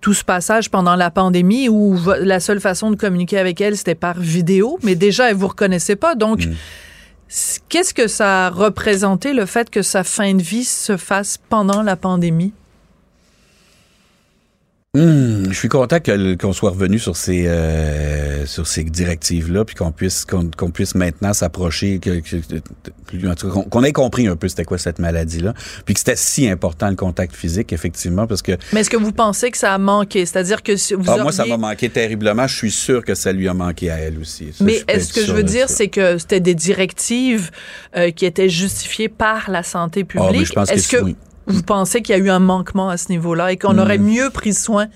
tout 0.00 0.14
ce 0.14 0.24
passage 0.24 0.70
pendant 0.70 0.96
la 0.96 1.10
pandémie 1.10 1.68
où 1.68 1.98
la 2.20 2.40
seule 2.40 2.60
façon 2.60 2.90
de 2.90 2.96
communiquer 2.96 3.38
avec 3.38 3.60
elle 3.60 3.76
c'était 3.76 3.94
par 3.94 4.18
vidéo, 4.18 4.78
mais 4.82 4.94
déjà 4.94 5.30
elle 5.30 5.36
vous 5.36 5.48
reconnaissait 5.48 5.96
pas. 5.96 6.14
Donc 6.14 6.46
mm. 6.46 6.54
Qu'est-ce 7.68 7.92
que 7.92 8.06
ça 8.06 8.46
a 8.46 8.50
représenté 8.50 9.32
le 9.32 9.46
fait 9.46 9.68
que 9.68 9.82
sa 9.82 10.04
fin 10.04 10.34
de 10.34 10.42
vie 10.42 10.64
se 10.64 10.96
fasse 10.96 11.38
pendant 11.48 11.82
la 11.82 11.96
pandémie? 11.96 12.52
Hmm, 14.96 15.50
je 15.50 15.54
suis 15.58 15.68
content 15.68 15.98
qu'on 16.00 16.54
soit 16.54 16.70
revenu 16.70 16.98
sur 16.98 17.18
ces 17.18 17.46
euh, 17.46 18.46
sur 18.46 18.66
ces 18.66 18.82
directives 18.82 19.52
là, 19.52 19.62
puis 19.66 19.74
qu'on 19.74 19.92
puisse 19.92 20.24
qu'on 20.24 20.70
puisse 20.70 20.94
maintenant 20.94 21.34
s'approcher, 21.34 22.00
qu'on 23.70 23.84
ait 23.84 23.92
compris 23.92 24.26
un 24.26 24.36
peu 24.36 24.48
c'était 24.48 24.64
quoi 24.64 24.78
cette 24.78 24.98
maladie 24.98 25.40
là, 25.40 25.52
puis 25.84 25.92
que 25.92 26.00
c'était 26.00 26.16
si 26.16 26.48
important 26.48 26.88
le 26.88 26.96
contact 26.96 27.36
physique 27.36 27.74
effectivement 27.74 28.26
parce 28.26 28.40
que. 28.40 28.52
Mais 28.72 28.80
est-ce 28.80 28.88
que 28.88 28.96
vous 28.96 29.12
pensez 29.12 29.50
que 29.50 29.58
ça 29.58 29.74
a 29.74 29.78
manqué, 29.78 30.24
c'est-à-dire 30.24 30.62
que 30.62 30.72
vous 30.94 31.10
ah, 31.10 31.18
moi 31.22 31.32
ça 31.32 31.44
m'a 31.44 31.58
manqué 31.58 31.90
terriblement. 31.90 32.46
Je 32.46 32.56
suis 32.56 32.72
sûr 32.72 33.04
que 33.04 33.14
ça 33.14 33.34
lui 33.34 33.48
a 33.48 33.54
manqué 33.54 33.90
à 33.90 33.98
elle 33.98 34.18
aussi. 34.18 34.48
Mais 34.60 34.82
est-ce 34.88 35.12
que 35.12 35.26
je 35.26 35.32
veux 35.32 35.42
dire 35.42 35.68
c'est 35.68 35.88
que 35.88 36.16
c'était 36.16 36.40
des 36.40 36.54
directives 36.54 37.50
euh, 37.98 38.10
qui 38.12 38.24
étaient 38.24 38.48
justifiées 38.48 39.10
par 39.10 39.50
la 39.50 39.62
santé 39.62 40.06
ah, 40.08 40.28
publique? 40.28 40.56
est-ce 40.70 40.88
que, 40.88 41.14
vous 41.46 41.62
pensez 41.62 42.02
qu'il 42.02 42.16
y 42.16 42.20
a 42.20 42.22
eu 42.22 42.30
un 42.30 42.38
manquement 42.38 42.88
à 42.88 42.96
ce 42.96 43.10
niveau-là 43.10 43.52
et 43.52 43.56
qu'on 43.56 43.74
hmm. 43.74 43.78
aurait 43.78 43.98
mieux 43.98 44.30
pris 44.30 44.54
soin 44.54 44.86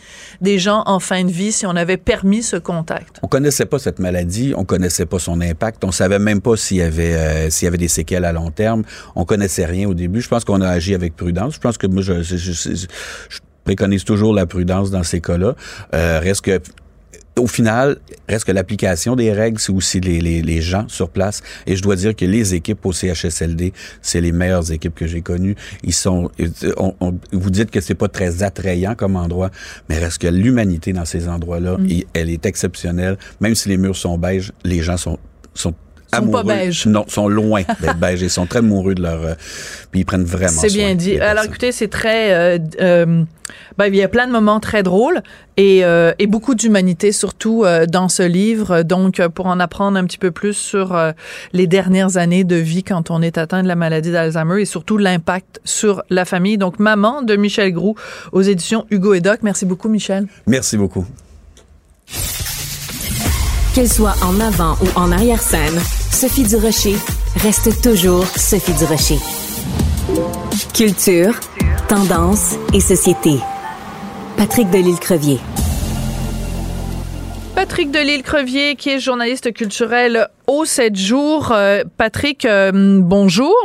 des 0.41 0.59
gens 0.59 0.83
en 0.87 1.01
fin 1.01 1.25
de 1.25 1.31
vie 1.31 1.53
si 1.53 1.67
on 1.67 1.77
avait 1.77 1.97
permis 1.97 2.43
ce 2.43 2.57
contact? 2.57 3.19
On 3.23 3.29
connaissait 3.29 3.67
pas 3.67 3.79
cette 3.79 3.99
maladie, 3.99 4.53
on 4.57 4.65
connaissait 4.65 5.07
pas 5.07 5.19
son 5.19 5.41
impact, 5.41 5.85
on 5.85 5.93
savait 5.93 6.19
même 6.19 6.41
pas 6.41 6.57
s'il 6.57 6.79
y 6.79 6.83
avait 6.83 7.15
euh, 7.15 7.51
s'il 7.51 7.67
y 7.67 7.69
avait 7.69 7.79
des 7.79 7.89
séquelles 7.89 8.25
à 8.25 8.33
long 8.33 8.51
terme, 8.51 8.83
on 9.15 9.25
connaissait 9.25 9.65
rien 9.65 9.89
au 9.89 9.95
début. 9.95 10.21
Je 10.21 10.29
pense 10.29 10.45
qu'on 10.45 10.61
a 10.61 10.69
agi 10.69 10.95
avec 10.95 11.17
prudence. 11.17 11.55
Je 11.55 11.61
pense 11.61 11.79
que 11.79 11.87
moi 11.87 12.03
je, 12.03 12.23
je, 12.23 12.37
je, 12.37 12.87
préconise 13.65 14.05
toujours 14.05 14.35
la 14.35 14.47
prudence 14.47 14.91
dans 14.91 15.03
ces 15.03 15.21
cas-là. 15.21 15.55
Euh, 15.95 16.19
reste 16.21 16.41
que 16.41 16.61
au 17.41 17.47
final, 17.47 17.99
reste 18.29 18.45
que 18.45 18.53
l'application 18.53 19.17
des 19.17 19.33
règles, 19.33 19.59
c'est 19.59 19.73
aussi 19.73 20.01
les, 20.01 20.21
les, 20.21 20.43
les, 20.43 20.61
gens 20.61 20.87
sur 20.89 21.09
place. 21.09 21.43
Et 21.67 21.77
je 21.77 21.83
dois 21.83 21.97
dire 21.97 22.15
que 22.15 22.25
les 22.25 22.55
équipes 22.55 22.85
au 22.85 22.93
CHSLD, 22.93 23.73
c'est 24.03 24.21
les 24.21 24.33
meilleures 24.33 24.71
équipes 24.71 24.95
que 24.95 25.07
j'ai 25.07 25.23
connues. 25.23 25.57
Ils 25.83 25.95
sont, 25.95 26.31
vous 27.33 27.51
dites 27.51 27.71
que 27.71 27.81
c'est 27.81 27.95
pas 27.95 28.09
très 28.09 28.43
attrayant 28.43 28.95
comme 28.95 29.17
endroit, 29.17 29.51
mais 29.89 29.99
reste 29.99 30.19
que 30.19 30.29
l'humanité 30.29 30.93
dans 30.93 31.05
ces 31.05 31.29
endroits-là, 31.29 31.79
mm. 31.79 31.89
elle 32.15 32.31
est 32.31 32.47
exceptionnelle. 32.47 33.19
Même 33.41 33.55
si 33.55 33.69
les 33.69 33.77
murs 33.77 33.97
sont 33.97 34.19
beiges, 34.19 34.53
les 34.65 34.83
gens 34.83 34.97
sont 34.97 35.19
sont 35.55 35.75
sont 36.15 36.27
pas 36.29 36.43
beiges. 36.43 36.87
Non, 36.87 37.05
sont 37.09 37.29
loin 37.29 37.63
d'être 37.81 37.97
beiges. 38.01 38.23
Ils 38.23 38.31
sont 38.31 38.47
très 38.47 38.61
amoureux 38.61 38.95
de 38.95 39.03
leur. 39.03 39.23
Euh, 39.23 39.35
puis 39.91 40.01
ils 40.01 40.05
prennent 40.05 40.25
vraiment. 40.25 40.61
C'est 40.61 40.73
bien 40.73 40.95
dit. 40.95 41.19
Alors 41.19 41.45
écoutez, 41.45 41.73
c'est 41.73 41.89
très. 41.89 42.33
Euh, 42.33 42.59
euh, 42.81 43.25
ben, 43.79 43.87
il 43.87 43.97
y 43.97 44.03
a 44.03 44.09
plein 44.09 44.27
de 44.27 44.33
moments 44.33 44.61
très 44.61 44.83
drôles 44.83 45.23
et, 45.57 45.81
et 45.81 46.27
beaucoup 46.29 46.55
d'humanité 46.55 47.11
surtout 47.11 47.65
dans 47.89 48.09
ce 48.09 48.23
livre. 48.23 48.83
Donc, 48.83 49.21
pour 49.35 49.47
en 49.47 49.59
apprendre 49.59 49.99
un 49.99 50.05
petit 50.05 50.19
peu 50.19 50.31
plus 50.31 50.53
sur 50.53 50.97
les 51.53 51.67
dernières 51.67 52.17
années 52.17 52.45
de 52.45 52.55
vie 52.55 52.85
quand 52.85 53.11
on 53.11 53.21
est 53.23 53.39
atteint 53.39 53.65
de 53.65 53.69
la 53.69 53.75
maladie 53.75 54.13
d'Alzheimer 54.13 54.63
et 54.63 54.67
surtout 54.67 54.99
l'impact 54.99 55.61
sur 55.65 56.05
la 56.11 56.25
famille. 56.25 56.59
Donc, 56.59 56.79
Maman 56.79 57.23
de 57.23 57.35
Michel 57.35 57.73
Groux 57.73 57.97
aux 58.31 58.43
éditions 58.43 58.87
Hugo 58.91 59.15
et 59.15 59.21
Doc. 59.21 59.41
Merci 59.43 59.67
beaucoup, 59.67 59.89
Michel. 59.89 60.29
Merci 60.47 60.77
beaucoup. 60.77 61.05
Qu'elle 63.81 63.89
soit 63.91 64.17
en 64.23 64.39
avant 64.41 64.75
ou 64.83 64.89
en 64.95 65.11
arrière-scène, 65.11 65.81
Sophie 66.13 66.43
Durocher 66.43 66.97
reste 67.37 67.81
toujours 67.81 68.27
Sophie 68.27 68.75
Durocher. 68.75 69.17
Culture, 70.75 71.33
tendance 71.89 72.57
et 72.75 72.81
société. 72.81 73.39
Patrick 74.37 74.69
Delisle-Crevier. 74.69 75.39
Patrick 77.55 77.91
Delisle-Crevier, 77.91 78.77
qui 78.77 78.91
est 78.91 79.01
journaliste 79.01 79.55
culturel 79.55 80.29
au 80.47 80.67
7 80.67 80.95
jours. 80.95 81.51
Euh, 81.53 81.83
Patrick, 81.97 82.45
euh, 82.45 83.01
bonjour. 83.01 83.57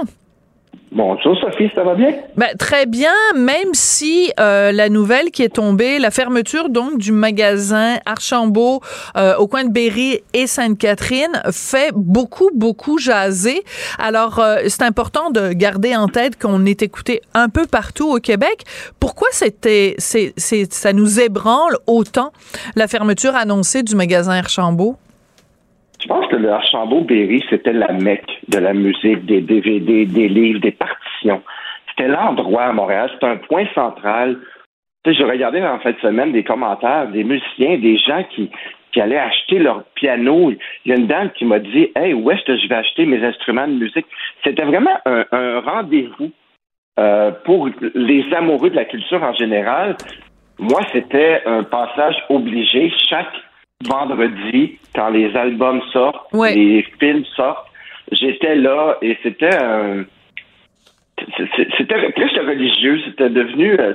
Bonjour 0.97 1.37
Sophie, 1.41 1.69
ça 1.75 1.83
va 1.83 1.93
bien? 1.93 2.13
Ben, 2.37 2.55
très 2.57 2.85
bien, 2.85 3.11
même 3.35 3.73
si 3.73 4.31
euh, 4.39 4.71
la 4.71 4.87
nouvelle 4.87 5.29
qui 5.29 5.43
est 5.43 5.55
tombée, 5.55 5.99
la 5.99 6.09
fermeture 6.09 6.69
donc 6.69 6.99
du 6.99 7.11
magasin 7.11 7.97
Archambault 8.05 8.79
euh, 9.17 9.35
au 9.35 9.45
coin 9.47 9.65
de 9.65 9.73
Berry 9.73 10.21
et 10.33 10.47
Sainte-Catherine 10.47 11.41
fait 11.51 11.91
beaucoup, 11.93 12.49
beaucoup 12.55 12.97
jaser. 12.97 13.65
Alors, 13.99 14.39
euh, 14.39 14.59
c'est 14.69 14.83
important 14.83 15.31
de 15.31 15.51
garder 15.51 15.97
en 15.97 16.07
tête 16.07 16.41
qu'on 16.41 16.65
est 16.65 16.81
écouté 16.81 17.19
un 17.33 17.49
peu 17.49 17.65
partout 17.67 18.15
au 18.15 18.19
Québec. 18.21 18.63
Pourquoi 18.97 19.27
c'était, 19.31 19.95
c'est, 19.97 20.33
ça 20.37 20.93
nous 20.93 21.19
ébranle 21.19 21.75
autant 21.87 22.31
la 22.77 22.87
fermeture 22.87 23.35
annoncée 23.35 23.83
du 23.83 23.97
magasin 23.97 24.37
Archambault? 24.37 24.95
Je 26.05 26.09
pense 26.09 26.27
que 26.27 26.35
le 26.35 26.51
Archambault-Berry, 26.51 27.43
c'était 27.49 27.73
la 27.73 27.91
mecque 27.91 28.39
de 28.47 28.59
la 28.59 28.73
musique, 28.73 29.25
des 29.25 29.41
DVD, 29.41 30.05
des 30.05 30.27
livres, 30.27 30.59
des 30.59 30.71
partitions. 30.71 31.41
C'était 31.89 32.07
l'endroit 32.07 32.65
à 32.65 32.73
Montréal, 32.73 33.09
c'était 33.11 33.25
un 33.25 33.37
point 33.37 33.65
central. 33.73 34.37
Je 35.03 35.23
regardais 35.23 35.65
en 35.65 35.79
fin 35.79 35.93
de 35.93 35.97
semaine 35.97 36.31
des 36.31 36.43
commentaires 36.43 37.07
des 37.07 37.23
musiciens, 37.23 37.79
des 37.79 37.97
gens 37.97 38.23
qui, 38.29 38.51
qui 38.91 39.01
allaient 39.01 39.17
acheter 39.17 39.57
leur 39.57 39.83
piano. 39.95 40.51
Il 40.51 40.91
y 40.91 40.91
a 40.91 40.95
une 40.95 41.07
dame 41.07 41.31
qui 41.31 41.43
m'a 41.43 41.57
dit 41.57 41.89
Hey, 41.95 42.13
où 42.13 42.29
est-ce 42.29 42.43
que 42.43 42.55
je 42.55 42.67
vais 42.67 42.75
acheter 42.75 43.07
mes 43.07 43.23
instruments 43.25 43.67
de 43.67 43.73
musique? 43.73 44.05
C'était 44.43 44.63
vraiment 44.63 44.97
un, 45.05 45.59
rendez-vous 45.61 46.31
euh, 46.99 47.31
pour 47.45 47.67
les 47.95 48.31
amoureux 48.31 48.69
de 48.69 48.75
la 48.75 48.85
culture 48.85 49.23
en 49.23 49.33
général. 49.33 49.95
Moi, 50.59 50.81
c'était 50.93 51.41
un 51.47 51.63
passage 51.63 52.15
obligé. 52.29 52.93
Chaque 53.09 53.33
vendredi, 53.83 54.79
quand 54.93 55.09
les 55.09 55.35
albums 55.35 55.81
sortent, 55.91 56.27
les 56.33 56.85
films 56.99 57.25
sortent, 57.35 57.67
j'étais 58.11 58.55
là 58.55 58.97
et 59.01 59.17
c'était 59.23 59.55
un. 59.55 60.05
C'était 61.77 62.11
presque 62.11 62.35
religieux. 62.35 62.99
C'était 63.05 63.29
devenu, 63.29 63.79
euh, 63.79 63.93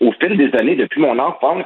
au 0.00 0.12
fil 0.12 0.36
des 0.36 0.52
années, 0.58 0.74
depuis 0.74 1.00
mon 1.00 1.18
enfance, 1.18 1.64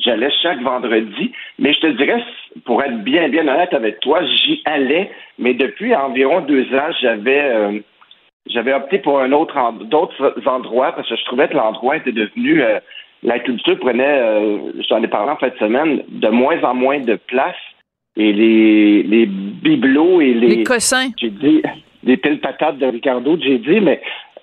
j'allais 0.00 0.30
chaque 0.42 0.60
vendredi. 0.62 1.32
Mais 1.58 1.72
je 1.72 1.80
te 1.80 1.86
dirais, 1.86 2.22
pour 2.64 2.82
être 2.82 3.04
bien, 3.04 3.28
bien 3.28 3.46
honnête 3.46 3.72
avec 3.72 4.00
toi, 4.00 4.20
j'y 4.24 4.60
allais. 4.64 5.10
Mais 5.38 5.54
depuis 5.54 5.94
environ 5.94 6.40
deux 6.40 6.64
ans, 6.74 6.90
j'avais, 7.00 7.44
euh, 7.44 7.78
j'avais 8.46 8.74
opté 8.74 8.98
pour 8.98 9.20
un 9.20 9.30
autre, 9.30 9.56
d'autres 9.84 10.34
endroits 10.46 10.92
parce 10.92 11.08
que 11.08 11.16
je 11.16 11.24
trouvais 11.24 11.48
que 11.48 11.54
l'endroit 11.54 11.96
était 11.96 12.12
devenu 12.12 12.62
la 13.22 13.38
culture 13.38 13.78
prenait, 13.78 14.20
euh, 14.20 14.58
j'en 14.88 15.02
ai 15.02 15.08
parlé 15.08 15.30
en 15.30 15.36
fin 15.36 15.48
de 15.48 15.56
semaine, 15.58 16.02
de 16.08 16.28
moins 16.28 16.60
en 16.62 16.74
moins 16.74 17.00
de 17.00 17.14
place. 17.14 17.56
Et 18.16 18.32
les, 18.32 19.02
les 19.04 19.26
bibelots 19.26 20.20
et 20.20 20.34
les. 20.34 20.56
Les 20.56 20.64
cossins. 20.64 21.08
J'ai 21.18 21.30
dit, 21.30 21.62
les 22.02 22.16
piles 22.18 22.40
patates 22.40 22.78
de 22.78 22.86
Ricardo, 22.86 23.38
j'ai 23.40 23.58
dit, 23.58 23.80
mais 23.80 24.02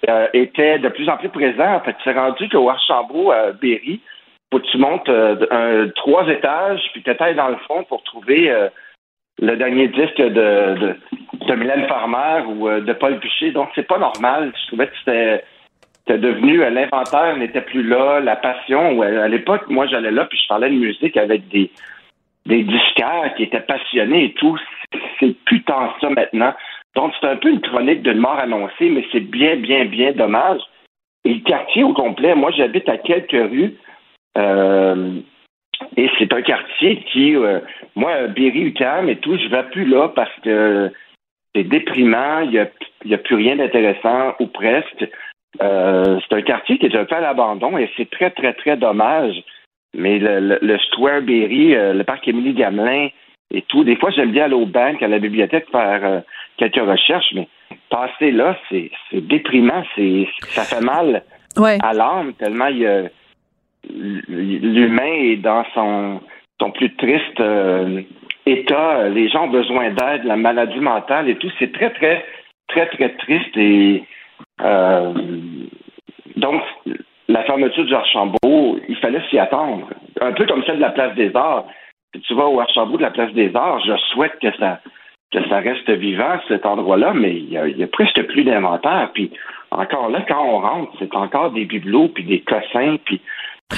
euh, 0.09 0.27
étaient 0.33 0.79
de 0.79 0.89
plus 0.89 1.07
en 1.07 1.17
plus 1.17 1.29
présents. 1.29 1.75
En 1.75 1.81
fait, 1.81 1.95
c'est 2.03 2.13
rendu 2.13 2.49
qu'au 2.49 2.69
Archambault, 2.69 3.31
à 3.31 3.51
Berry, 3.51 3.99
faut 4.51 4.59
que 4.59 4.65
tu 4.71 4.77
montes 4.79 5.07
euh, 5.09 5.35
un, 5.51 5.89
trois 5.89 6.27
étages, 6.29 6.81
puis 6.93 7.03
tu 7.03 7.35
dans 7.35 7.49
le 7.49 7.57
fond 7.67 7.83
pour 7.83 8.01
trouver 8.03 8.49
euh, 8.49 8.69
le 9.39 9.55
dernier 9.55 9.87
disque 9.89 10.17
de, 10.17 10.29
de, 10.29 10.95
de 11.47 11.55
Mylène 11.55 11.87
Farmer 11.87 12.45
ou 12.47 12.69
de 12.69 12.93
Paul 12.93 13.19
Piché. 13.19 13.51
Donc, 13.51 13.69
c'est 13.75 13.87
pas 13.87 13.99
normal. 13.99 14.51
Je 14.63 14.67
trouvais 14.67 14.87
que 14.87 14.97
c'était 14.97 15.43
c'était 16.09 16.21
devenu 16.21 16.63
euh, 16.63 16.71
l'inventaire 16.71 17.37
n'était 17.37 17.61
plus 17.61 17.83
là, 17.83 18.19
la 18.19 18.35
passion. 18.35 19.01
À 19.01 19.27
l'époque, 19.27 19.69
moi 19.69 19.85
j'allais 19.85 20.11
là 20.11 20.25
puis 20.25 20.39
je 20.41 20.47
parlais 20.47 20.69
de 20.69 20.75
musique 20.75 21.15
avec 21.17 21.47
des 21.49 21.69
des 22.45 22.63
disquaires 22.63 23.33
qui 23.35 23.43
étaient 23.43 23.59
passionnés 23.59 24.25
et 24.25 24.33
tout. 24.33 24.57
C'est 25.19 25.35
plus 25.45 25.61
tant 25.63 25.93
ça 26.01 26.09
maintenant. 26.09 26.53
Donc 26.95 27.13
c'est 27.19 27.27
un 27.27 27.35
peu 27.35 27.49
une 27.49 27.61
chronique 27.61 28.01
de 28.01 28.13
mort 28.13 28.39
annoncée, 28.39 28.89
mais 28.89 29.05
c'est 29.11 29.19
bien, 29.19 29.57
bien, 29.57 29.85
bien 29.85 30.13
dommage. 30.13 30.61
Et 31.25 31.35
le 31.35 31.41
quartier 31.41 31.83
au 31.83 31.93
complet, 31.93 32.33
moi 32.33 32.49
j'habite 32.51 32.89
à 32.89 32.97
quelques 32.97 33.51
rues. 33.51 33.75
Euh, 34.37 35.11
et 35.95 36.09
c'est 36.17 36.33
un 36.33 36.41
quartier 36.41 37.03
qui, 37.11 37.35
euh, 37.35 37.59
moi, 37.95 38.27
Berry, 38.27 38.61
UQAM 38.63 39.09
et 39.09 39.17
tout, 39.17 39.37
je 39.37 39.47
vais 39.47 39.63
plus 39.71 39.85
là 39.85 40.09
parce 40.09 40.33
que 40.43 40.91
c'est 41.53 41.63
déprimant, 41.63 42.41
il 42.41 42.51
n'y 42.51 42.59
a, 42.59 42.67
a 43.15 43.17
plus 43.17 43.35
rien 43.35 43.57
d'intéressant 43.57 44.33
ou 44.39 44.47
presque. 44.47 45.07
Euh, 45.61 46.19
c'est 46.21 46.35
un 46.35 46.41
quartier 46.41 46.77
qui 46.77 46.85
est 46.85 46.95
un 46.95 47.05
peu 47.05 47.15
à 47.15 47.21
l'abandon 47.21 47.77
et 47.77 47.89
c'est 47.97 48.09
très, 48.09 48.29
très, 48.31 48.53
très 48.53 48.77
dommage. 48.77 49.43
Mais 49.95 50.19
le, 50.19 50.59
le, 50.61 50.77
Square 50.77 51.21
Berry, 51.21 51.75
euh, 51.75 51.93
le 51.93 52.03
parc 52.03 52.27
Émilie 52.27 52.53
Gamelin 52.53 53.09
et 53.51 53.63
tout, 53.63 53.83
des 53.83 53.95
fois, 53.95 54.11
j'aime 54.11 54.31
bien 54.31 54.45
aller 54.45 54.53
au 54.53 54.67
banque, 54.67 55.01
à 55.01 55.07
la 55.07 55.17
bibliothèque, 55.17 55.67
faire 55.71 56.05
euh, 56.05 56.19
quelques 56.57 56.75
recherches, 56.75 57.33
mais 57.33 57.47
passer 57.89 58.31
là, 58.31 58.55
c'est 58.69 58.91
déprimant, 59.13 59.83
c'est 59.95 60.27
ça 60.49 60.63
fait 60.63 60.85
mal 60.85 61.23
à 61.57 61.93
l'âme, 61.93 62.33
tellement 62.33 62.69
l'humain 63.89 65.13
est 65.13 65.37
dans 65.37 65.65
son 65.73 66.21
son 66.61 66.71
plus 66.71 66.95
triste 66.95 67.41
état. 68.45 69.09
Les 69.09 69.29
gens 69.29 69.45
ont 69.45 69.49
besoin 69.49 69.89
d'aide, 69.89 70.23
la 70.25 70.35
maladie 70.35 70.79
mentale 70.79 71.29
et 71.29 71.35
tout. 71.35 71.49
C'est 71.57 71.71
très, 71.71 71.91
très, 71.91 72.25
très, 72.67 72.87
très 72.87 73.09
triste. 73.15 73.55
Et 73.55 74.03
euh, 74.61 75.13
donc, 76.35 76.61
la 77.27 77.43
fermeture 77.43 77.85
du 77.85 77.93
Archambault, 77.93 78.79
il 78.87 78.95
fallait 78.97 79.21
s'y 79.29 79.37
attendre. 79.37 79.87
Un 80.21 80.31
peu 80.33 80.45
comme 80.45 80.63
celle 80.65 80.77
de 80.77 80.81
la 80.81 80.89
place 80.89 81.15
des 81.15 81.35
Arts. 81.35 81.65
Si 82.15 82.21
tu 82.21 82.33
vas 82.33 82.47
au 82.47 82.59
Archambault 82.59 82.97
de 82.97 83.03
la 83.03 83.11
place 83.11 83.33
des 83.33 83.55
Arts, 83.55 83.81
je 83.85 83.95
souhaite 84.13 84.37
que 84.41 84.51
ça 84.57 84.79
que 85.31 85.47
ça 85.47 85.59
reste 85.59 85.89
vivant, 85.91 86.39
cet 86.47 86.65
endroit-là, 86.65 87.13
mais 87.13 87.35
il 87.35 87.49
y, 87.49 87.83
a, 87.83 87.87
presque 87.87 88.19
plus 88.23 88.43
d'inventaire. 88.43 89.11
Puis 89.13 89.31
encore 89.69 90.09
là, 90.09 90.25
quand 90.27 90.43
on 90.43 90.59
rentre, 90.59 90.91
c'est 90.97 91.15
encore 91.15 91.51
des 91.51 91.65
bibelots, 91.65 92.09
puis 92.09 92.23
des 92.23 92.41
cossins, 92.41 92.97
puis 93.05 93.21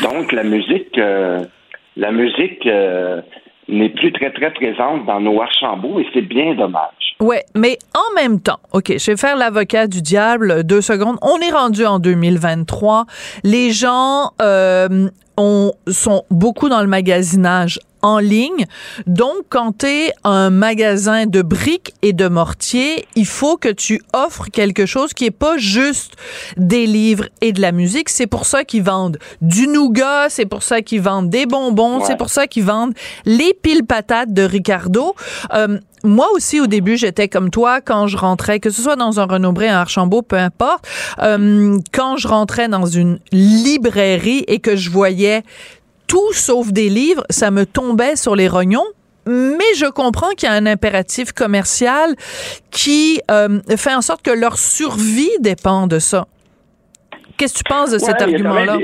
donc 0.02 0.32
la 0.32 0.44
musique, 0.44 0.98
euh, 0.98 1.40
la 1.98 2.12
musique 2.12 2.66
euh, 2.66 3.22
n'est 3.68 3.90
plus 3.90 4.14
très 4.14 4.32
très 4.32 4.52
présente 4.52 5.06
dans 5.06 5.20
nos 5.20 5.42
Archambault 5.42 6.00
et 6.00 6.08
c'est 6.14 6.22
bien 6.22 6.54
dommage. 6.54 7.11
Ouais, 7.22 7.46
mais 7.56 7.78
en 7.94 8.16
même 8.16 8.40
temps, 8.40 8.60
ok, 8.74 8.96
je 8.98 9.12
vais 9.12 9.18
faire 9.18 9.38
l'avocat 9.38 9.86
du 9.86 10.02
diable 10.02 10.64
deux 10.64 10.82
secondes. 10.82 11.18
On 11.22 11.38
est 11.40 11.52
rendu 11.52 11.86
en 11.86 12.00
2023. 12.00 13.06
Les 13.44 13.72
gens 13.72 14.32
euh, 14.42 15.08
on, 15.38 15.72
sont 15.88 16.26
beaucoup 16.32 16.68
dans 16.68 16.82
le 16.82 16.88
magasinage 16.88 17.80
en 18.02 18.18
ligne. 18.18 18.66
Donc, 19.06 19.36
quand 19.50 19.80
tu 19.80 19.86
es 19.86 20.14
un 20.24 20.50
magasin 20.50 21.28
de 21.28 21.44
briques 21.44 21.94
et 22.02 22.14
de 22.14 22.28
mortiers, 22.28 23.06
il 23.16 23.28
faut 23.28 23.58
que 23.58 23.70
tu 23.70 24.02
offres 24.14 24.46
quelque 24.52 24.88
chose 24.88 25.14
qui 25.14 25.26
est 25.26 25.32
pas 25.32 25.58
juste 25.58 26.14
des 26.58 26.88
livres 26.88 27.26
et 27.42 27.54
de 27.54 27.62
la 27.62 27.72
musique. 27.72 28.10
C'est 28.10 28.28
pour 28.28 28.46
ça 28.46 28.64
qu'ils 28.64 28.84
vendent 28.84 29.20
du 29.42 29.68
nougat, 29.68 30.30
c'est 30.30 30.48
pour 30.48 30.64
ça 30.64 30.82
qu'ils 30.82 31.02
vendent 31.02 31.30
des 31.30 31.46
bonbons, 31.46 32.04
c'est 32.04 32.18
pour 32.18 32.30
ça 32.30 32.48
qu'ils 32.48 32.64
vendent 32.64 32.94
les 33.26 33.54
piles 33.54 33.86
patates 33.86 34.34
de 34.34 34.42
Ricardo. 34.42 35.16
Euh, 35.54 35.78
moi 36.04 36.28
aussi, 36.34 36.60
au 36.60 36.68
début, 36.68 36.98
j'étais 36.98 37.28
comme 37.28 37.50
toi 37.50 37.82
quand 37.82 38.08
je 38.08 38.18
rentrais, 38.18 38.60
que 38.60 38.70
ce 38.70 38.82
soit 38.82 38.96
dans 38.96 39.20
un 39.20 39.26
Renaud-Bré, 39.26 39.68
un 39.68 39.78
Archambault, 39.78 40.22
peu 40.22 40.38
importe, 40.38 40.88
euh, 41.22 41.78
quand 41.94 42.18
je 42.18 42.28
rentrais 42.28 42.68
dans 42.68 42.86
une 42.86 43.20
librairie 43.32 44.44
et 44.48 44.60
que 44.60 44.76
je 44.76 44.90
voyais 44.90 45.44
tout 46.08 46.34
sauf 46.34 46.72
des 46.72 46.90
livres, 46.90 47.24
ça 47.30 47.52
me 47.52 47.66
tombait 47.66 48.16
sur 48.16 48.36
les 48.36 48.48
rognons. 48.48 48.86
Mais 49.28 49.76
je 49.76 49.86
comprends 49.90 50.30
qu'il 50.32 50.50
y 50.50 50.52
a 50.52 50.56
un 50.56 50.66
impératif 50.66 51.32
commercial 51.32 52.16
qui 52.72 53.22
euh, 53.30 53.60
fait 53.78 53.94
en 53.94 54.02
sorte 54.02 54.24
que 54.24 54.32
leur 54.32 54.58
survie 54.58 55.30
dépend 55.40 55.86
de 55.86 56.00
ça. 56.00 56.26
Qu'est-ce 57.38 57.54
que 57.54 57.60
tu 57.60 57.64
penses 57.64 57.92
de 57.92 58.00
cet 58.00 58.22
argument-là? 58.22 58.78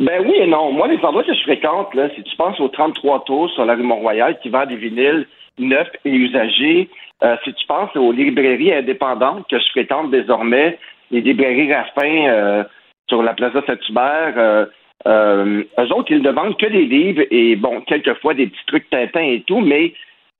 Ben 0.00 0.22
oui 0.24 0.32
et 0.34 0.46
non. 0.46 0.72
Moi, 0.72 0.88
les 0.88 0.96
endroits 1.04 1.24
que 1.24 1.34
je 1.34 1.42
fréquente, 1.42 1.94
là, 1.94 2.08
si 2.16 2.22
tu 2.22 2.34
penses 2.36 2.58
aux 2.58 2.68
33 2.68 3.24
tours 3.24 3.50
sur 3.50 3.66
la 3.66 3.74
rue 3.74 3.82
Mont-Royal 3.82 4.38
qui 4.42 4.48
vendent 4.48 4.68
des 4.68 4.76
vinyles 4.76 5.26
neufs 5.60 5.92
et 6.04 6.10
usagés, 6.10 6.88
euh, 7.22 7.36
si 7.44 7.52
tu 7.54 7.66
penses 7.66 7.94
aux 7.96 8.12
librairies 8.12 8.72
indépendantes 8.72 9.46
que 9.48 9.58
je 9.58 9.70
fréquente 9.70 10.10
désormais, 10.10 10.78
les 11.10 11.20
librairies 11.20 11.72
Raffin 11.72 12.26
euh, 12.28 12.64
sur 13.08 13.22
la 13.22 13.34
Plaza 13.34 13.62
Saint-Hubert, 13.66 14.68
euh, 15.06 15.62
eux 15.78 15.92
autres, 15.92 16.10
ils 16.10 16.22
ne 16.22 16.30
vendent 16.30 16.56
que 16.58 16.66
des 16.66 16.84
livres 16.84 17.22
et, 17.30 17.56
bon, 17.56 17.80
quelquefois 17.82 18.34
des 18.34 18.46
petits 18.46 18.66
trucs 18.66 18.90
Tintin 18.90 19.22
et 19.22 19.42
tout, 19.46 19.60
mais 19.60 19.94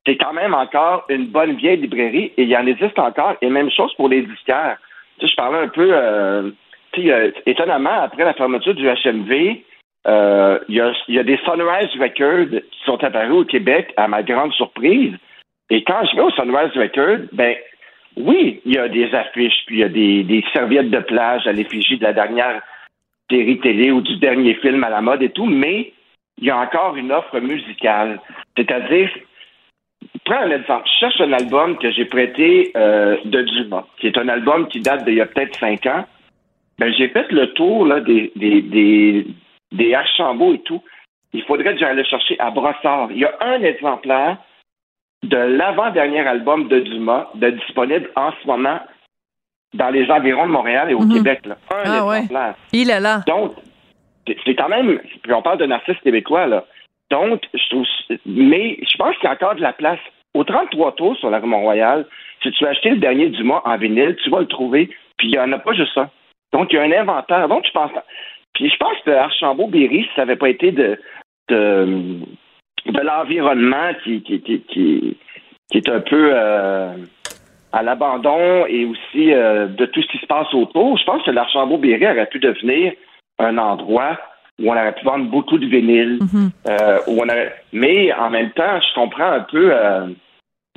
c'est 0.07 0.17
quand 0.17 0.33
même 0.33 0.55
encore 0.55 1.05
une 1.09 1.27
bonne 1.27 1.55
vieille 1.55 1.81
librairie 1.81 2.33
et 2.37 2.43
il 2.43 2.49
y 2.49 2.57
en 2.57 2.67
existe 2.67 2.99
encore. 2.99 3.37
Et 3.43 3.49
même 3.49 3.71
chose 3.71 3.93
pour 3.95 4.09
les 4.09 4.23
disquaires. 4.23 4.79
Tu 5.19 5.27
sais, 5.27 5.33
je 5.33 5.37
parlais 5.37 5.59
un 5.59 5.69
peu, 5.69 5.91
euh, 5.93 6.51
étonnamment, 7.47 8.03
après 8.03 8.25
la 8.25 8.35
fermeture 8.35 8.75
du 8.75 8.87
HMV, 8.87 9.59
euh, 10.07 10.59
il 10.69 10.77
y, 10.77 11.19
a, 11.19 11.23
des 11.23 11.37
Sunrise 11.45 11.91
Records 12.01 12.61
qui 12.71 12.85
sont 12.85 13.03
apparus 13.05 13.33
au 13.33 13.45
Québec, 13.45 13.93
à 13.97 14.09
ma 14.09 14.23
grande 14.23 14.53
surprise. 14.53 15.15
Et 15.69 15.85
quand 15.85 16.05
je 16.11 16.17
vais 16.17 16.23
au 16.23 16.31
Sunrise 16.31 16.73
Records, 16.75 17.29
ben, 17.33 17.55
oui, 18.17 18.61
il 18.65 18.75
y 18.75 18.79
a 18.79 18.89
des 18.89 19.15
affiches, 19.15 19.63
puis 19.67 19.77
il 19.77 19.81
y 19.81 19.85
a 19.85 19.89
des, 19.89 20.45
serviettes 20.53 20.91
de 20.91 21.01
plage 21.01 21.47
à 21.47 21.53
l'effigie 21.53 21.99
de 21.99 22.03
la 22.03 22.13
dernière 22.13 22.63
série 23.31 23.61
télé 23.61 23.91
ou 23.93 24.01
du 24.01 24.17
dernier 24.19 24.55
film 24.55 24.83
à 24.83 24.91
la 24.91 25.01
mode 25.01 25.23
et 25.23 25.31
tout, 25.31 25.47
mais 25.47 25.93
il 26.39 26.47
y 26.47 26.51
a 26.51 26.59
encore 26.59 26.97
une 26.97 27.13
offre 27.13 27.39
musicale. 27.39 28.21
C'est-à-dire, 28.57 29.11
prends 30.25 30.41
un 30.41 30.51
exemple. 30.51 30.89
Je 30.89 30.99
cherche 30.99 31.21
un 31.21 31.33
album 31.33 31.77
que 31.79 31.91
j'ai 31.93 32.07
prêté 32.07 32.73
euh, 32.77 33.17
de 33.25 33.43
Dumas, 33.43 33.85
qui 33.99 34.09
est 34.09 34.19
un 34.19 34.29
album 34.29 34.67
qui 34.69 34.81
date 34.81 35.05
d'il 35.05 35.15
y 35.15 35.21
a 35.21 35.27
peut-être 35.27 35.57
cinq 35.59 35.87
ans. 35.87 36.07
Ben, 36.79 36.93
j'ai 36.97 37.09
fait 37.09 37.31
le 37.31 37.53
tour 37.53 37.87
là, 37.87 38.01
des, 38.01 39.27
des 39.73 39.95
Archambault 39.95 40.55
et 40.55 40.61
tout. 40.61 40.83
Il 41.33 41.43
faudrait 41.45 41.75
que 41.75 41.79
j'aille 41.79 41.97
le 41.97 42.05
chercher 42.05 42.39
à 42.41 42.51
Brossard. 42.51 43.13
Il 43.13 43.19
y 43.19 43.25
a 43.25 43.35
un 43.41 43.63
exemplaire 43.63 44.39
de 45.23 45.37
l'avant-dernier 45.37 46.21
album 46.21 46.69
de 46.69 46.81
Dumas 46.81 47.29
de 47.35 47.51
disponible 47.51 48.11
en 48.17 48.33
ce 48.33 48.47
moment 48.47 48.81
dans 49.75 49.91
les 49.91 50.11
environs 50.11 50.47
de 50.47 50.53
Montréal 50.53 50.91
et 50.91 50.95
au 50.95 51.01
mhm. 51.01 51.15
Québec. 51.15 51.47
Là. 51.47 51.57
Un 51.71 51.83
ah, 51.85 52.07
ouais. 52.07 52.23
Il 52.73 52.91
est 52.91 53.01
là. 53.01 53.23
Donc, 53.27 53.53
c'est 54.27 54.55
quand 54.55 54.69
même. 54.69 54.99
Puis 55.23 55.33
on 55.33 55.43
parle 55.43 55.59
d'un 55.59 55.71
artiste 55.71 56.01
québécois, 56.01 56.47
là. 56.47 56.65
Donc, 57.11 57.43
je 57.55 57.69
trouve. 57.69 57.87
Mais 58.27 58.79
je 58.81 58.97
pense 58.97 59.17
qu'il 59.17 59.25
y 59.25 59.29
a 59.29 59.33
encore 59.33 59.55
de 59.55 59.61
la 59.61 59.73
place. 59.73 60.01
Au 60.33 60.45
33 60.45 60.95
tours 60.95 61.17
sur 61.17 61.29
la 61.29 61.41
rue 61.41 61.49
Mont-Royal, 61.49 62.07
si 62.41 62.53
tu 62.53 62.63
veux 62.63 62.71
acheter 62.71 62.91
le 62.91 62.99
dernier 62.99 63.31
du 63.31 63.43
mois 63.43 63.63
en 63.67 63.77
vinyle, 63.77 64.17
tu 64.23 64.31
vas 64.31 64.39
le 64.39 64.47
trouver. 64.47 64.87
Puis 65.17 65.29
il 65.29 65.31
n'y 65.33 65.39
en 65.39 65.51
a 65.51 65.59
pas 65.59 65.73
juste 65.73 65.93
ça. 65.93 66.09
Donc, 66.53 66.73
il 66.73 66.77
y 66.77 66.79
a 66.79 66.83
un 66.83 66.93
inventaire. 66.93 67.49
Donc, 67.49 67.67
je 67.67 67.73
pense. 67.73 67.91
Puis 68.55 68.69
je 68.69 68.77
pense 68.77 68.97
que 69.05 69.11
Archambault-Berry, 69.11 70.03
si 70.03 70.11
ça 70.15 70.23
n'avait 70.23 70.37
pas 70.37 70.49
été 70.49 70.73
de, 70.73 70.99
de, 71.49 72.19
de 72.87 73.01
l'environnement 73.01 73.93
qui, 74.05 74.23
qui, 74.23 74.41
qui, 74.41 74.63
qui, 74.63 75.79
est 75.79 75.89
un 75.89 76.01
peu. 76.01 76.31
Euh, 76.35 76.95
à 77.73 77.83
l'abandon 77.83 78.67
et 78.67 78.85
aussi 78.85 79.33
euh, 79.33 79.67
de 79.67 79.87
tout 79.87 80.03
ce 80.03 80.09
qui 80.09 80.19
se 80.19 80.27
passe 80.27 80.53
autour, 80.55 80.99
je 80.99 81.05
pense 81.05 81.23
que 81.23 81.31
l'Archambault-Berry 81.31 82.05
aurait 82.05 82.27
pu 82.27 82.41
devenir 82.41 82.93
un 83.39 83.59
endroit 83.59 84.19
où 84.61 84.71
on 84.71 84.77
aurait 84.77 84.95
pu 84.95 85.05
vendre 85.05 85.27
beaucoup 85.27 85.59
de 85.59 85.67
vinyle. 85.67 86.19
Mhm. 86.21 86.51
Euh, 86.69 86.99
où 87.07 87.23
on 87.23 87.27
Mais 87.73 88.13
en 88.13 88.31
même 88.31 88.51
temps, 88.51 88.81
je 88.81 88.95
comprends 88.95 89.31
un 89.31 89.41
peu 89.41 89.73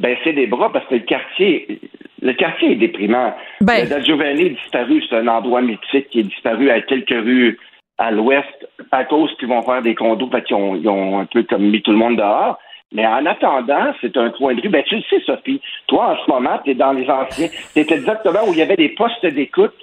baisser 0.02 0.34
des 0.34 0.48
bras 0.48 0.72
parce 0.72 0.86
que 0.88 0.96
le 0.96 1.02
quartier, 1.02 1.80
le 2.22 2.34
quartier 2.34 2.72
est 2.72 2.76
déprimant. 2.76 3.34
Ben... 3.62 3.88
Le 3.90 4.04
Giovanni 4.04 4.48
est 4.48 4.62
disparu, 4.62 5.04
c'est 5.08 5.18
un 5.18 5.28
endroit 5.28 5.62
mythique 5.62 6.10
qui 6.10 6.20
est 6.20 6.24
disparu 6.24 6.70
à 6.70 6.82
quelques 6.82 7.10
rues 7.10 7.58
à 7.98 8.12
l'ouest 8.12 8.68
à 8.92 9.06
cause 9.06 9.32
qu'ils 9.38 9.48
vont 9.48 9.62
faire 9.62 9.82
des 9.82 9.96
condos 9.96 10.28
parce 10.28 10.46
qu'ils 10.46 10.56
ont, 10.56 11.20
un 11.20 11.26
peu 11.26 11.44
comme 11.44 11.70
mis 11.70 11.82
tout 11.82 11.92
le 11.92 11.98
monde 11.98 12.18
dehors. 12.18 12.58
Mais 12.92 13.06
en 13.08 13.26
attendant, 13.26 13.94
c'est 14.02 14.16
un 14.18 14.30
coin 14.30 14.54
de 14.54 14.62
rue. 14.62 14.70
Ben, 14.70 14.84
tu 14.84 14.96
le 14.96 15.02
sais, 15.10 15.20
Sophie, 15.26 15.62
toi, 15.88 16.14
en 16.14 16.26
ce 16.26 16.32
moment, 16.32 16.60
tu 16.64 16.72
es 16.72 16.76
dans 16.76 16.94
les 16.94 17.10
anciens. 17.10 17.48
Tu 17.74 17.80
exactement 17.80 18.42
où 18.48 18.54
il 18.54 18.60
y 18.60 18.62
avait 18.62 18.76
des 18.76 18.90
postes 18.90 19.26
d'écoute. 19.26 19.74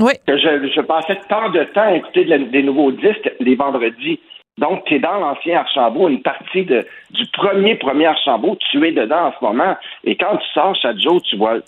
Oui. 0.00 0.12
Que 0.26 0.36
je, 0.36 0.70
je 0.74 0.80
passais 0.82 1.18
tant 1.28 1.48
de 1.50 1.64
temps 1.64 1.80
à 1.82 1.94
écouter 1.94 2.24
des 2.24 2.62
nouveaux 2.62 2.92
disques 2.92 3.32
les 3.40 3.54
vendredis. 3.54 4.20
Donc, 4.58 4.84
tu 4.84 4.96
es 4.96 4.98
dans 4.98 5.18
l'ancien 5.18 5.60
Archambault, 5.60 6.08
une 6.08 6.22
partie 6.22 6.64
de, 6.64 6.86
du 7.10 7.24
premier 7.32 7.76
premier 7.76 8.06
Archambault, 8.06 8.56
tu 8.70 8.86
es 8.86 8.92
dedans 8.92 9.28
en 9.28 9.32
ce 9.38 9.44
moment. 9.44 9.76
Et 10.04 10.16
quand 10.16 10.36
tu 10.36 10.46
sors 10.52 10.76
chaque 10.76 10.98
jour, 10.98 11.22
tu 11.22 11.36
vois, 11.36 11.58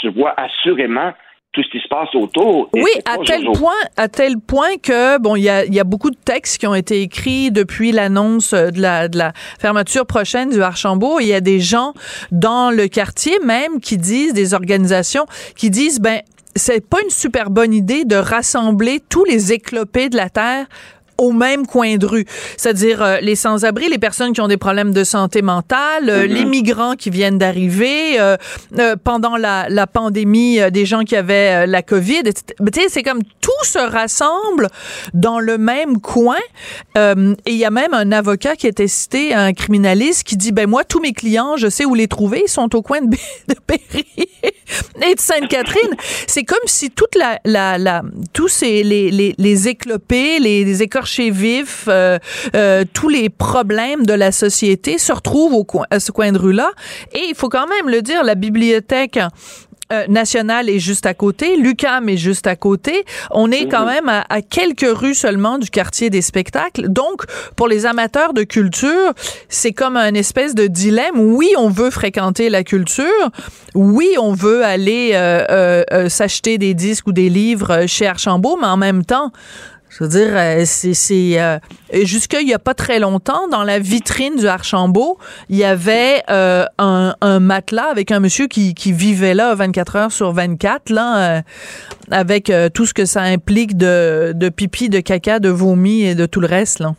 tu 0.00 0.08
vois 0.10 0.34
assurément 0.36 1.12
tout 1.54 1.62
ce 1.62 1.70
qui 1.70 1.80
se 1.80 1.88
passe 1.88 2.12
autour. 2.14 2.68
Oui, 2.74 2.90
à 3.06 3.16
tel 3.24 3.44
point, 3.44 3.72
à 3.96 4.08
tel 4.08 4.34
point 4.38 4.76
que 4.82 5.18
bon, 5.20 5.36
il 5.36 5.44
y 5.44 5.48
a, 5.48 5.64
y 5.64 5.78
a, 5.78 5.84
beaucoup 5.84 6.10
de 6.10 6.16
textes 6.16 6.58
qui 6.58 6.66
ont 6.66 6.74
été 6.74 7.00
écrits 7.00 7.50
depuis 7.50 7.92
l'annonce 7.92 8.52
de 8.52 8.80
la, 8.80 9.08
de 9.08 9.16
la 9.16 9.32
fermeture 9.60 10.04
prochaine 10.04 10.50
du 10.50 10.60
Archambault. 10.60 11.20
Il 11.20 11.28
y 11.28 11.32
a 11.32 11.40
des 11.40 11.60
gens 11.60 11.92
dans 12.32 12.74
le 12.74 12.88
quartier 12.88 13.38
même 13.44 13.80
qui 13.80 13.96
disent, 13.96 14.34
des 14.34 14.52
organisations 14.52 15.26
qui 15.56 15.70
disent, 15.70 16.00
ben 16.00 16.20
c'est 16.56 16.88
pas 16.88 17.02
une 17.02 17.10
super 17.10 17.50
bonne 17.50 17.72
idée 17.72 18.04
de 18.04 18.16
rassembler 18.16 19.00
tous 19.08 19.24
les 19.24 19.52
éclopés 19.52 20.08
de 20.08 20.16
la 20.16 20.30
terre 20.30 20.66
au 21.18 21.32
même 21.32 21.66
coin 21.66 21.96
de 21.96 22.06
rue. 22.06 22.24
C'est-à-dire 22.56 23.02
euh, 23.02 23.18
les 23.20 23.36
sans-abri, 23.36 23.88
les 23.88 23.98
personnes 23.98 24.32
qui 24.32 24.40
ont 24.40 24.48
des 24.48 24.56
problèmes 24.56 24.92
de 24.92 25.04
santé 25.04 25.42
mentale, 25.42 26.08
euh, 26.08 26.26
les 26.26 26.44
migrants 26.44 26.94
qui 26.94 27.10
viennent 27.10 27.38
d'arriver, 27.38 28.18
euh, 28.18 28.36
pendant 29.02 29.36
la, 29.36 29.66
la 29.68 29.86
pandémie, 29.86 30.58
des 30.70 30.86
gens 30.86 31.02
qui 31.02 31.16
avaient 31.16 31.66
la 31.66 31.82
COVID. 31.82 32.22
Tu 32.24 32.32
sais, 32.74 32.88
c'est 32.88 33.02
comme 33.02 33.22
tout 33.40 33.50
se 33.62 33.78
rassemble 33.78 34.68
dans 35.12 35.38
le 35.38 35.58
même 35.58 36.00
coin. 36.00 36.38
et 36.96 37.34
il 37.46 37.56
y 37.56 37.64
a 37.64 37.70
même 37.70 37.94
un 37.94 38.12
avocat 38.12 38.56
qui 38.56 38.66
était 38.66 38.88
cité, 38.88 39.34
un 39.34 39.52
criminaliste, 39.52 40.24
qui 40.24 40.36
dit, 40.36 40.52
ben 40.52 40.68
moi, 40.68 40.84
tous 40.84 41.00
mes 41.00 41.12
clients, 41.12 41.56
je 41.56 41.68
sais 41.68 41.84
où 41.84 41.94
les 41.94 42.08
trouver, 42.08 42.42
ils 42.46 42.50
sont 42.50 42.74
au 42.74 42.82
coin 42.82 43.00
de, 43.00 43.16
de 43.48 43.54
Péry 43.66 44.06
et 45.06 45.14
de 45.14 45.20
Sainte-Catherine. 45.20 45.96
C'est 46.26 46.44
comme 46.44 46.58
si 46.66 46.90
toute 46.90 47.14
la, 47.14 47.40
la, 47.44 47.78
la 47.78 48.02
tous 48.32 48.48
ces, 48.48 48.82
les, 48.82 49.10
les, 49.10 49.34
les 49.38 49.68
éclopés, 49.68 50.38
les, 50.38 50.64
les 50.64 50.82
chez 51.06 51.30
vif, 51.30 51.84
euh, 51.88 52.18
euh, 52.54 52.84
tous 52.92 53.08
les 53.08 53.28
problèmes 53.28 54.06
de 54.06 54.12
la 54.12 54.32
société 54.32 54.98
se 54.98 55.12
retrouvent 55.12 55.54
au 55.54 55.64
coin, 55.64 55.86
à 55.90 56.00
ce 56.00 56.12
coin 56.12 56.32
de 56.32 56.38
rue-là. 56.38 56.70
Et 57.12 57.22
il 57.28 57.34
faut 57.34 57.48
quand 57.48 57.66
même 57.66 57.88
le 57.88 58.02
dire, 58.02 58.24
la 58.24 58.34
bibliothèque 58.34 59.18
euh, 59.92 60.06
National 60.08 60.70
est 60.70 60.78
juste 60.78 61.04
à 61.04 61.12
côté, 61.12 61.56
Lucam 61.56 62.08
est 62.08 62.16
juste 62.16 62.46
à 62.46 62.56
côté. 62.56 63.04
On 63.30 63.50
est 63.50 63.68
quand 63.68 63.84
même 63.84 64.08
à, 64.08 64.24
à, 64.30 64.40
quelques 64.40 64.86
rues 64.86 65.14
seulement 65.14 65.58
du 65.58 65.68
quartier 65.68 66.08
des 66.08 66.22
spectacles. 66.22 66.88
Donc, 66.88 67.24
pour 67.54 67.68
les 67.68 67.84
amateurs 67.84 68.32
de 68.32 68.44
culture, 68.44 69.12
c'est 69.48 69.72
comme 69.72 69.96
un 69.96 70.14
espèce 70.14 70.54
de 70.54 70.66
dilemme. 70.66 71.18
Oui, 71.18 71.50
on 71.58 71.68
veut 71.68 71.90
fréquenter 71.90 72.48
la 72.48 72.64
culture. 72.64 73.04
Oui, 73.74 74.08
on 74.18 74.32
veut 74.32 74.64
aller 74.64 75.10
euh, 75.14 75.44
euh, 75.50 75.82
euh 75.92 76.08
s'acheter 76.08 76.56
des 76.56 76.74
disques 76.74 77.06
ou 77.06 77.12
des 77.12 77.28
livres 77.28 77.86
chez 77.86 78.06
Archambault, 78.06 78.56
mais 78.60 78.68
en 78.68 78.76
même 78.76 79.04
temps, 79.04 79.32
je 79.96 80.02
veux 80.02 80.10
dire, 80.10 80.30
euh, 80.32 80.62
c'est 80.64 81.40
euh, 81.40 81.58
jusqu'il 82.04 82.48
y 82.48 82.54
a 82.54 82.58
pas 82.58 82.74
très 82.74 82.98
longtemps, 82.98 83.46
dans 83.48 83.62
la 83.62 83.78
vitrine 83.78 84.34
du 84.36 84.46
Archambault, 84.46 85.18
il 85.48 85.56
y 85.56 85.62
avait 85.62 86.22
euh, 86.28 86.64
un, 86.78 87.14
un, 87.20 87.38
matelas 87.38 87.90
avec 87.90 88.10
un 88.10 88.18
monsieur 88.18 88.48
qui, 88.48 88.74
qui, 88.74 88.92
vivait 88.92 89.34
là 89.34 89.54
24 89.54 89.96
heures 89.96 90.12
sur 90.12 90.32
24, 90.32 90.90
là, 90.90 91.36
euh, 91.36 91.40
avec 92.10 92.50
euh, 92.50 92.68
tout 92.74 92.86
ce 92.86 92.94
que 92.94 93.04
ça 93.04 93.22
implique 93.22 93.76
de, 93.76 94.32
de, 94.34 94.48
pipi, 94.48 94.88
de 94.88 94.98
caca, 94.98 95.38
de 95.38 95.48
vomi 95.48 96.04
et 96.04 96.16
de 96.16 96.26
tout 96.26 96.40
le 96.40 96.48
reste. 96.48 96.80
Là. 96.80 96.94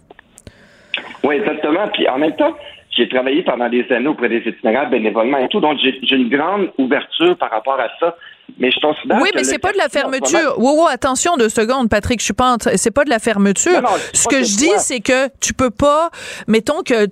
Oui, 1.24 1.36
exactement. 1.36 1.90
Puis 1.94 2.08
en 2.08 2.18
même 2.18 2.36
temps, 2.38 2.56
j'ai 2.96 3.10
travaillé 3.10 3.44
pendant 3.44 3.68
des 3.68 3.86
années 3.92 4.08
auprès 4.08 4.30
des 4.30 4.42
itinéraires 4.46 4.90
bénévolement 4.90 5.40
et 5.40 5.50
tout, 5.50 5.60
donc 5.60 5.80
j'ai 5.82 6.16
une 6.16 6.30
grande 6.30 6.70
ouverture 6.78 7.36
par 7.38 7.52
rapport 7.52 7.78
à 7.78 7.90
ça. 8.00 8.16
Mais 8.60 8.72
je 8.72 8.80
considère 8.80 9.20
Oui, 9.22 9.30
mais 9.36 9.44
c'est 9.44 9.60
pas 9.60 9.72
de 9.72 9.78
la 9.78 9.90
fermeture. 9.90 10.58
Wow, 10.58 10.84
wow, 10.84 10.88
attention 10.88 11.36
deux 11.38 11.50
secondes, 11.50 11.90
Patrick, 11.90 12.20
je 12.20 12.26
suis 12.26 12.34
pas 12.34 12.56
c'est 12.76 12.92
pas 12.92 13.04
de 13.04 13.10
la 13.10 13.20
fermeture. 13.20 13.82
Non, 13.82 13.82
non, 13.82 13.98
Ce 14.14 14.28
que, 14.28 14.36
que 14.36 14.44
je 14.44 14.56
dis, 14.56 14.72
c'est 14.78 15.00
que 15.00 15.30
tu 15.40 15.54
peux 15.54 15.72
pas 15.72 16.10
mettons 16.48 16.82
que 16.84 17.06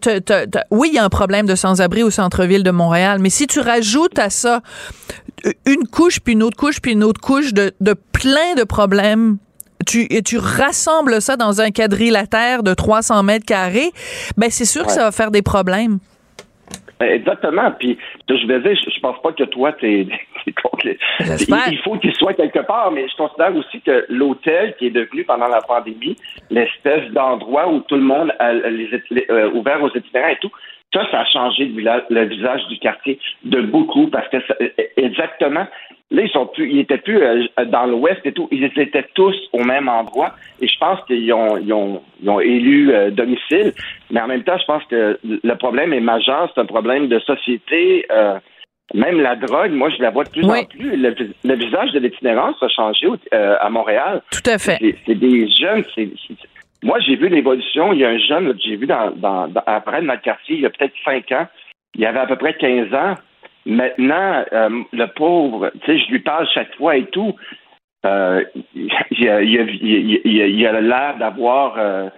oui, 0.71 0.89
il 0.91 0.95
y 0.95 0.99
a 0.99 1.03
un 1.03 1.09
problème 1.09 1.45
de 1.45 1.55
sans-abri 1.55 2.03
au 2.03 2.09
centre-ville 2.09 2.63
de 2.63 2.71
Montréal, 2.71 3.17
mais 3.19 3.29
si 3.29 3.47
tu 3.47 3.59
rajoutes 3.59 4.17
à 4.19 4.29
ça 4.29 4.61
une 5.65 5.87
couche 5.87 6.19
puis 6.19 6.33
une 6.33 6.43
autre 6.43 6.57
couche 6.57 6.81
puis 6.81 6.93
une 6.93 7.03
autre 7.03 7.19
couche 7.19 7.53
de, 7.53 7.73
de 7.81 7.93
plein 7.93 8.55
de 8.55 8.63
problèmes 8.63 9.37
tu, 9.85 10.07
et 10.09 10.21
tu 10.21 10.37
rassembles 10.37 11.21
ça 11.21 11.35
dans 11.35 11.61
un 11.61 11.71
quadrilatère 11.71 12.63
de 12.63 12.73
300 12.73 13.23
mètres 13.23 13.45
carrés, 13.45 13.91
ben 14.37 14.49
c'est 14.49 14.65
sûr 14.65 14.81
ouais. 14.81 14.87
que 14.87 14.93
ça 14.93 15.03
va 15.03 15.11
faire 15.11 15.31
des 15.31 15.41
problèmes. 15.41 15.99
Exactement. 17.01 17.71
Puis, 17.79 17.97
je 18.29 18.47
vais 18.47 18.61
dire, 18.61 18.75
je, 18.75 18.99
pense 19.01 19.21
pas 19.21 19.33
que 19.33 19.43
toi, 19.43 19.73
t'es, 19.73 20.07
t'es 20.45 20.53
contre 20.53 20.85
les... 20.85 20.97
Il, 21.71 21.77
faut 21.83 21.97
qu'il 21.97 22.13
soit 22.13 22.33
quelque 22.33 22.59
part, 22.59 22.91
mais 22.91 23.07
je 23.07 23.15
considère 23.15 23.55
aussi 23.55 23.81
que 23.81 24.05
l'hôtel, 24.09 24.75
qui 24.77 24.87
est 24.87 24.91
devenu 24.91 25.23
pendant 25.23 25.47
la 25.47 25.61
pandémie 25.61 26.15
l'espèce 26.49 27.09
d'endroit 27.11 27.69
où 27.69 27.79
tout 27.81 27.95
le 27.95 28.01
monde 28.01 28.33
a 28.39 28.53
les, 28.53 28.89
les, 29.09 29.25
euh, 29.29 29.51
ouvert 29.51 29.81
aux 29.81 29.89
itinérants 29.89 30.29
et 30.29 30.37
tout, 30.41 30.51
ça, 30.93 31.09
ça 31.09 31.21
a 31.21 31.25
changé 31.25 31.65
le 31.65 32.25
visage 32.25 32.65
du 32.67 32.77
quartier 32.77 33.19
de 33.43 33.61
beaucoup 33.61 34.07
parce 34.07 34.27
que 34.29 34.37
ça, 34.47 34.55
exactement, 34.95 35.65
là, 36.11 36.21
ils 36.21 36.29
sont 36.29 36.45
plus, 36.45 36.69
ils 36.69 36.79
étaient 36.79 36.99
plus 36.99 37.17
euh, 37.21 37.45
dans 37.65 37.85
l'ouest 37.85 38.21
et 38.25 38.31
tout, 38.31 38.47
ils 38.51 38.63
étaient 38.63 39.05
tous 39.15 39.35
au 39.51 39.63
même 39.63 39.89
endroit 39.89 40.33
et 40.61 40.67
je 40.67 40.77
pense 40.77 40.99
qu'ils 41.05 41.33
ont, 41.33 41.57
ils 41.57 41.73
ont, 41.73 42.01
ils 42.21 42.29
ont 42.29 42.39
élu 42.39 42.93
euh, 42.93 43.09
domicile, 43.09 43.73
mais 44.11 44.21
en 44.21 44.27
même 44.27 44.43
temps, 44.43 44.57
je 44.57 44.65
pense 44.65 44.83
que 44.85 45.19
le 45.23 45.55
problème 45.55 45.93
est 45.93 45.99
majeur, 45.99 46.51
c'est 46.53 46.61
un 46.61 46.65
problème 46.65 47.07
de 47.07 47.19
société. 47.19 48.05
Euh, 48.11 48.39
même 48.93 49.21
la 49.21 49.35
drogue, 49.35 49.71
moi, 49.71 49.89
je 49.89 50.01
la 50.01 50.09
vois 50.09 50.23
de 50.25 50.29
plus 50.29 50.43
oui. 50.43 50.59
en 50.59 50.65
plus. 50.65 50.95
Le, 50.95 51.15
le, 51.43 51.55
visage 51.55 51.91
de 51.91 51.99
l'itinérance 51.99 52.61
a 52.61 52.67
changé 52.67 53.07
euh, 53.33 53.55
à 53.59 53.69
Montréal. 53.69 54.21
Tout 54.31 54.49
à 54.49 54.57
fait. 54.57 54.79
C'est 55.05 55.15
des 55.15 55.49
jeunes, 55.49 55.83
moi, 56.83 56.99
j'ai 56.99 57.15
vu 57.15 57.29
l'évolution. 57.29 57.93
Il 57.93 57.99
y 57.99 58.05
a 58.05 58.09
un 58.09 58.17
jeune 58.17 58.53
que 58.53 58.59
j'ai 58.59 58.75
vu 58.75 58.85
dans, 58.85 59.11
dans, 59.11 59.47
dans, 59.47 59.63
après 59.65 60.01
dans 60.01 60.13
le 60.13 60.19
quartier, 60.19 60.55
il 60.55 60.61
y 60.61 60.65
a 60.65 60.69
peut-être 60.69 60.93
5 61.05 61.31
ans. 61.31 61.47
Il 61.95 62.05
avait 62.05 62.19
à 62.19 62.27
peu 62.27 62.35
près 62.35 62.53
15 62.55 62.93
ans. 62.93 63.15
Maintenant, 63.65 64.43
euh, 64.51 64.83
le 64.91 65.05
pauvre, 65.07 65.71
tu 65.85 65.85
sais, 65.85 66.05
je 66.05 66.11
lui 66.11 66.19
parle 66.19 66.45
chaque 66.53 66.75
fois 66.75 66.97
et 66.97 67.05
tout. 67.05 67.33
Euh, 68.05 68.43
il 69.11 69.29
a 70.67 70.81
l'air 70.81 71.17
d'avoir 71.17 72.11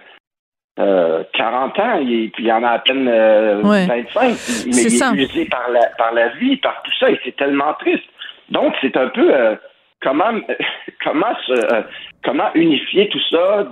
euh, 0.78 0.82
euh, 0.82 1.22
40 1.32 1.78
ans, 1.78 2.00
et 2.00 2.28
puis 2.28 2.44
il 2.44 2.52
en 2.52 2.62
a 2.62 2.70
à 2.70 2.78
peine 2.78 3.08
euh, 3.08 3.62
ouais. 3.62 3.86
25. 3.86 4.22
Mais 4.66 4.82
il 4.82 5.20
est 5.20 5.24
usé 5.24 5.44
par 5.46 5.70
la, 5.70 5.86
par 5.96 6.12
la 6.12 6.28
vie, 6.28 6.56
par 6.56 6.82
tout 6.82 6.92
ça, 6.98 7.10
et 7.10 7.18
c'est 7.24 7.36
tellement 7.36 7.74
triste. 7.74 8.04
Donc, 8.50 8.74
c'est 8.80 8.96
un 8.96 9.08
peu 9.08 9.34
euh, 9.34 9.56
comment 10.02 10.32
comment 11.04 11.34
se, 11.46 11.84
comment 12.24 12.52
unifier 12.54 13.08
tout 13.08 13.20
ça 13.30 13.66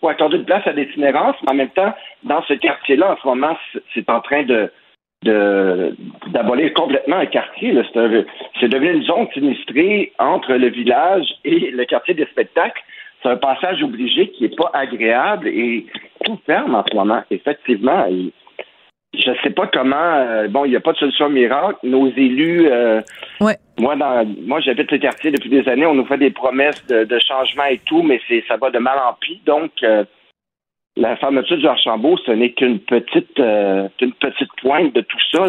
pour 0.00 0.10
accorder 0.10 0.38
de 0.38 0.44
place 0.44 0.66
à 0.66 0.72
l'itinérance, 0.72 1.36
mais 1.42 1.52
en 1.52 1.54
même 1.54 1.70
temps, 1.70 1.94
dans 2.24 2.42
ce 2.42 2.54
quartier-là, 2.54 3.12
en 3.12 3.16
ce 3.16 3.26
moment, 3.26 3.56
c'est 3.94 4.08
en 4.10 4.20
train 4.20 4.42
de 4.42 4.70
d'abolir 5.24 6.72
complètement 6.74 7.16
un 7.16 7.26
quartier. 7.26 7.74
C'est 8.60 8.68
devenu 8.68 8.92
une 8.92 9.02
zone 9.02 9.26
sinistrée 9.34 10.12
entre 10.20 10.52
le 10.52 10.68
village 10.68 11.26
et 11.44 11.72
le 11.72 11.84
quartier 11.86 12.14
des 12.14 12.26
spectacles. 12.26 12.80
C'est 13.22 13.28
un 13.28 13.36
passage 13.36 13.82
obligé 13.82 14.30
qui 14.30 14.44
n'est 14.44 14.54
pas 14.54 14.70
agréable 14.72 15.48
et 15.48 15.86
tout 16.24 16.38
ferme 16.46 16.74
en 16.74 16.84
ce 16.88 16.94
moment, 16.94 17.22
effectivement. 17.30 18.06
Et 18.06 18.32
je 19.14 19.30
ne 19.30 19.36
sais 19.42 19.50
pas 19.50 19.66
comment. 19.66 19.96
Euh, 19.96 20.48
bon, 20.48 20.64
il 20.64 20.70
n'y 20.70 20.76
a 20.76 20.80
pas 20.80 20.92
de 20.92 20.98
solution 20.98 21.28
miracle. 21.28 21.78
Nos 21.82 22.08
élus, 22.08 22.68
euh, 22.70 23.00
ouais. 23.40 23.56
moi, 23.78 23.96
dans, 23.96 24.24
moi, 24.46 24.60
j'habite 24.60 24.92
le 24.92 24.98
quartier 24.98 25.30
depuis 25.30 25.50
des 25.50 25.68
années. 25.68 25.86
On 25.86 25.94
nous 25.94 26.06
fait 26.06 26.18
des 26.18 26.30
promesses 26.30 26.86
de, 26.86 27.04
de 27.04 27.18
changement 27.18 27.64
et 27.64 27.80
tout, 27.86 28.02
mais 28.02 28.20
c'est 28.28 28.44
ça 28.46 28.56
va 28.56 28.70
de 28.70 28.78
mal 28.78 28.98
en 28.98 29.14
pis. 29.14 29.40
Donc, 29.46 29.72
euh, 29.82 30.04
la 30.96 31.16
fermeture 31.16 31.56
du 31.56 31.66
Archambault, 31.66 32.18
ce 32.18 32.32
n'est 32.32 32.52
qu'une 32.52 32.80
petite, 32.80 33.38
euh, 33.40 33.88
une 34.00 34.12
petite 34.12 34.50
pointe 34.60 34.94
de 34.94 35.00
tout 35.00 35.18
ça. 35.32 35.46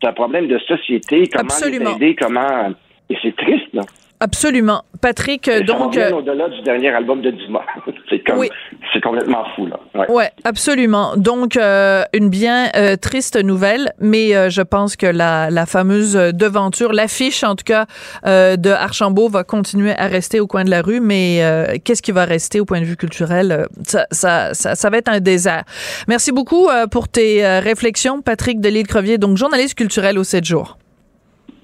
C'est 0.00 0.08
un 0.08 0.12
problème 0.12 0.48
de 0.48 0.58
société. 0.58 1.26
Comment 1.28 1.44
Absolument. 1.44 1.90
les 1.90 1.96
aider, 1.96 2.14
comment? 2.16 2.74
Et 3.08 3.16
c'est 3.22 3.36
triste, 3.36 3.72
là. 3.72 3.82
Absolument. 4.20 4.82
Patrick, 5.02 5.46
Et 5.48 5.62
donc. 5.62 5.94
Ça 5.94 6.16
au-delà 6.16 6.48
du 6.48 6.62
dernier 6.62 6.88
album 6.88 7.20
de 7.20 7.30
Dumas. 7.30 7.64
c'est 8.10 8.20
comme. 8.20 8.38
Oui. 8.38 8.48
C'est 8.92 9.02
complètement 9.02 9.44
fou, 9.54 9.66
là. 9.66 9.78
Ouais, 9.94 10.10
ouais 10.10 10.30
absolument. 10.44 11.16
Donc, 11.16 11.56
euh, 11.56 12.02
une 12.14 12.30
bien 12.30 12.68
euh, 12.76 12.96
triste 12.96 13.42
nouvelle, 13.42 13.92
mais 14.00 14.34
euh, 14.34 14.48
je 14.48 14.62
pense 14.62 14.96
que 14.96 15.06
la, 15.06 15.50
la 15.50 15.66
fameuse 15.66 16.14
devanture, 16.14 16.92
l'affiche, 16.92 17.44
en 17.44 17.56
tout 17.56 17.64
cas, 17.64 17.86
euh, 18.26 18.56
de 18.56 18.70
Archambault 18.70 19.28
va 19.28 19.44
continuer 19.44 19.92
à 19.96 20.06
rester 20.06 20.40
au 20.40 20.46
coin 20.46 20.64
de 20.64 20.70
la 20.70 20.82
rue, 20.82 21.00
mais 21.00 21.40
euh, 21.42 21.76
qu'est-ce 21.84 22.02
qui 22.02 22.12
va 22.12 22.24
rester 22.24 22.60
au 22.60 22.64
point 22.64 22.80
de 22.80 22.86
vue 22.86 22.96
culturel? 22.96 23.66
Ça, 23.84 24.06
ça, 24.10 24.54
ça, 24.54 24.74
ça 24.74 24.90
va 24.90 24.98
être 24.98 25.08
un 25.08 25.20
désert. 25.20 25.64
Merci 26.08 26.32
beaucoup 26.32 26.68
pour 26.90 27.08
tes 27.08 27.46
réflexions, 27.58 28.22
Patrick 28.22 28.60
Delisle-Crevier, 28.60 29.18
donc 29.18 29.36
journaliste 29.36 29.76
culturel 29.76 30.18
au 30.18 30.24
7 30.24 30.44
jours. 30.44 30.78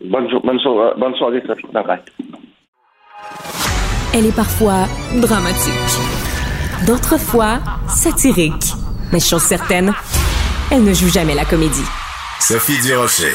Bonne, 0.04 0.28
bonne, 0.44 0.58
soirée, 0.58 0.94
bonne 0.98 1.14
soirée, 1.14 1.42
Sophie. 1.46 1.66
Bye 1.72 1.84
bye. 1.84 2.38
Elle 4.14 4.26
est 4.26 4.36
parfois 4.36 4.86
dramatique, 5.16 5.72
d'autres 6.86 7.18
fois 7.18 7.60
satirique. 7.88 8.74
Mais 9.12 9.20
chose 9.20 9.42
certaine, 9.42 9.92
elle 10.70 10.84
ne 10.84 10.94
joue 10.94 11.08
jamais 11.08 11.34
la 11.34 11.44
comédie. 11.44 11.84
Sophie 12.40 12.80
Durocher. 12.80 13.34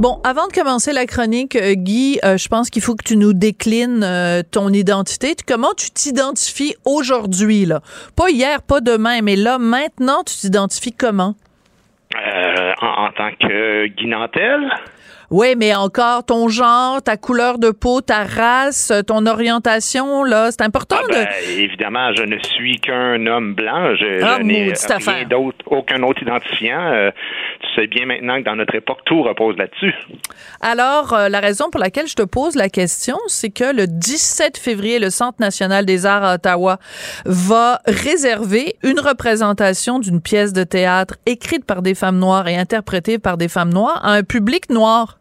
Bon, 0.00 0.18
avant 0.24 0.46
de 0.46 0.52
commencer 0.54 0.94
la 0.94 1.04
chronique, 1.04 1.56
euh, 1.56 1.74
Guy, 1.74 2.20
euh, 2.24 2.38
je 2.38 2.48
pense 2.48 2.70
qu'il 2.70 2.80
faut 2.80 2.94
que 2.94 3.04
tu 3.04 3.18
nous 3.18 3.34
déclines 3.34 4.02
euh, 4.02 4.40
ton 4.50 4.70
identité. 4.70 5.34
Comment 5.46 5.74
tu 5.76 5.90
t'identifies 5.90 6.74
aujourd'hui, 6.86 7.66
là? 7.66 7.82
Pas 8.16 8.30
hier, 8.30 8.62
pas 8.62 8.80
demain, 8.80 9.20
mais 9.20 9.36
là, 9.36 9.58
maintenant, 9.58 10.24
tu 10.24 10.34
t'identifies 10.36 10.94
comment? 10.94 11.34
Euh, 12.16 12.72
en, 12.80 13.08
en, 13.08 13.12
tant 13.12 13.30
que 13.38 13.88
Guy 13.88 14.06
Nantel? 14.06 14.72
Oui, 15.30 15.54
mais 15.56 15.72
encore 15.76 16.24
ton 16.24 16.48
genre, 16.48 17.00
ta 17.00 17.16
couleur 17.16 17.58
de 17.58 17.70
peau, 17.70 18.00
ta 18.00 18.24
race, 18.24 18.92
ton 19.06 19.26
orientation, 19.26 20.24
là, 20.24 20.50
c'est 20.50 20.62
important 20.62 20.96
ah 20.98 21.06
ben, 21.08 21.24
de... 21.24 21.60
Évidemment, 21.60 22.12
je 22.16 22.22
ne 22.24 22.36
suis 22.42 22.80
qu'un 22.80 23.24
homme 23.26 23.54
blanc. 23.54 23.94
Je, 23.94 24.24
ah, 24.24 24.38
je 24.40 24.42
n'ai 24.42 24.72
rien 24.72 25.24
d'autre, 25.28 25.58
aucun 25.66 26.02
autre 26.02 26.20
identifiant. 26.20 26.80
Euh, 26.92 27.12
tu 27.60 27.80
sais 27.80 27.86
bien 27.86 28.06
maintenant 28.06 28.38
que 28.40 28.44
dans 28.44 28.56
notre 28.56 28.74
époque, 28.74 28.98
tout 29.04 29.22
repose 29.22 29.56
là-dessus. 29.56 29.94
Alors, 30.60 31.12
euh, 31.12 31.28
la 31.28 31.38
raison 31.38 31.70
pour 31.70 31.78
laquelle 31.78 32.08
je 32.08 32.16
te 32.16 32.22
pose 32.22 32.56
la 32.56 32.68
question, 32.68 33.16
c'est 33.28 33.50
que 33.50 33.72
le 33.72 33.86
17 33.86 34.58
février, 34.58 34.98
le 34.98 35.10
Centre 35.10 35.40
national 35.40 35.86
des 35.86 36.06
arts 36.06 36.24
à 36.24 36.34
Ottawa 36.34 36.78
va 37.24 37.78
réserver 37.86 38.74
une 38.82 38.98
représentation 38.98 40.00
d'une 40.00 40.20
pièce 40.20 40.52
de 40.52 40.64
théâtre 40.64 41.14
écrite 41.26 41.64
par 41.64 41.82
des 41.82 41.94
femmes 41.94 42.18
noires 42.18 42.48
et 42.48 42.56
interprétée 42.56 43.20
par 43.20 43.36
des 43.36 43.48
femmes 43.48 43.72
noires 43.72 44.04
à 44.04 44.14
un 44.14 44.24
public 44.24 44.70
noir. 44.70 45.19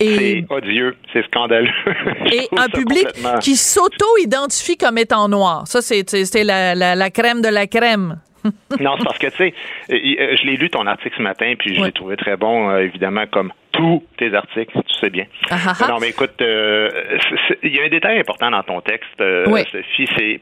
C'est 0.00 0.44
odieux, 0.48 0.96
c'est 1.12 1.24
scandaleux. 1.26 1.70
Et 2.32 2.48
un 2.56 2.68
public 2.68 3.06
qui 3.42 3.56
s'auto-identifie 3.56 4.76
comme 4.76 4.98
étant 4.98 5.28
noir. 5.28 5.66
Ça, 5.66 5.82
c'est 5.82 6.44
la, 6.44 6.74
la, 6.74 6.94
la 6.94 7.10
crème 7.10 7.42
de 7.42 7.48
la 7.48 7.66
crème. 7.66 8.20
non, 8.80 8.94
c'est 8.98 9.04
parce 9.04 9.18
que, 9.18 9.26
tu 9.26 9.36
sais, 9.36 9.54
euh, 9.90 9.94
euh, 9.94 10.36
je 10.36 10.46
l'ai 10.46 10.56
lu 10.56 10.70
ton 10.70 10.86
article 10.86 11.14
ce 11.16 11.22
matin, 11.22 11.54
puis 11.58 11.74
je 11.74 11.82
l'ai 11.82 11.92
trouvé 11.92 12.16
très 12.16 12.36
bon, 12.36 12.70
euh, 12.70 12.78
évidemment, 12.78 13.26
comme 13.26 13.52
tous 13.72 14.02
tes 14.16 14.34
articles, 14.34 14.72
tu 14.72 14.94
sais 14.98 15.10
bien. 15.10 15.26
Ah, 15.50 15.56
ah, 15.66 15.72
ah. 15.80 15.88
non, 15.88 15.98
mais 16.00 16.08
écoute, 16.08 16.34
il 16.40 17.74
y 17.74 17.80
a 17.80 17.84
un 17.84 17.88
détail 17.88 18.18
important 18.18 18.50
dans 18.50 18.62
ton 18.62 18.80
texte, 18.80 19.08
Sophie, 19.18 20.08
c'est 20.16 20.40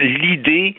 l'idée 0.00 0.76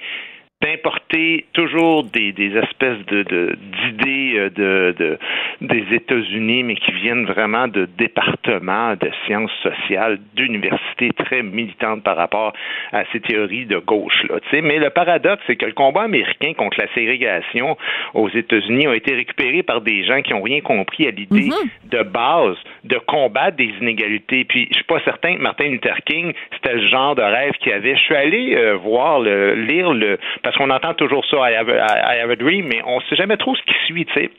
d'importer 0.61 1.45
toujours 1.53 2.05
des, 2.05 2.31
des 2.31 2.55
espèces 2.57 3.05
de 3.07 3.23
d'idées 3.23 4.33
euh, 4.37 4.49
de, 4.49 4.95
de, 4.97 5.17
des 5.61 5.95
États-Unis, 5.95 6.63
mais 6.63 6.75
qui 6.75 6.91
viennent 6.91 7.25
vraiment 7.25 7.67
de 7.67 7.87
départements 7.97 8.95
de 8.95 9.09
sciences 9.25 9.51
sociales, 9.61 10.19
d'universités 10.35 11.11
très 11.11 11.43
militantes 11.43 12.03
par 12.03 12.15
rapport 12.15 12.53
à 12.93 13.03
ces 13.11 13.19
théories 13.19 13.65
de 13.65 13.77
gauche 13.77 14.23
là. 14.29 14.39
Tu 14.39 14.49
sais, 14.49 14.61
mais 14.61 14.79
le 14.79 14.89
paradoxe, 14.89 15.43
c'est 15.45 15.57
que 15.57 15.65
le 15.65 15.73
combat 15.73 16.03
américain 16.03 16.53
contre 16.53 16.79
la 16.79 16.87
ségrégation 16.93 17.77
aux 18.13 18.29
États-Unis 18.29 18.87
a 18.87 18.95
été 18.95 19.13
récupéré 19.13 19.61
par 19.61 19.81
des 19.81 20.03
gens 20.05 20.21
qui 20.21 20.33
ont 20.33 20.41
rien 20.41 20.61
compris 20.61 21.07
à 21.07 21.11
l'idée 21.11 21.49
mm-hmm. 21.49 21.89
de 21.89 22.03
base 22.03 22.57
de 22.85 22.97
combattre 22.99 23.57
des 23.57 23.71
inégalités. 23.81 24.45
Puis 24.45 24.67
je 24.69 24.75
suis 24.75 24.83
pas 24.83 24.99
certain 25.03 25.35
que 25.35 25.41
Martin 25.41 25.65
Luther 25.65 25.97
King 26.05 26.33
c'était 26.53 26.75
le 26.75 26.87
genre 26.87 27.15
de 27.15 27.21
rêve 27.21 27.53
qu'il 27.59 27.73
avait. 27.73 27.95
Je 27.95 28.01
suis 28.01 28.15
allé 28.15 28.55
euh, 28.55 28.75
voir 28.75 29.19
le 29.19 29.55
lire 29.55 29.91
le 29.93 30.17
parce 30.43 30.55
qu'on 30.55 30.69
entend 30.69 30.93
toujours 30.93 31.25
ça, 31.25 31.37
I 31.51 31.55
have, 31.55 31.69
I 31.69 32.19
have 32.21 32.31
a 32.31 32.35
dream, 32.35 32.67
mais 32.67 32.81
on 32.85 32.99
sait 33.01 33.15
jamais 33.15 33.37
trop 33.37 33.55
ce 33.55 33.61
qui 33.63 33.75
suit, 33.85 34.05
tu 34.05 34.13
sais. 34.13 34.29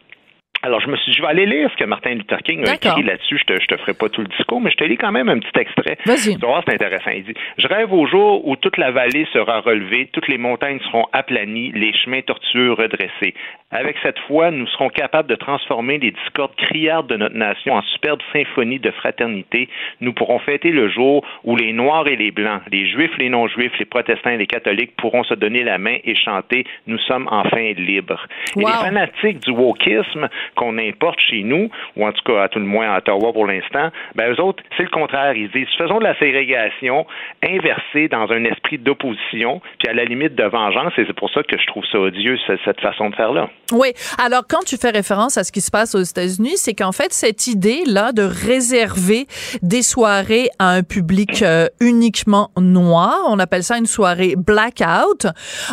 Alors, 0.62 0.80
je 0.80 0.88
me 0.88 0.96
suis 0.96 1.12
dit, 1.12 1.18
je 1.18 1.22
vais 1.22 1.28
aller 1.28 1.46
lire 1.46 1.70
ce 1.70 1.76
que 1.76 1.84
Martin 1.84 2.14
Luther 2.14 2.42
King 2.42 2.66
a 2.68 2.74
écrit 2.74 3.02
là-dessus. 3.02 3.38
Je 3.38 3.44
te, 3.44 3.60
je 3.60 3.66
te 3.66 3.76
ferai 3.76 3.94
pas 3.94 4.08
tout 4.08 4.22
le 4.22 4.28
discours, 4.28 4.60
mais 4.60 4.70
je 4.70 4.76
te 4.76 4.84
lis 4.84 4.96
quand 4.96 5.12
même 5.12 5.28
un 5.28 5.38
petit 5.38 5.60
extrait. 5.60 5.98
Vas-y. 6.04 6.36
Tu 6.36 6.46
c'est 6.66 6.74
intéressant. 6.74 7.10
Il 7.10 7.24
dit, 7.24 7.34
je 7.58 7.68
rêve 7.68 7.92
au 7.92 8.06
jour 8.06 8.46
où 8.46 8.56
toute 8.56 8.76
la 8.76 8.90
vallée 8.90 9.26
sera 9.32 9.60
relevée, 9.60 10.08
toutes 10.12 10.28
les 10.28 10.38
montagnes 10.38 10.80
seront 10.80 11.06
aplanies, 11.12 11.72
les 11.72 11.92
chemins 11.92 12.22
tortueux 12.22 12.72
redressés. 12.72 13.34
Avec 13.72 13.96
cette 14.02 14.18
foi, 14.20 14.52
nous 14.52 14.66
serons 14.68 14.88
capables 14.88 15.28
de 15.28 15.34
transformer 15.34 15.98
les 15.98 16.12
discordes 16.12 16.54
criardes 16.56 17.08
de 17.08 17.16
notre 17.16 17.34
nation 17.34 17.74
en 17.74 17.82
superbe 17.82 18.20
symphonie 18.32 18.78
de 18.78 18.92
fraternité. 18.92 19.68
Nous 20.00 20.12
pourrons 20.12 20.38
fêter 20.38 20.70
le 20.70 20.88
jour 20.88 21.24
où 21.42 21.56
les 21.56 21.72
Noirs 21.72 22.06
et 22.06 22.16
les 22.16 22.30
Blancs, 22.30 22.62
les 22.70 22.88
Juifs, 22.88 23.10
les 23.18 23.28
non-Juifs, 23.28 23.72
les 23.78 23.84
protestants 23.84 24.30
et 24.30 24.36
les 24.36 24.46
catholiques 24.46 24.94
pourront 24.96 25.24
se 25.24 25.34
donner 25.34 25.64
la 25.64 25.78
main 25.78 25.96
et 26.04 26.14
chanter 26.14 26.64
Nous 26.86 26.98
sommes 26.98 27.28
enfin 27.30 27.72
libres. 27.76 28.26
Et 28.56 28.60
les 28.60 28.66
fanatiques 28.66 29.40
du 29.40 29.50
wokisme 29.50 30.28
qu'on 30.54 30.78
importe 30.78 31.20
chez 31.20 31.42
nous, 31.42 31.70
ou 31.96 32.06
en 32.06 32.12
tout 32.12 32.22
cas 32.24 32.42
à 32.42 32.48
tout 32.48 32.58
le 32.58 32.64
moins 32.64 32.92
à 32.92 32.98
Ottawa 32.98 33.32
pour 33.32 33.46
l'instant, 33.46 33.90
ben 34.14 34.32
eux 34.32 34.40
autres, 34.40 34.62
c'est 34.76 34.84
le 34.84 34.90
contraire. 34.90 35.34
Ils 35.34 35.50
disent 35.50 35.68
faisons 35.78 35.98
de 35.98 36.04
la 36.04 36.18
ségrégation 36.18 37.06
inversée 37.42 38.08
dans 38.08 38.30
un 38.30 38.44
esprit 38.44 38.78
d'opposition, 38.78 39.60
puis 39.78 39.88
à 39.88 39.94
la 39.94 40.04
limite 40.04 40.34
de 40.34 40.44
vengeance, 40.44 40.92
et 40.98 41.04
c'est 41.06 41.16
pour 41.16 41.30
ça 41.30 41.42
que 41.42 41.58
je 41.58 41.66
trouve 41.66 41.84
ça 41.90 41.98
odieux, 41.98 42.38
cette 42.64 42.80
façon 42.80 43.10
de 43.10 43.14
faire-là. 43.14 43.48
Oui. 43.72 43.88
Alors, 44.18 44.42
quand 44.48 44.64
tu 44.64 44.76
fais 44.76 44.90
référence 44.90 45.36
à 45.36 45.44
ce 45.44 45.52
qui 45.52 45.60
se 45.60 45.70
passe 45.70 45.94
aux 45.94 46.02
États-Unis, 46.02 46.56
c'est 46.56 46.74
qu'en 46.74 46.92
fait, 46.92 47.12
cette 47.12 47.46
idée-là 47.46 48.12
de 48.12 48.22
réserver 48.22 49.26
des 49.62 49.82
soirées 49.82 50.48
à 50.58 50.70
un 50.70 50.82
public 50.82 51.42
euh, 51.42 51.66
uniquement 51.80 52.50
noir, 52.56 53.26
on 53.28 53.38
appelle 53.38 53.62
ça 53.62 53.78
une 53.78 53.86
soirée 53.86 54.34
blackout, 54.36 55.26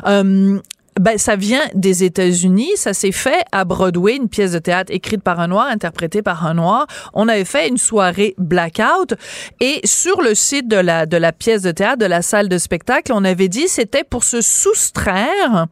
euh, 0.08 0.60
ben, 1.00 1.18
ça 1.18 1.36
vient 1.36 1.64
des 1.74 2.04
États-Unis. 2.04 2.72
Ça 2.76 2.94
s'est 2.94 3.12
fait 3.12 3.44
à 3.52 3.66
Broadway, 3.66 4.16
une 4.16 4.30
pièce 4.30 4.52
de 4.52 4.60
théâtre 4.60 4.92
écrite 4.94 5.24
par 5.24 5.40
un 5.40 5.48
noir, 5.48 5.68
interprétée 5.68 6.22
par 6.22 6.46
un 6.46 6.54
noir. 6.54 6.88
On 7.14 7.28
avait 7.28 7.46
fait 7.46 7.68
une 7.68 7.78
soirée 7.78 8.36
blackout 8.38 9.16
et 9.60 9.82
sur 9.86 10.22
le 10.22 10.36
site 10.36 10.68
de 10.68 10.78
la, 10.78 11.06
de 11.06 11.18
la 11.18 11.32
pièce 11.32 11.62
de 11.62 11.72
théâtre, 11.72 11.98
de 11.98 12.06
la 12.06 12.22
salle 12.22 12.50
de 12.50 12.58
spectacle, 12.58 13.12
on 13.14 13.24
avait 13.24 13.48
dit 13.48 13.68
c'était 13.68 14.04
pour 14.04 14.24
se 14.24 14.42
soustraire 14.42 15.68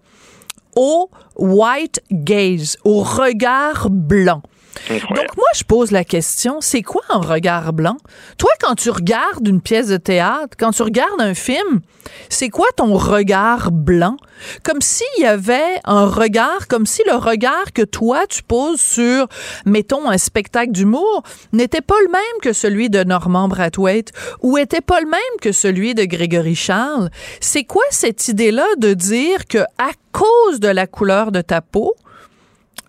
au 0.75 1.09
white 1.35 2.01
gaze, 2.11 2.77
au 2.83 3.01
regard 3.01 3.89
blanc. 3.89 4.41
Donc 4.89 5.37
moi 5.37 5.47
je 5.55 5.63
pose 5.63 5.91
la 5.91 6.03
question, 6.03 6.61
c'est 6.61 6.81
quoi 6.81 7.01
un 7.09 7.19
regard 7.19 7.73
blanc? 7.73 7.97
Toi 8.37 8.49
quand 8.61 8.75
tu 8.75 8.89
regardes 8.89 9.47
une 9.47 9.61
pièce 9.61 9.87
de 9.87 9.97
théâtre, 9.97 10.55
quand 10.57 10.71
tu 10.71 10.81
regardes 10.83 11.19
un 11.19 11.33
film, 11.33 11.81
c'est 12.29 12.49
quoi 12.49 12.67
ton 12.75 12.95
regard 12.95 13.71
blanc? 13.71 14.17
Comme 14.63 14.81
s'il 14.81 15.05
y 15.19 15.25
avait 15.25 15.79
un 15.83 16.05
regard, 16.05 16.67
comme 16.67 16.85
si 16.85 17.03
le 17.05 17.15
regard 17.15 17.73
que 17.73 17.81
toi 17.81 18.25
tu 18.27 18.43
poses 18.43 18.79
sur 18.79 19.27
mettons 19.65 20.09
un 20.09 20.17
spectacle 20.17 20.71
d'humour 20.71 21.23
n'était 21.53 21.81
pas 21.81 21.99
le 22.05 22.11
même 22.11 22.41
que 22.41 22.53
celui 22.53 22.89
de 22.89 23.03
Norman 23.03 23.47
Brathwaite 23.47 24.11
ou 24.41 24.57
était 24.57 24.81
pas 24.81 25.01
le 25.01 25.07
même 25.07 25.19
que 25.41 25.51
celui 25.51 25.95
de 25.95 26.05
Grégory 26.05 26.55
Charles. 26.55 27.09
C'est 27.39 27.65
quoi 27.65 27.83
cette 27.91 28.27
idée-là 28.29 28.65
de 28.77 28.93
dire 28.93 29.45
que 29.47 29.59
à 29.77 29.91
cause 30.11 30.59
de 30.59 30.69
la 30.69 30.87
couleur 30.87 31.31
de 31.31 31.41
ta 31.41 31.61
peau, 31.61 31.95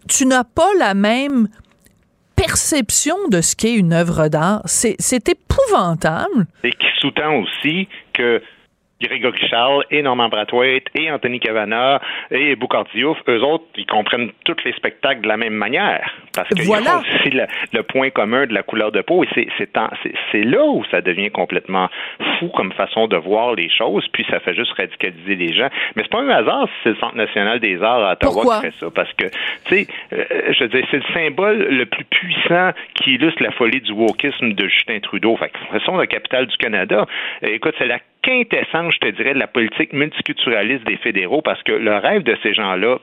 tu 0.09 0.27
n'as 0.27 0.45
pas 0.45 0.71
la 0.79 0.95
même 0.95 1.49
perception 2.45 3.17
de 3.31 3.41
ce 3.41 3.55
qu'est 3.55 3.75
une 3.75 3.93
œuvre 3.93 4.29
d'art. 4.29 4.63
C'est 4.67 5.29
épouvantable. 5.29 6.47
Et 6.65 6.71
qui 6.71 6.87
sous-tend 7.01 7.37
aussi 7.37 7.89
que 8.13 8.43
Grégory 9.03 9.38
Charles 9.49 9.85
et 9.91 10.03
Norman 10.03 10.29
Brathwaite 10.29 10.87
et 10.95 11.11
Anthony 11.11 11.41
Cavana 11.41 12.01
et 12.31 12.57
Boucard 12.57 12.85
Diouf, 12.95 13.19
eux 13.29 13.43
autres, 13.43 13.65
ils 13.77 13.87
comprennent 13.87 14.31
tous 14.45 14.57
les 14.65 14.73
spectacles 14.73 15.23
de 15.23 15.29
la 15.29 15.37
même 15.37 15.55
manière. 15.55 16.11
Parce 16.35 16.49
que 16.49 16.62
voilà. 16.62 16.99
aussi 16.99 17.31
le, 17.31 17.83
point 17.83 18.11
commun 18.11 18.47
de 18.47 18.55
la 18.55 18.62
couleur 18.62 18.93
de 18.93 19.03
peau. 19.03 19.25
Et 19.25 19.49
c'est 20.33 20.45
là 20.45 20.65
où 20.65 20.85
ça 20.91 21.01
devient 21.01 21.31
complètement 21.31 21.88
fou 22.38 22.49
comme 22.49 22.73
façon 22.73 23.07
de 23.09 23.17
voir 23.17 23.55
les 23.55 23.69
choses, 23.69 24.07
puis 24.12 24.25
ça 24.31 24.41
fait 24.41 24.55
juste 24.55 24.73
radicaliser 24.73 25.35
les 25.35 25.55
gens. 25.55 25.69
Mais 25.97 26.03
c'est 26.03 26.11
pas 26.12 26.21
un 26.21 26.29
hasard 26.29 26.67
si 26.67 26.75
c'est 26.85 26.91
le 26.91 26.97
Centre 26.97 27.17
national 27.17 27.61
des 27.61 27.83
arts 27.83 28.05
à 28.05 28.12
Ottawa 28.12 28.57
qui 28.57 28.71
fait 28.71 28.75
ça. 28.79 28.87
Parce 28.95 29.12
que, 29.15 29.27
tu 29.67 29.75
sais, 29.75 29.87
euh, 30.12 30.53
je 30.53 30.65
veux 30.65 30.69
dire, 30.69 30.87
c'est 30.91 30.99
le 30.99 31.15
symbole 31.15 31.59
le 31.71 31.87
plus 31.87 32.05
puissant 32.05 32.71
qui 32.95 33.15
illustre 33.15 33.43
la 33.43 33.51
folie 33.53 33.81
du 33.81 33.93
wokisme 33.93 34.53
de 34.53 34.69
Justin 34.69 35.01
Trudeau. 35.01 35.37
Fait 35.37 35.51
que, 35.51 35.59
de 35.59 35.79
façon, 35.79 35.97
la 35.97 36.07
capitale 36.07 36.47
du 36.47 36.57
Canada, 36.57 37.07
écoute, 37.43 37.75
c'est 37.79 37.87
la 37.87 37.99
quintessence, 38.23 38.95
je 38.95 38.99
te 38.99 39.09
dirais, 39.09 39.35
de 39.35 39.39
la 39.39 39.47
politique 39.47 39.93
multiculturaliste 39.93 40.85
des 40.85 40.97
fédéraux, 40.97 41.43
parce 41.43 41.63
que 41.63 41.73
le 41.73 41.97
rêve 41.97 42.23
de 42.23 42.37
ces 42.43 42.55
gens-là, 42.55 42.99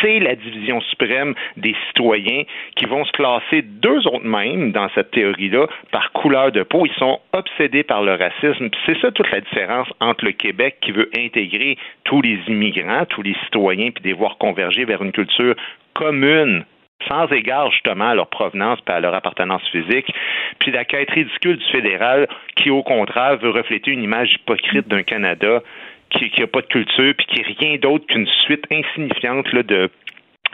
c'est 0.00 0.20
la 0.20 0.36
division 0.36 0.80
suprême 0.82 1.34
des 1.56 1.74
citoyens 1.88 2.44
qui 2.76 2.84
vont 2.84 3.04
se 3.04 3.12
classer 3.12 3.62
deux 3.62 4.06
autres 4.06 4.24
mêmes 4.24 4.70
dans 4.70 4.88
cette 4.94 5.10
théorie-là 5.10 5.66
par 5.90 6.12
couleur 6.12 6.52
de 6.52 6.62
peau. 6.62 6.86
Ils 6.86 6.94
sont 6.98 7.20
obsédés 7.32 7.82
par 7.82 8.02
le 8.02 8.14
racisme. 8.14 8.68
C'est 8.86 8.98
ça 9.00 9.10
toute 9.10 9.30
la 9.32 9.40
différence 9.40 9.88
entre 10.00 10.24
le 10.24 10.32
Québec 10.32 10.76
qui 10.80 10.92
veut 10.92 11.10
intégrer 11.16 11.76
tous 12.04 12.22
les 12.22 12.38
immigrants, 12.46 13.04
tous 13.06 13.22
les 13.22 13.34
citoyens, 13.44 13.90
puis 13.90 14.04
les 14.04 14.12
voir 14.12 14.38
converger 14.38 14.84
vers 14.84 15.02
une 15.02 15.12
culture 15.12 15.56
commune 15.94 16.64
sans 17.08 17.30
égard 17.32 17.70
justement 17.70 18.10
à 18.10 18.14
leur 18.14 18.28
provenance 18.28 18.78
et 18.88 18.92
à 18.92 19.00
leur 19.00 19.14
appartenance 19.14 19.62
physique, 19.70 20.12
puis 20.58 20.70
la 20.70 20.84
quête 20.84 21.10
ridicule 21.10 21.56
du 21.56 21.66
fédéral 21.70 22.28
qui, 22.56 22.70
au 22.70 22.82
contraire, 22.82 23.36
veut 23.38 23.50
refléter 23.50 23.90
une 23.90 24.02
image 24.02 24.34
hypocrite 24.34 24.88
d'un 24.88 25.02
Canada 25.02 25.62
qui 26.10 26.30
n'a 26.38 26.46
pas 26.46 26.60
de 26.60 26.66
culture, 26.66 27.14
puis 27.16 27.26
qui 27.26 27.40
est 27.40 27.58
rien 27.58 27.76
d'autre 27.78 28.06
qu'une 28.06 28.26
suite 28.44 28.64
insignifiante 28.70 29.52
là, 29.52 29.62
de 29.62 29.90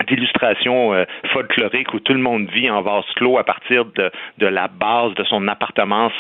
d'illustration 0.09 0.95
euh, 0.95 1.05
folklorique 1.33 1.93
où 1.95 2.01
tout 2.01 2.13
le 2.13 2.21
monde 2.21 2.49
vit 2.51 2.71
en 2.71 2.83
vase 2.83 3.05
clos 3.17 3.39
à 3.39 3.45
partir 3.45 3.85
de, 3.85 4.11
de 4.39 4.47
la 4.47 4.69
base 4.69 5.15
de 5.15 5.25
son 5.25 5.47
appartenance 5.49 6.13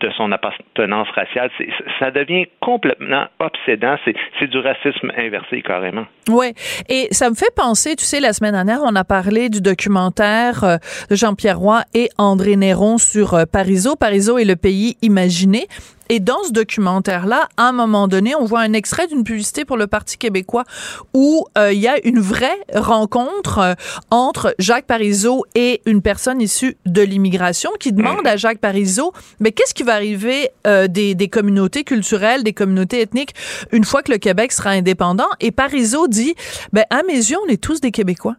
de 0.00 0.10
son 0.16 0.32
appartenance 0.32 1.08
raciale. 1.14 1.50
Ça 1.98 2.10
devient 2.10 2.46
complètement 2.60 3.26
obsédant. 3.38 3.96
C'est 4.38 4.46
du 4.46 4.58
racisme 4.58 5.12
inversé 5.16 5.62
carrément. 5.62 6.06
Ouais. 6.28 6.54
Et 6.88 7.08
ça 7.10 7.30
me 7.30 7.34
fait 7.34 7.54
penser 7.54 7.96
tu 7.96 8.04
sais 8.04 8.20
la 8.20 8.32
semaine 8.32 8.52
dernière 8.52 8.80
on 8.84 8.94
a 8.96 9.04
parlé 9.04 9.48
du 9.48 9.60
documentaire 9.60 10.64
euh, 10.64 10.76
de 11.10 11.16
Jean-Pierre 11.16 11.58
Roy 11.58 11.82
et 11.94 12.08
André 12.18 12.56
Néron 12.56 12.98
sur 12.98 13.34
euh, 13.34 13.44
Pariso 13.50 13.94
est 14.38 14.44
le 14.44 14.56
pays 14.56 14.96
imaginé 15.02 15.66
et 16.08 16.20
dans 16.20 16.42
ce 16.44 16.52
documentaire-là, 16.52 17.48
à 17.56 17.68
un 17.68 17.72
moment 17.72 18.08
donné, 18.08 18.34
on 18.34 18.44
voit 18.44 18.60
un 18.60 18.72
extrait 18.72 19.06
d'une 19.06 19.24
publicité 19.24 19.64
pour 19.64 19.76
le 19.76 19.86
Parti 19.86 20.18
québécois 20.18 20.64
où 21.12 21.46
euh, 21.56 21.72
il 21.72 21.78
y 21.78 21.88
a 21.88 21.96
une 22.06 22.20
vraie 22.20 22.58
rencontre 22.74 23.58
euh, 23.58 23.74
entre 24.10 24.54
Jacques 24.58 24.86
Parizeau 24.86 25.44
et 25.54 25.80
une 25.86 26.02
personne 26.02 26.40
issue 26.40 26.76
de 26.86 27.02
l'immigration 27.02 27.70
qui 27.80 27.92
demande 27.92 28.26
à 28.26 28.36
Jacques 28.36 28.58
Parizeau, 28.58 29.12
mais 29.40 29.52
qu'est-ce 29.52 29.74
qui 29.74 29.82
va 29.82 29.94
arriver 29.94 30.50
euh, 30.66 30.88
des, 30.88 31.28
communautés 31.28 31.84
culturelles, 31.84 32.44
des 32.44 32.52
communautés 32.52 33.00
ethniques 33.00 33.34
une 33.72 33.84
fois 33.84 34.02
que 34.02 34.12
le 34.12 34.18
Québec 34.18 34.52
sera 34.52 34.70
indépendant? 34.70 35.28
Et 35.40 35.50
Parizeau 35.50 36.08
dit, 36.08 36.34
ben 36.72 36.84
à 36.90 37.02
mes 37.02 37.14
yeux, 37.14 37.38
on 37.46 37.48
est 37.48 37.60
tous 37.60 37.80
des 37.80 37.90
Québécois. 37.90 38.36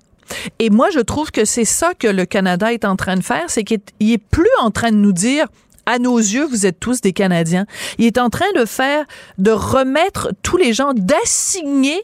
Et 0.60 0.70
moi, 0.70 0.90
je 0.90 1.00
trouve 1.00 1.32
que 1.32 1.46
c'est 1.46 1.66
ça 1.66 1.94
que 1.94 2.08
le 2.08 2.26
Canada 2.26 2.74
est 2.74 2.86
en 2.86 2.96
train 2.96 3.16
de 3.16 3.24
faire, 3.24 3.46
c'est 3.48 3.64
qu'il 3.64 3.82
est 4.02 4.18
plus 4.18 4.50
en 4.62 4.72
train 4.72 4.92
de 4.92 4.98
nous 4.98 5.12
dire 5.12 5.48
à 5.86 6.00
nos 6.00 6.18
yeux, 6.18 6.46
vous 6.46 6.66
êtes 6.66 6.80
tous 6.80 7.02
des 7.02 7.14
Canadiens. 7.14 7.66
Il 7.98 8.06
est 8.06 8.18
en 8.18 8.30
train 8.30 8.52
de 8.56 8.66
faire, 8.66 9.06
de 9.38 9.52
remettre 9.52 10.32
tous 10.42 10.58
les 10.58 10.74
gens, 10.74 10.94
d'assigner 10.94 12.04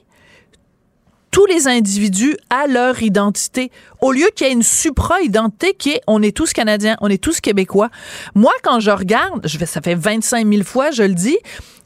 tous 1.31 1.45
les 1.45 1.67
individus 1.67 2.35
à 2.49 2.67
leur 2.67 3.01
identité, 3.01 3.71
au 4.01 4.11
lieu 4.11 4.27
qu'il 4.35 4.47
y 4.47 4.49
ait 4.49 4.53
une 4.53 4.63
supra-identité 4.63 5.73
qui 5.73 5.91
est 5.91 6.01
on 6.05 6.21
est 6.21 6.35
tous 6.35 6.51
Canadiens, 6.51 6.97
on 6.99 7.07
est 7.07 7.23
tous 7.23 7.39
Québécois. 7.39 7.89
Moi, 8.35 8.51
quand 8.63 8.81
je 8.81 8.91
regarde, 8.91 9.39
je 9.45 9.57
vais, 9.57 9.65
ça 9.65 9.81
fait 9.81 9.95
25 9.95 10.45
000 10.45 10.63
fois, 10.63 10.91
je 10.91 11.03
le 11.03 11.13
dis, 11.13 11.37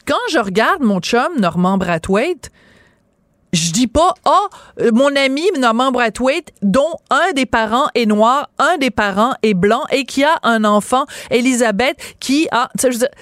quand 0.07 0.15
je 0.31 0.39
regarde 0.39 0.81
mon 0.81 0.99
chum 0.99 1.27
Normand 1.39 1.77
Brathwaite, 1.77 2.51
je 3.56 3.72
dis 3.72 3.88
pas, 3.88 4.14
ah, 4.26 4.32
oh, 4.32 4.84
mon 4.93 5.16
ami 5.16 5.43
Norman 5.60 5.91
Brathwaite, 5.91 6.51
dont 6.62 6.95
un 7.10 7.32
des 7.34 7.45
parents 7.45 7.88
est 7.95 8.06
noir, 8.06 8.49
un 8.60 8.78
des 8.78 8.91
parents 8.91 9.34
est 9.43 9.53
blanc 9.53 9.84
et 9.91 10.03
qui 10.03 10.24
a 10.24 10.36
un 10.43 10.64
enfant, 10.64 11.06
Elisabeth, 11.32 12.16
qui 12.20 12.47
a. 12.51 12.70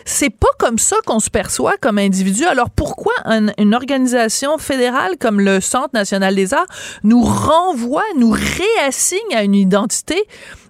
C'est 0.05 0.29
pas 0.29 0.47
comme 0.59 0.77
ça 0.77 0.97
qu'on 1.05 1.19
se 1.19 1.29
perçoit 1.29 1.77
comme 1.77 1.97
individu. 1.97 2.45
Alors 2.45 2.69
pourquoi 2.69 3.13
une 3.57 3.75
organisation 3.75 4.57
fédérale 4.57 5.17
comme 5.19 5.39
le 5.39 5.61
Centre 5.61 5.91
national 5.93 6.35
des 6.35 6.53
arts 6.53 6.67
nous 7.03 7.21
renvoie, 7.21 8.03
nous 8.17 8.31
réassigne 8.31 9.35
à 9.35 9.43
une 9.43 9.55
identité? 9.55 10.23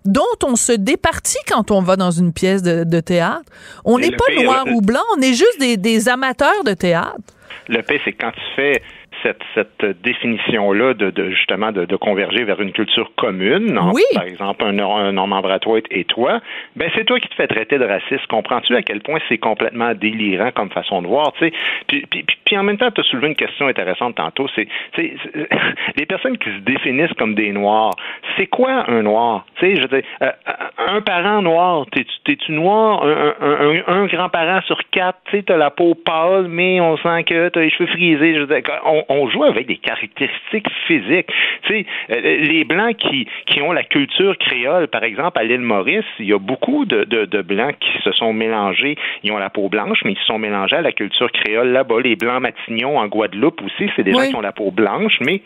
dont 0.05 0.23
on 0.43 0.57
se 0.57 0.73
départit 0.73 1.37
quand 1.47 1.71
on 1.71 1.81
va 1.81 1.95
dans 1.95 2.11
une 2.11 2.33
pièce 2.33 2.61
de, 2.61 2.99
théâtre? 2.99 3.49
On 3.85 3.99
n'est 3.99 4.11
pas 4.11 4.33
noir 4.35 4.65
ou 4.67 4.81
blanc, 4.81 4.99
on 5.17 5.21
est 5.21 5.33
juste 5.33 5.61
des, 5.61 5.77
des 5.77 6.09
amateurs 6.09 6.65
de 6.65 6.73
théâtre. 6.73 7.21
Le 7.69 7.81
P, 7.81 8.01
c'est 8.03 8.11
quand 8.11 8.31
tu 8.31 8.41
fais 8.55 8.81
cette, 9.23 9.41
cette 9.55 10.01
définition-là 10.01 10.93
de, 10.93 11.09
de, 11.09 11.31
justement 11.31 11.71
de, 11.71 11.85
de, 11.85 11.95
converger 11.95 12.43
vers 12.43 12.59
une 12.61 12.71
culture 12.71 13.11
commune, 13.15 13.79
par 14.13 14.23
exemple 14.23 14.63
un, 14.63 14.77
un 14.77 15.11
Normand 15.13 15.41
Brathwaite 15.41 15.85
et 15.91 16.03
toi, 16.03 16.41
ben 16.75 16.89
c'est 16.95 17.05
toi 17.05 17.19
qui 17.19 17.29
te 17.29 17.35
fais 17.35 17.47
traiter 17.47 17.77
de 17.77 17.85
raciste. 17.85 18.27
Comprends-tu 18.27 18.75
à 18.75 18.81
quel 18.81 19.01
point 19.01 19.19
c'est 19.29 19.37
complètement 19.37 19.93
délirant 19.93 20.51
comme 20.51 20.69
façon 20.69 21.01
de 21.01 21.07
voir, 21.07 21.31
tu? 21.33 21.51
Puis, 21.87 22.05
puis, 22.09 22.25
puis, 22.45 22.57
en 22.57 22.63
même 22.63 22.77
temps, 22.77 22.91
tu 22.91 23.01
as 23.01 23.03
soulevé 23.05 23.27
une 23.27 23.35
question 23.35 23.67
intéressante 23.67 24.15
tantôt, 24.15 24.47
c'est 24.55 24.67
les 24.97 26.05
personnes 26.05 26.37
qui 26.37 26.49
se 26.49 26.59
définissent 26.59 27.13
comme 27.13 27.35
des 27.35 27.51
noirs, 27.51 27.95
c'est 28.37 28.47
quoi 28.47 28.89
un 28.89 29.03
noir? 29.03 29.45
Tu 29.55 29.65
sais, 29.65 29.75
je 29.75 29.81
veux 29.81 29.87
dire, 29.87 30.03
euh, 30.21 30.31
un 30.77 31.01
parent 31.01 31.41
noir, 31.41 31.85
t'es-tu 31.91 32.51
noir? 32.51 33.03
Un, 33.03 33.33
un, 33.41 33.83
un, 33.87 34.05
grand-parent 34.05 34.61
sur 34.61 34.79
quatre, 34.91 35.19
tu 35.31 35.43
t'as 35.43 35.57
la 35.57 35.69
peau 35.69 35.95
pâle, 35.95 36.47
mais 36.47 36.81
on 36.81 36.97
sent 36.97 37.23
que 37.23 37.49
t'as 37.49 37.61
les 37.61 37.69
cheveux 37.69 37.87
frisés. 37.87 38.35
Je 38.35 38.41
veux 38.41 38.47
dire, 38.47 38.61
on, 38.85 39.03
on 39.13 39.29
joue 39.29 39.43
avec 39.43 39.67
des 39.67 39.77
caractéristiques 39.77 40.67
physiques. 40.87 41.27
Tu 41.63 41.73
sais, 41.73 41.85
euh, 42.11 42.19
les 42.21 42.63
Blancs 42.63 42.95
qui, 42.97 43.27
qui 43.45 43.61
ont 43.61 43.71
la 43.71 43.83
culture 43.83 44.37
créole, 44.37 44.87
par 44.87 45.03
exemple, 45.03 45.39
à 45.39 45.43
l'île 45.43 45.61
Maurice, 45.61 46.05
il 46.19 46.27
y 46.27 46.33
a 46.33 46.39
beaucoup 46.39 46.85
de, 46.85 47.03
de, 47.03 47.25
de, 47.25 47.41
Blancs 47.41 47.75
qui 47.79 48.01
se 48.03 48.11
sont 48.11 48.33
mélangés. 48.33 48.95
Ils 49.23 49.31
ont 49.31 49.37
la 49.37 49.49
peau 49.49 49.69
blanche, 49.69 49.99
mais 50.03 50.13
ils 50.13 50.17
se 50.17 50.25
sont 50.25 50.39
mélangés 50.39 50.77
à 50.77 50.81
la 50.81 50.91
culture 50.91 51.31
créole 51.31 51.69
là-bas. 51.69 52.01
Les 52.03 52.15
Blancs 52.15 52.41
Matignons 52.41 52.97
en 52.97 53.07
Guadeloupe 53.07 53.61
aussi, 53.61 53.89
c'est 53.95 54.03
des 54.03 54.11
gens 54.11 54.27
qui 54.27 54.35
ont 54.35 54.41
la 54.41 54.51
peau 54.51 54.71
blanche, 54.71 55.19
mais 55.21 55.41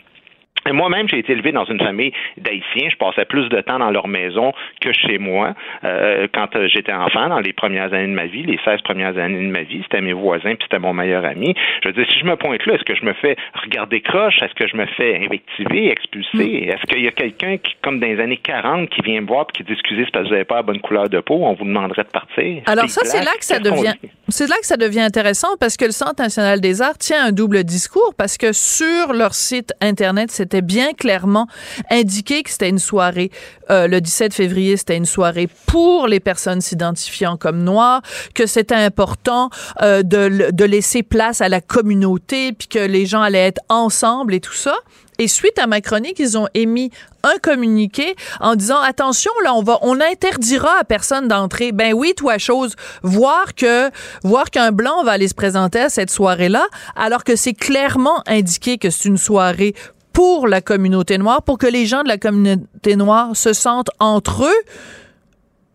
moi-même, 0.72 1.08
j'ai 1.08 1.18
été 1.18 1.32
élevé 1.32 1.52
dans 1.52 1.64
une 1.64 1.78
famille 1.78 2.12
d'Haïtiens. 2.36 2.88
Je 2.90 2.96
passais 2.96 3.24
plus 3.24 3.48
de 3.48 3.60
temps 3.60 3.78
dans 3.78 3.90
leur 3.90 4.08
maison 4.08 4.52
que 4.80 4.92
chez 4.92 5.18
moi 5.18 5.54
euh, 5.84 6.26
quand 6.32 6.54
euh, 6.56 6.68
j'étais 6.68 6.92
enfant, 6.92 7.28
dans 7.28 7.40
les 7.40 7.52
premières 7.52 7.92
années 7.92 8.08
de 8.08 8.12
ma 8.12 8.26
vie, 8.26 8.42
les 8.42 8.58
16 8.64 8.82
premières 8.82 9.16
années 9.18 9.44
de 9.46 9.50
ma 9.50 9.62
vie. 9.62 9.80
C'était 9.82 10.00
mes 10.00 10.12
voisins, 10.12 10.54
puis 10.54 10.62
c'était 10.62 10.78
mon 10.78 10.92
meilleur 10.92 11.24
ami. 11.24 11.54
Je 11.82 11.88
veux 11.88 11.94
dire, 11.94 12.06
si 12.10 12.18
je 12.18 12.24
me 12.24 12.36
pointe 12.36 12.64
là, 12.66 12.74
est-ce 12.74 12.84
que 12.84 12.94
je 12.94 13.04
me 13.04 13.12
fais 13.14 13.36
regarder 13.54 14.00
croche? 14.00 14.40
Est-ce 14.42 14.54
que 14.54 14.68
je 14.68 14.76
me 14.76 14.86
fais 14.86 15.16
invectiver, 15.24 15.90
expulser? 15.90 16.66
Hmm. 16.66 16.70
Est-ce 16.70 16.82
qu'il 16.86 17.04
y 17.04 17.08
a 17.08 17.12
quelqu'un 17.12 17.56
qui, 17.58 17.74
comme 17.82 18.00
dans 18.00 18.06
les 18.06 18.20
années 18.20 18.36
40, 18.36 18.88
qui 18.90 19.00
vient 19.02 19.20
me 19.20 19.26
voir 19.26 19.46
et 19.48 19.52
qui 19.56 19.64
dit, 19.64 19.72
excusez, 19.72 20.04
c'est 20.04 20.10
parce 20.10 20.24
que 20.24 20.28
vous 20.28 20.34
n'avez 20.34 20.44
pas 20.44 20.56
la 20.56 20.62
bonne 20.62 20.80
couleur 20.80 21.08
de 21.08 21.20
peau, 21.20 21.40
on 21.42 21.54
vous 21.54 21.64
demanderait 21.64 22.04
de 22.04 22.08
partir? 22.08 22.62
Alors 22.66 22.88
ça, 22.88 23.02
c'est 23.04 23.24
là 23.24 23.32
que 23.38 23.44
ça 23.44 23.58
devient... 23.58 23.94
C'est 24.30 24.46
là 24.46 24.56
que 24.60 24.66
ça 24.66 24.76
devient 24.76 25.00
intéressant 25.00 25.56
parce 25.58 25.78
que 25.78 25.86
le 25.86 25.90
Centre 25.90 26.22
national 26.22 26.60
des 26.60 26.82
arts 26.82 26.98
tient 26.98 27.28
un 27.28 27.32
double 27.32 27.64
discours 27.64 28.12
parce 28.16 28.36
que 28.36 28.52
sur 28.52 29.14
leur 29.14 29.32
site 29.32 29.72
Internet, 29.80 30.30
c'était 30.30 30.57
bien 30.60 30.92
clairement 30.92 31.46
indiqué 31.90 32.42
que 32.42 32.50
c'était 32.50 32.68
une 32.68 32.78
soirée, 32.78 33.30
euh, 33.70 33.86
le 33.86 34.00
17 34.00 34.34
février, 34.34 34.76
c'était 34.76 34.96
une 34.96 35.06
soirée 35.06 35.48
pour 35.66 36.06
les 36.06 36.20
personnes 36.20 36.60
s'identifiant 36.60 37.36
comme 37.36 37.62
noires, 37.62 38.02
que 38.34 38.46
c'était 38.46 38.74
important 38.74 39.50
euh, 39.82 40.02
de, 40.02 40.50
de 40.50 40.64
laisser 40.64 41.02
place 41.02 41.40
à 41.40 41.48
la 41.48 41.60
communauté, 41.60 42.52
puis 42.52 42.68
que 42.68 42.78
les 42.78 43.06
gens 43.06 43.22
allaient 43.22 43.46
être 43.46 43.60
ensemble 43.68 44.34
et 44.34 44.40
tout 44.40 44.54
ça. 44.54 44.74
Et 45.20 45.26
suite 45.26 45.58
à 45.58 45.66
ma 45.66 45.80
chronique, 45.80 46.20
ils 46.20 46.38
ont 46.38 46.46
émis 46.54 46.92
un 47.24 47.38
communiqué 47.42 48.14
en 48.38 48.54
disant 48.54 48.80
attention 48.80 49.32
là 49.42 49.52
on 49.52 49.64
va 49.64 49.80
on 49.82 50.00
interdira 50.00 50.78
à 50.80 50.84
personne 50.84 51.26
d'entrer. 51.26 51.72
Ben 51.72 51.92
oui, 51.92 52.14
toi 52.16 52.38
chose, 52.38 52.76
voir 53.02 53.56
que 53.56 53.90
voir 54.22 54.48
qu'un 54.50 54.70
blanc 54.70 55.02
va 55.02 55.12
aller 55.12 55.26
se 55.26 55.34
présenter 55.34 55.80
à 55.80 55.88
cette 55.88 56.10
soirée-là 56.10 56.64
alors 56.94 57.24
que 57.24 57.34
c'est 57.34 57.54
clairement 57.54 58.22
indiqué 58.28 58.78
que 58.78 58.90
c'est 58.90 59.08
une 59.08 59.18
soirée 59.18 59.74
pour 60.18 60.48
la 60.48 60.60
communauté 60.60 61.16
noire, 61.16 61.44
pour 61.44 61.58
que 61.58 61.68
les 61.68 61.86
gens 61.86 62.02
de 62.02 62.08
la 62.08 62.18
communauté 62.18 62.96
noire 62.96 63.36
se 63.36 63.52
sentent 63.52 63.90
entre 64.00 64.46
eux, 64.46 64.60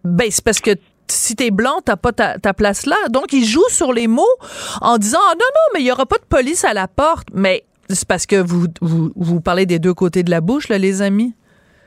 ben 0.03 0.27
c'est 0.29 0.43
parce 0.43 0.59
que 0.59 0.71
si 1.07 1.37
t'es 1.37 1.49
blanc, 1.49 1.79
t'as 1.85 1.95
pas 1.95 2.11
ta, 2.11 2.53
place 2.53 2.85
là. 2.85 2.97
Donc, 3.09 3.31
ils 3.31 3.45
jouent 3.45 3.69
sur 3.69 3.93
les 3.93 4.07
mots 4.07 4.35
en 4.81 4.97
disant 4.97 5.19
ah, 5.21 5.33
non, 5.35 5.45
non, 5.45 5.73
mais 5.73 5.79
il 5.79 5.85
y 5.85 5.91
aura 5.93 6.05
pas 6.05 6.17
de 6.17 6.25
police 6.25 6.65
à 6.65 6.73
la 6.73 6.89
porte. 6.89 7.29
Mais 7.33 7.63
c'est 7.87 8.05
parce 8.05 8.25
que 8.25 8.35
vous, 8.35 8.67
vous, 8.81 9.13
vous 9.15 9.39
parlez 9.39 9.65
des 9.65 9.79
deux 9.79 9.93
côtés 9.93 10.23
de 10.23 10.29
la 10.29 10.41
bouche, 10.41 10.67
là, 10.67 10.77
les 10.77 11.01
amis. 11.01 11.33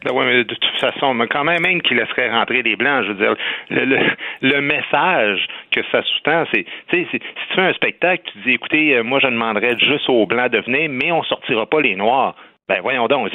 Ben 0.05 0.13
oui, 0.15 0.25
mais 0.27 0.45
de 0.45 0.55
toute 0.55 0.79
façon, 0.79 1.15
mais 1.15 1.27
quand 1.27 1.45
même, 1.45 1.63
même 1.63 1.83
qui 1.83 1.95
laisserait 1.95 2.31
rentrer 2.31 2.63
des 2.63 2.77
blancs, 2.77 3.05
je 3.05 3.13
veux 3.13 3.19
dire, 3.19 3.35
le, 3.71 3.99
le, 4.43 4.61
message 4.61 5.47
que 5.71 5.81
ça 5.91 6.03
sous-tend, 6.03 6.45
c'est, 6.53 6.65
si 6.91 7.07
tu 7.19 7.55
fais 7.55 7.63
un 7.63 7.73
spectacle, 7.73 8.23
tu 8.33 8.39
dis, 8.47 8.53
écoutez, 8.53 8.97
euh, 8.97 9.03
moi, 9.03 9.19
je 9.21 9.27
demanderais 9.27 9.77
juste 9.79 10.09
aux 10.09 10.27
blancs 10.27 10.53
de 10.53 10.61
venir, 10.61 10.89
mais 10.91 11.11
on 11.13 11.23
sortira 11.25 11.67
pas 11.67 11.81
les 11.81 11.97
noirs. 11.97 12.35
Ben 12.69 12.81
voyons 12.83 13.07
donc, 13.07 13.31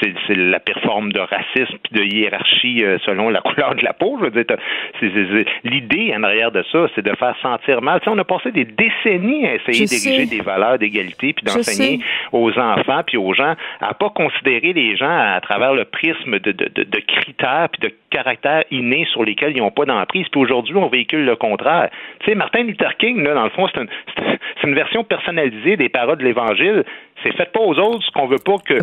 c'est 0.00 0.36
la 0.36 0.60
performe 0.60 1.12
de 1.12 1.20
racisme 1.20 1.76
puis 1.82 1.92
de 1.92 2.02
hiérarchie 2.02 2.84
euh, 2.84 2.98
selon 3.04 3.28
la 3.28 3.40
couleur 3.42 3.74
de 3.74 3.84
la 3.84 3.92
peau. 3.92 4.18
Je 4.20 4.26
veux 4.26 4.44
dire, 4.44 5.44
l'idée 5.64 6.12
en 6.16 6.22
arrière 6.22 6.52
de 6.52 6.64
ça, 6.70 6.86
c'est 6.94 7.04
de 7.04 7.14
faire 7.16 7.36
sentir 7.42 7.82
mal. 7.82 8.00
Tu 8.00 8.04
sais, 8.04 8.10
on 8.10 8.18
a 8.18 8.24
passé 8.24 8.52
des 8.52 8.64
décennies 8.64 9.46
à 9.46 9.54
essayer 9.54 9.86
d'ériger 9.86 10.26
des 10.26 10.42
valeurs 10.42 10.78
d'égalité 10.78 11.32
puis 11.32 11.44
d'enseigner 11.44 12.00
aux 12.32 12.50
enfants 12.58 13.02
puis 13.06 13.16
aux 13.16 13.32
gens 13.34 13.54
à 13.80 13.94
pas 13.94 14.10
considérer 14.10 14.72
les 14.72 14.96
gens 14.96 15.18
à, 15.18 15.40
travers 15.40 15.74
le 15.74 15.84
prisme 15.84 16.38
de, 16.38 16.52
de, 16.52 16.70
de, 16.74 16.82
de 16.84 17.00
critères 17.00 17.68
puis 17.70 17.88
de 17.88 17.94
caractères 18.10 18.64
innés 18.70 19.06
sur 19.12 19.24
lesquels 19.24 19.52
ils 19.56 19.60
n'ont 19.60 19.70
pas 19.70 19.84
d'emprise. 19.84 20.26
Puis 20.30 20.40
aujourd'hui, 20.40 20.74
on 20.76 20.88
véhicule 20.88 21.24
le 21.24 21.36
contraire. 21.36 21.90
Tu 22.20 22.26
sais, 22.30 22.34
Martin 22.34 22.62
Luther 22.62 22.96
King, 22.96 23.22
là, 23.22 23.34
dans 23.34 23.44
le 23.44 23.50
fond, 23.50 23.66
c'est 23.72 23.80
une, 23.80 23.88
une 24.64 24.74
version 24.74 25.04
personnalisée 25.04 25.76
des 25.76 25.88
paroles 25.88 26.18
de 26.18 26.24
l'Évangile 26.24 26.84
c'est 27.22 27.34
fait 27.34 27.50
pas 27.52 27.60
aux 27.60 27.78
autres 27.78 28.04
ce 28.04 28.10
qu'on 28.12 28.26
veut 28.26 28.38
pas 28.38 28.58
que, 28.58 28.74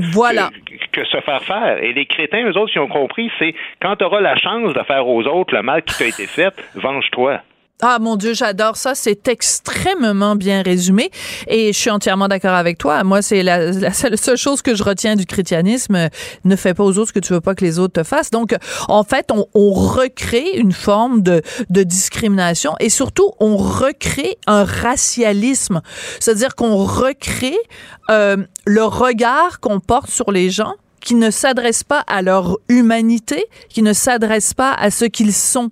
que, 0.91 1.05
se 1.05 1.21
faire 1.21 1.43
faire. 1.43 1.83
Et 1.83 1.93
les 1.93 2.05
crétins, 2.05 2.43
eux 2.43 2.57
autres, 2.57 2.71
qui 2.71 2.79
ont 2.79 2.87
compris, 2.87 3.31
c'est 3.39 3.53
quand 3.81 3.95
tu 3.95 4.03
auras 4.03 4.21
la 4.21 4.35
chance 4.35 4.73
de 4.73 4.83
faire 4.83 5.07
aux 5.07 5.23
autres 5.23 5.53
le 5.53 5.61
mal 5.61 5.83
qui 5.83 5.97
t'a 5.97 6.05
été 6.05 6.27
fait, 6.27 6.53
venge-toi. 6.75 7.41
Ah 7.81 7.99
mon 7.99 8.15
Dieu, 8.15 8.33
j'adore 8.33 8.77
ça. 8.77 8.95
C'est 8.95 9.27
extrêmement 9.27 10.35
bien 10.35 10.61
résumé 10.61 11.11
et 11.47 11.73
je 11.73 11.77
suis 11.77 11.89
entièrement 11.89 12.27
d'accord 12.27 12.53
avec 12.53 12.77
toi. 12.77 13.03
Moi, 13.03 13.21
c'est 13.21 13.43
la, 13.43 13.91
seule, 13.91 14.37
chose 14.37 14.61
que 14.61 14.75
je 14.75 14.83
retiens 14.83 15.15
du 15.15 15.25
christianisme. 15.25 16.09
Ne 16.45 16.55
fais 16.55 16.73
pas 16.73 16.83
aux 16.83 16.97
autres 16.97 17.09
ce 17.09 17.13
que 17.13 17.19
tu 17.19 17.33
veux 17.33 17.41
pas 17.41 17.55
que 17.55 17.65
les 17.65 17.79
autres 17.79 18.01
te 18.01 18.03
fassent. 18.03 18.31
Donc, 18.31 18.55
en 18.87 19.03
fait, 19.03 19.31
on, 19.31 19.71
recrée 19.73 20.51
une 20.55 20.71
forme 20.71 21.21
de, 21.23 21.41
de 21.69 21.83
discrimination 21.83 22.75
et 22.79 22.89
surtout, 22.89 23.31
on 23.39 23.57
recrée 23.57 24.37
un 24.47 24.63
racialisme. 24.63 25.81
C'est-à-dire 26.19 26.55
qu'on 26.55 26.75
recrée 26.75 27.57
euh, 28.09 28.37
le 28.65 28.83
regard 28.83 29.59
qu'on 29.59 29.79
porte 29.79 30.09
sur 30.09 30.31
les 30.31 30.49
gens 30.49 30.75
qui 31.03 31.15
ne 31.15 31.29
s'adressent 31.31 31.83
pas 31.83 31.99
à 32.07 32.21
leur 32.21 32.57
humanité, 32.69 33.45
qui 33.69 33.81
ne 33.81 33.93
s'adressent 33.93 34.53
pas 34.53 34.73
à 34.73 34.89
ce 34.89 35.05
qu'ils 35.05 35.33
sont 35.33 35.69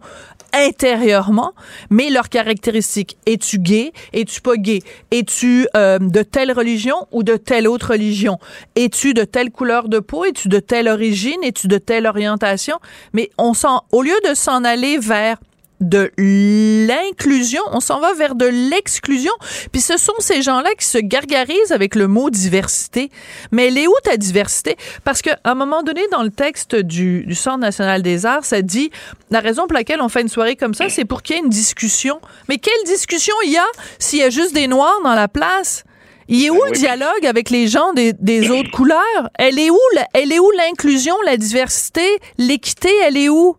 intérieurement, 0.54 1.54
mais 1.90 2.10
leurs 2.10 2.30
caractéristiques. 2.30 3.18
Es-tu 3.26 3.60
gay? 3.60 3.92
Es-tu 4.14 4.42
pas 4.42 4.58
gay? 4.58 4.82
Es-tu 5.12 5.68
euh, 5.76 6.00
de 6.00 6.24
telle 6.24 6.52
religion 6.52 7.08
ou 7.12 7.24
de 7.24 7.38
telle 7.38 7.68
autre 7.68 7.92
religion? 7.92 8.40
Es-tu 8.76 9.14
de 9.14 9.24
telle 9.24 9.52
couleur 9.52 9.90
de 9.90 10.00
peau? 10.00 10.26
Es-tu 10.26 10.48
de 10.50 10.60
telle 10.60 10.88
origine? 10.88 11.44
Es-tu 11.44 11.68
de 11.68 11.78
telle 11.78 12.08
orientation? 12.08 12.78
Mais 13.14 13.30
on 13.38 13.54
s'en, 13.54 13.84
au 13.92 14.02
lieu 14.02 14.18
de 14.28 14.34
s'en 14.34 14.64
aller 14.64 14.98
vers 14.98 15.38
de 15.82 16.12
l'inclusion, 16.18 17.62
on 17.72 17.80
s'en 17.80 18.00
va 18.00 18.14
vers 18.14 18.36
de 18.36 18.46
l'exclusion. 18.46 19.34
Puis 19.72 19.82
ce 19.82 19.98
sont 19.98 20.14
ces 20.20 20.42
gens-là 20.42 20.70
qui 20.78 20.86
se 20.86 21.00
gargarisent 21.00 21.72
avec 21.72 21.96
le 21.96 22.08
mot 22.08 22.30
diversité. 22.30 23.10
Mais 23.52 23.68
elle 23.68 23.78
est 23.78 23.88
où 23.88 23.94
ta 24.04 24.16
diversité? 24.16 24.78
Parce 25.04 25.22
qu'à 25.22 25.38
un 25.44 25.56
moment 25.56 25.84
donné, 25.84 26.02
dans 26.12 26.24
le 26.24 26.30
texte 26.30 26.76
du, 26.76 27.26
du 27.26 27.36
Centre 27.36 27.60
national 27.60 28.02
des 28.02 28.26
arts, 28.26 28.46
ça 28.46 28.62
dit 28.62 28.92
la 29.32 29.40
raison 29.40 29.64
pour 29.64 29.74
laquelle 29.74 30.02
on 30.02 30.10
fait 30.10 30.22
une 30.22 30.30
soirée 30.30 30.56
comme 30.56 30.74
ça, 30.74 30.88
c'est 30.90 31.06
pour 31.06 31.24
qu'il 31.24 31.36
y 31.36 31.40
ait 31.40 31.42
une 31.42 31.50
discussion. 31.50 32.22
Mais 32.48 32.58
quelle 32.58 32.84
discussion 32.86 33.34
il 33.46 33.54
y 33.54 33.58
a 33.58 33.66
s'il 33.98 34.20
y 34.20 34.24
a 34.24 34.30
juste 34.30 34.54
des 34.54 34.68
Noirs 34.68 35.00
dans 35.04 35.16
la 35.16 35.28
place? 35.28 35.84
Il 36.28 36.46
est 36.46 36.50
où 36.50 36.64
le 36.64 36.72
dialogue 36.72 37.26
avec 37.26 37.50
les 37.50 37.68
gens 37.68 37.92
des, 37.94 38.14
des 38.14 38.50
autres 38.52 38.72
couleurs? 38.72 39.30
Elle 39.36 39.60
est 39.60 39.70
où, 39.70 39.80
elle 40.14 40.32
est 40.32 40.40
où 40.40 40.50
l'inclusion, 40.52 41.16
la 41.26 41.36
diversité, 41.36 42.08
l'équité, 42.38 42.90
elle 43.04 43.18
est 43.18 43.28
où? 43.28 43.58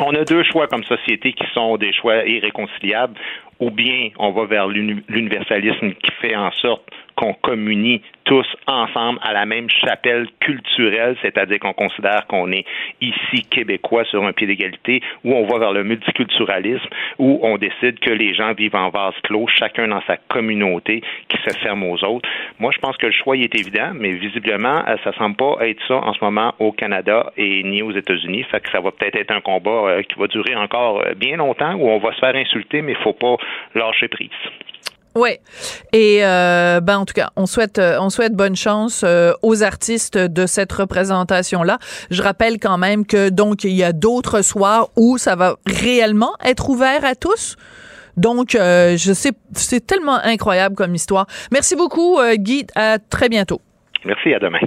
On 0.00 0.14
a 0.14 0.24
deux 0.24 0.44
choix 0.44 0.68
comme 0.68 0.84
société 0.84 1.32
qui 1.32 1.44
sont 1.52 1.76
des 1.76 1.92
choix 1.92 2.24
irréconciliables 2.24 3.18
ou 3.58 3.70
bien 3.70 4.10
on 4.18 4.30
va 4.30 4.44
vers 4.44 4.68
l'universalisme 4.68 5.92
qui 5.94 6.12
fait 6.20 6.36
en 6.36 6.52
sorte 6.52 6.84
qu'on 7.18 7.34
communie 7.34 8.00
tous 8.22 8.46
ensemble 8.68 9.18
à 9.22 9.32
la 9.32 9.44
même 9.44 9.68
chapelle 9.68 10.28
culturelle, 10.38 11.16
c'est-à-dire 11.20 11.58
qu'on 11.58 11.72
considère 11.72 12.26
qu'on 12.28 12.52
est 12.52 12.64
ici 13.00 13.42
québécois 13.50 14.04
sur 14.04 14.22
un 14.24 14.32
pied 14.32 14.46
d'égalité, 14.46 15.00
où 15.24 15.34
on 15.34 15.46
va 15.46 15.58
vers 15.58 15.72
le 15.72 15.82
multiculturalisme, 15.82 16.86
où 17.18 17.40
on 17.42 17.58
décide 17.58 17.98
que 17.98 18.12
les 18.12 18.34
gens 18.34 18.52
vivent 18.52 18.76
en 18.76 18.90
vase 18.90 19.14
clos, 19.24 19.48
chacun 19.48 19.88
dans 19.88 20.02
sa 20.02 20.16
communauté, 20.16 21.02
qui 21.28 21.38
se 21.38 21.58
ferme 21.58 21.82
aux 21.82 22.04
autres. 22.04 22.28
Moi, 22.60 22.70
je 22.72 22.78
pense 22.78 22.96
que 22.98 23.06
le 23.06 23.12
choix 23.12 23.36
est 23.36 23.52
évident, 23.54 23.90
mais 23.94 24.12
visiblement, 24.12 24.84
euh, 24.86 24.96
ça 25.02 25.12
semble 25.14 25.36
pas 25.36 25.56
être 25.62 25.82
ça 25.88 25.96
en 25.96 26.12
ce 26.12 26.22
moment 26.22 26.54
au 26.60 26.70
Canada 26.70 27.32
et 27.36 27.64
ni 27.64 27.82
aux 27.82 27.92
États-Unis. 27.92 28.44
Ça 28.70 28.80
va 28.80 28.92
peut-être 28.92 29.16
être 29.16 29.32
un 29.32 29.40
combat 29.40 29.88
euh, 29.88 30.02
qui 30.02 30.16
va 30.20 30.28
durer 30.28 30.54
encore 30.54 31.02
euh, 31.04 31.14
bien 31.14 31.36
longtemps, 31.36 31.74
où 31.74 31.88
on 31.88 31.98
va 31.98 32.12
se 32.12 32.20
faire 32.20 32.36
insulter, 32.36 32.80
mais 32.82 32.92
il 32.92 32.98
faut 32.98 33.12
pas 33.12 33.36
lâcher 33.74 34.06
prise. 34.06 34.30
Oui. 35.14 35.30
Et 35.92 36.20
euh, 36.22 36.80
ben 36.80 36.98
en 36.98 37.04
tout 37.04 37.14
cas, 37.14 37.30
on 37.36 37.46
souhaite 37.46 37.78
euh, 37.78 37.98
on 38.00 38.10
souhaite 38.10 38.34
bonne 38.34 38.56
chance 38.56 39.02
euh, 39.04 39.32
aux 39.42 39.62
artistes 39.62 40.18
de 40.18 40.46
cette 40.46 40.72
représentation 40.72 41.62
là. 41.62 41.78
Je 42.10 42.22
rappelle 42.22 42.58
quand 42.58 42.78
même 42.78 43.06
que 43.06 43.28
donc 43.28 43.64
il 43.64 43.72
y 43.72 43.84
a 43.84 43.92
d'autres 43.92 44.42
soirs 44.42 44.88
où 44.96 45.18
ça 45.18 45.36
va 45.36 45.56
réellement 45.66 46.32
être 46.44 46.70
ouvert 46.70 47.04
à 47.04 47.14
tous. 47.14 47.56
Donc 48.16 48.50
je 48.52 49.12
sais 49.14 49.32
c'est 49.52 49.86
tellement 49.86 50.18
incroyable 50.22 50.74
comme 50.74 50.94
histoire. 50.94 51.26
Merci 51.52 51.76
beaucoup 51.76 52.18
Guy, 52.36 52.66
à 52.74 52.98
très 52.98 53.28
bientôt. 53.28 53.60
Merci, 54.04 54.32
à 54.34 54.38
demain. 54.38 54.58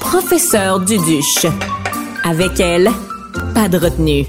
Professeur 0.00 0.80
Duduche. 0.80 1.46
Avec 2.24 2.60
elle, 2.60 2.88
pas 3.54 3.68
de 3.68 3.78
retenue. 3.78 4.24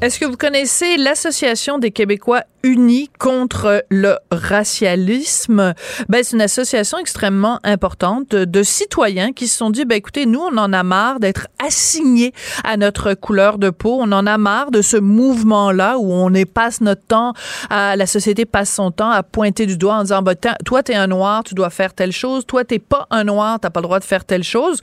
Est-ce 0.00 0.20
que 0.20 0.26
vous 0.26 0.36
connaissez 0.36 0.96
l'Association 0.96 1.78
des 1.78 1.90
Québécois 1.90 2.42
unis 2.62 3.10
contre 3.18 3.84
le 3.90 4.16
racialisme? 4.30 5.74
Ben, 6.08 6.22
c'est 6.22 6.36
une 6.36 6.42
association 6.42 6.98
extrêmement 6.98 7.58
importante 7.64 8.30
de, 8.30 8.62
citoyens 8.62 9.32
qui 9.32 9.48
se 9.48 9.56
sont 9.56 9.70
dit, 9.70 9.84
ben, 9.84 9.96
écoutez, 9.96 10.26
nous, 10.26 10.40
on 10.40 10.56
en 10.56 10.72
a 10.72 10.82
marre 10.82 11.20
d'être 11.20 11.46
assignés 11.64 12.32
à 12.64 12.76
notre 12.76 13.14
couleur 13.14 13.58
de 13.58 13.70
peau. 13.70 13.98
On 14.00 14.12
en 14.12 14.26
a 14.26 14.38
marre 14.38 14.70
de 14.70 14.82
ce 14.82 14.96
mouvement-là 14.96 15.98
où 15.98 16.12
on 16.12 16.30
passe 16.44 16.80
notre 16.80 17.02
temps 17.02 17.32
à, 17.70 17.96
la 17.96 18.06
société 18.06 18.44
passe 18.44 18.72
son 18.72 18.90
temps 18.90 19.10
à 19.10 19.22
pointer 19.22 19.66
du 19.66 19.76
doigt 19.76 19.94
en 19.94 20.02
disant, 20.02 20.22
ben, 20.22 20.34
toi, 20.64 20.82
t'es 20.82 20.94
un 20.94 21.06
noir, 21.06 21.44
tu 21.44 21.54
dois 21.54 21.70
faire 21.70 21.94
telle 21.94 22.12
chose. 22.12 22.46
Toi, 22.46 22.64
t'es 22.64 22.78
pas 22.78 23.06
un 23.10 23.24
noir, 23.24 23.58
t'as 23.60 23.70
pas 23.70 23.80
le 23.80 23.84
droit 23.84 23.98
de 23.98 24.04
faire 24.04 24.24
telle 24.24 24.44
chose. 24.44 24.80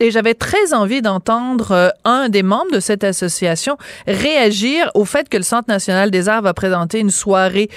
Et 0.00 0.10
j'avais 0.10 0.34
très 0.34 0.74
envie 0.74 1.02
d'entendre 1.02 1.72
euh, 1.72 1.88
un 2.04 2.28
des 2.28 2.42
membres 2.42 2.70
de 2.72 2.80
cette 2.80 3.04
association 3.04 3.76
réagir 4.06 4.90
au 4.94 5.04
fait 5.04 5.28
que 5.28 5.36
le 5.36 5.42
Centre 5.42 5.68
national 5.68 6.10
des 6.10 6.28
arts 6.28 6.42
va 6.42 6.54
présenter 6.54 7.00
une 7.00 7.10
soirée 7.18 7.68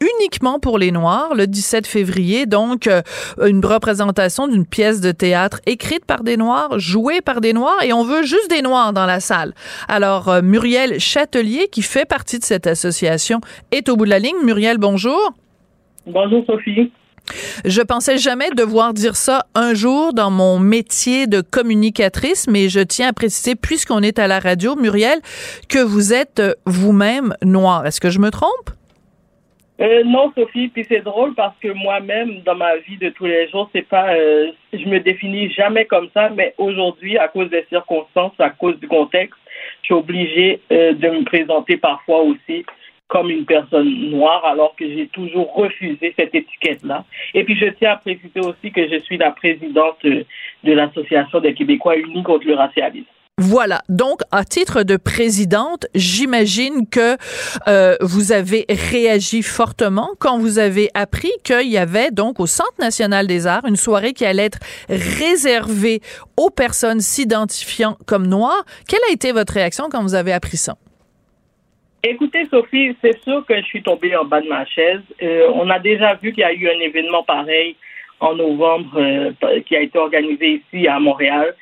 uniquement 0.00 0.58
pour 0.58 0.78
les 0.78 0.92
Noirs 0.92 1.34
le 1.34 1.46
17 1.46 1.86
février. 1.86 2.46
Donc, 2.46 2.86
euh, 2.86 3.02
une 3.44 3.64
représentation 3.64 4.48
d'une 4.48 4.66
pièce 4.66 5.00
de 5.00 5.12
théâtre 5.12 5.60
écrite 5.66 6.04
par 6.04 6.22
des 6.22 6.36
Noirs, 6.36 6.78
jouée 6.78 7.20
par 7.20 7.40
des 7.40 7.52
Noirs, 7.52 7.82
et 7.82 7.92
on 7.92 8.04
veut 8.04 8.22
juste 8.22 8.50
des 8.50 8.62
Noirs 8.62 8.92
dans 8.92 9.06
la 9.06 9.20
salle. 9.20 9.54
Alors, 9.88 10.28
euh, 10.28 10.42
Muriel 10.42 10.98
Châtelier, 10.98 11.68
qui 11.70 11.82
fait 11.82 12.06
partie 12.06 12.38
de 12.38 12.44
cette 12.44 12.66
association, 12.66 13.40
est 13.72 13.88
au 13.88 13.96
bout 13.96 14.04
de 14.04 14.10
la 14.10 14.18
ligne. 14.18 14.36
Muriel, 14.44 14.78
bonjour. 14.78 15.32
Bonjour, 16.06 16.44
Sophie. 16.46 16.92
Je 17.64 17.82
pensais 17.82 18.18
jamais 18.18 18.50
devoir 18.50 18.94
dire 18.94 19.16
ça 19.16 19.46
un 19.56 19.74
jour 19.74 20.12
dans 20.12 20.30
mon 20.30 20.60
métier 20.60 21.26
de 21.26 21.40
communicatrice, 21.40 22.46
mais 22.48 22.68
je 22.68 22.78
tiens 22.78 23.08
à 23.08 23.12
préciser, 23.12 23.56
puisqu'on 23.56 24.00
est 24.02 24.20
à 24.20 24.28
la 24.28 24.38
radio, 24.38 24.76
Muriel, 24.76 25.18
que 25.68 25.80
vous 25.80 26.12
êtes 26.12 26.40
vous-même 26.66 27.34
noire. 27.42 27.84
Est-ce 27.84 28.00
que 28.00 28.10
je 28.10 28.20
me 28.20 28.30
trompe? 28.30 28.75
Euh, 29.78 30.04
non, 30.04 30.32
Sophie, 30.34 30.68
puis 30.68 30.86
c'est 30.88 31.02
drôle 31.02 31.34
parce 31.34 31.54
que 31.58 31.68
moi-même, 31.68 32.40
dans 32.46 32.54
ma 32.54 32.76
vie 32.78 32.96
de 32.96 33.10
tous 33.10 33.26
les 33.26 33.48
jours, 33.48 33.68
c'est 33.74 33.86
pas, 33.86 34.14
euh, 34.14 34.50
je 34.72 34.88
me 34.88 35.00
définis 35.00 35.50
jamais 35.50 35.84
comme 35.84 36.08
ça, 36.14 36.30
mais 36.30 36.54
aujourd'hui, 36.56 37.18
à 37.18 37.28
cause 37.28 37.50
des 37.50 37.66
circonstances, 37.68 38.32
à 38.38 38.50
cause 38.50 38.78
du 38.80 38.88
contexte, 38.88 39.38
je 39.82 39.86
suis 39.86 39.94
obligée 39.94 40.60
euh, 40.72 40.94
de 40.94 41.08
me 41.08 41.24
présenter 41.24 41.76
parfois 41.76 42.22
aussi 42.22 42.64
comme 43.08 43.30
une 43.30 43.44
personne 43.44 44.10
noire, 44.10 44.44
alors 44.44 44.74
que 44.76 44.88
j'ai 44.88 45.06
toujours 45.08 45.54
refusé 45.54 46.12
cette 46.18 46.34
étiquette-là. 46.34 47.04
Et 47.34 47.44
puis, 47.44 47.56
je 47.56 47.66
tiens 47.66 47.92
à 47.92 47.96
préciser 47.96 48.40
aussi 48.40 48.72
que 48.72 48.88
je 48.88 48.98
suis 49.00 49.16
la 49.16 49.30
présidente 49.30 49.98
de 50.02 50.72
l'Association 50.72 51.38
des 51.38 51.54
Québécois 51.54 51.96
unis 51.98 52.24
contre 52.24 52.48
le 52.48 52.54
racialisme. 52.54 53.06
Voilà. 53.38 53.82
Donc, 53.90 54.20
à 54.32 54.44
titre 54.44 54.82
de 54.82 54.96
présidente, 54.96 55.86
j'imagine 55.94 56.88
que 56.90 57.18
euh, 57.68 57.94
vous 58.00 58.32
avez 58.32 58.64
réagi 58.70 59.42
fortement 59.42 60.08
quand 60.18 60.38
vous 60.38 60.58
avez 60.58 60.88
appris 60.94 61.30
qu'il 61.44 61.68
y 61.68 61.76
avait 61.76 62.10
donc 62.10 62.40
au 62.40 62.46
Centre 62.46 62.80
national 62.80 63.26
des 63.26 63.46
arts 63.46 63.66
une 63.66 63.76
soirée 63.76 64.14
qui 64.14 64.24
allait 64.24 64.46
être 64.46 64.58
réservée 64.88 66.00
aux 66.38 66.48
personnes 66.48 67.00
s'identifiant 67.00 67.98
comme 68.06 68.26
noires. 68.26 68.64
Quelle 68.88 69.04
a 69.10 69.12
été 69.12 69.32
votre 69.32 69.52
réaction 69.52 69.90
quand 69.90 70.00
vous 70.00 70.14
avez 70.14 70.32
appris 70.32 70.56
ça? 70.56 70.76
Écoutez, 72.04 72.46
Sophie, 72.50 72.96
c'est 73.02 73.22
sûr 73.22 73.44
que 73.44 73.54
je 73.56 73.66
suis 73.66 73.82
tombée 73.82 74.16
en 74.16 74.24
bas 74.24 74.40
de 74.40 74.48
ma 74.48 74.64
chaise. 74.64 75.02
Euh, 75.22 75.50
on 75.52 75.68
a 75.68 75.78
déjà 75.78 76.14
vu 76.14 76.32
qu'il 76.32 76.40
y 76.40 76.44
a 76.44 76.54
eu 76.54 76.68
un 76.68 76.80
événement 76.80 77.22
pareil 77.22 77.76
en 78.20 78.34
novembre 78.34 78.96
euh, 78.96 79.60
qui 79.66 79.76
a 79.76 79.80
été 79.80 79.98
organisé 79.98 80.62
ici 80.72 80.88
à 80.88 80.98
Montréal. 80.98 81.54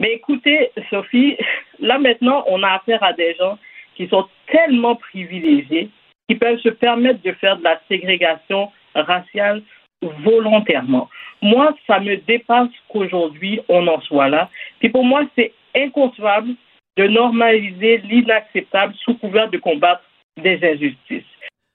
Mais 0.00 0.12
écoutez, 0.14 0.70
Sophie, 0.90 1.36
là 1.78 1.98
maintenant, 1.98 2.44
on 2.48 2.62
a 2.62 2.72
affaire 2.72 3.02
à 3.02 3.12
des 3.12 3.34
gens 3.34 3.58
qui 3.96 4.08
sont 4.08 4.26
tellement 4.46 4.96
privilégiés, 4.96 5.90
qui 6.28 6.34
peuvent 6.34 6.58
se 6.60 6.68
permettre 6.68 7.22
de 7.22 7.32
faire 7.32 7.56
de 7.58 7.64
la 7.64 7.80
ségrégation 7.88 8.70
raciale 8.94 9.62
volontairement. 10.02 11.08
Moi, 11.42 11.74
ça 11.86 12.00
me 12.00 12.16
dépasse 12.16 12.70
qu'aujourd'hui, 12.88 13.60
on 13.68 13.86
en 13.86 14.00
soit 14.00 14.28
là. 14.28 14.50
Puis 14.80 14.88
pour 14.88 15.04
moi, 15.04 15.22
c'est 15.36 15.52
inconcevable 15.76 16.54
de 16.96 17.06
normaliser 17.06 17.98
l'inacceptable 17.98 18.94
sous 19.04 19.14
couvert 19.14 19.48
de 19.50 19.58
combattre 19.58 20.02
des 20.40 20.58
injustices. 20.62 21.24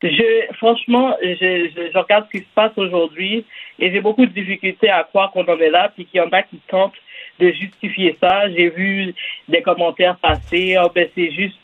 Je, 0.02 0.54
franchement, 0.54 1.16
je, 1.22 1.98
regarde 1.98 2.26
ce 2.32 2.38
qui 2.38 2.44
se 2.44 2.50
passe 2.56 2.72
aujourd'hui 2.78 3.46
et 3.80 3.92
j'ai 3.92 4.00
beaucoup 4.00 4.26
de 4.26 4.32
difficultés 4.32 4.90
à 4.90 5.04
croire 5.04 5.32
qu'on 5.32 5.44
en 5.44 5.58
est 5.58 5.70
là, 5.70 5.92
puis 5.94 6.06
qu'il 6.06 6.20
y 6.20 6.24
en 6.24 6.30
a 6.30 6.42
qui 6.44 6.58
tentent 6.68 6.94
de 7.40 7.52
justifier 7.52 8.18
ça. 8.22 8.50
J'ai 8.52 8.70
vu 8.70 9.14
des 9.50 9.62
commentaires 9.62 10.18
passer, 10.18 10.78
oh, 10.82 10.90
ben 10.94 11.10
c'est 11.16 11.32
juste 11.32 11.58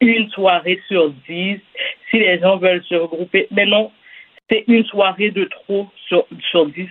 une 0.00 0.28
soirée 0.30 0.80
sur 0.88 1.10
dix, 1.28 1.60
si 2.10 2.18
les 2.18 2.38
gens 2.38 2.58
veulent 2.58 2.84
se 2.84 2.94
regrouper. 2.94 3.48
Mais 3.50 3.66
non, 3.66 3.90
c'est 4.50 4.64
une 4.66 4.84
soirée 4.84 5.30
de 5.30 5.44
trop 5.44 5.88
sur, 6.08 6.26
sur 6.50 6.66
10. 6.66 6.88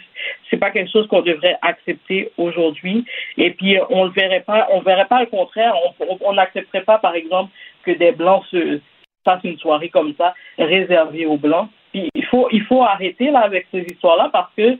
C'est 0.49 0.57
pas 0.57 0.71
quelque 0.71 0.91
chose 0.91 1.07
qu'on 1.07 1.21
devrait 1.21 1.57
accepter 1.61 2.31
aujourd'hui. 2.37 3.05
Et 3.37 3.51
puis, 3.51 3.77
on 3.89 4.05
ne 4.05 4.11
verrait 4.11 4.41
pas, 4.41 4.67
on 4.71 4.81
verrait 4.81 5.07
pas 5.07 5.21
le 5.21 5.25
contraire. 5.27 5.73
On 6.21 6.33
n'accepterait 6.33 6.83
pas, 6.83 6.99
par 6.99 7.15
exemple, 7.15 7.51
que 7.83 7.91
des 7.91 8.11
Blancs 8.11 8.45
se 8.49 8.79
fassent 9.23 9.43
une 9.43 9.57
soirée 9.57 9.89
comme 9.89 10.13
ça, 10.17 10.33
réservée 10.57 11.25
aux 11.25 11.37
Blancs. 11.37 11.69
Puis, 11.91 12.09
il 12.13 12.25
faut, 12.25 12.47
il 12.51 12.63
faut 12.63 12.83
arrêter, 12.83 13.31
là, 13.31 13.39
avec 13.39 13.67
ces 13.71 13.81
histoires-là 13.81 14.29
parce 14.31 14.51
que 14.55 14.77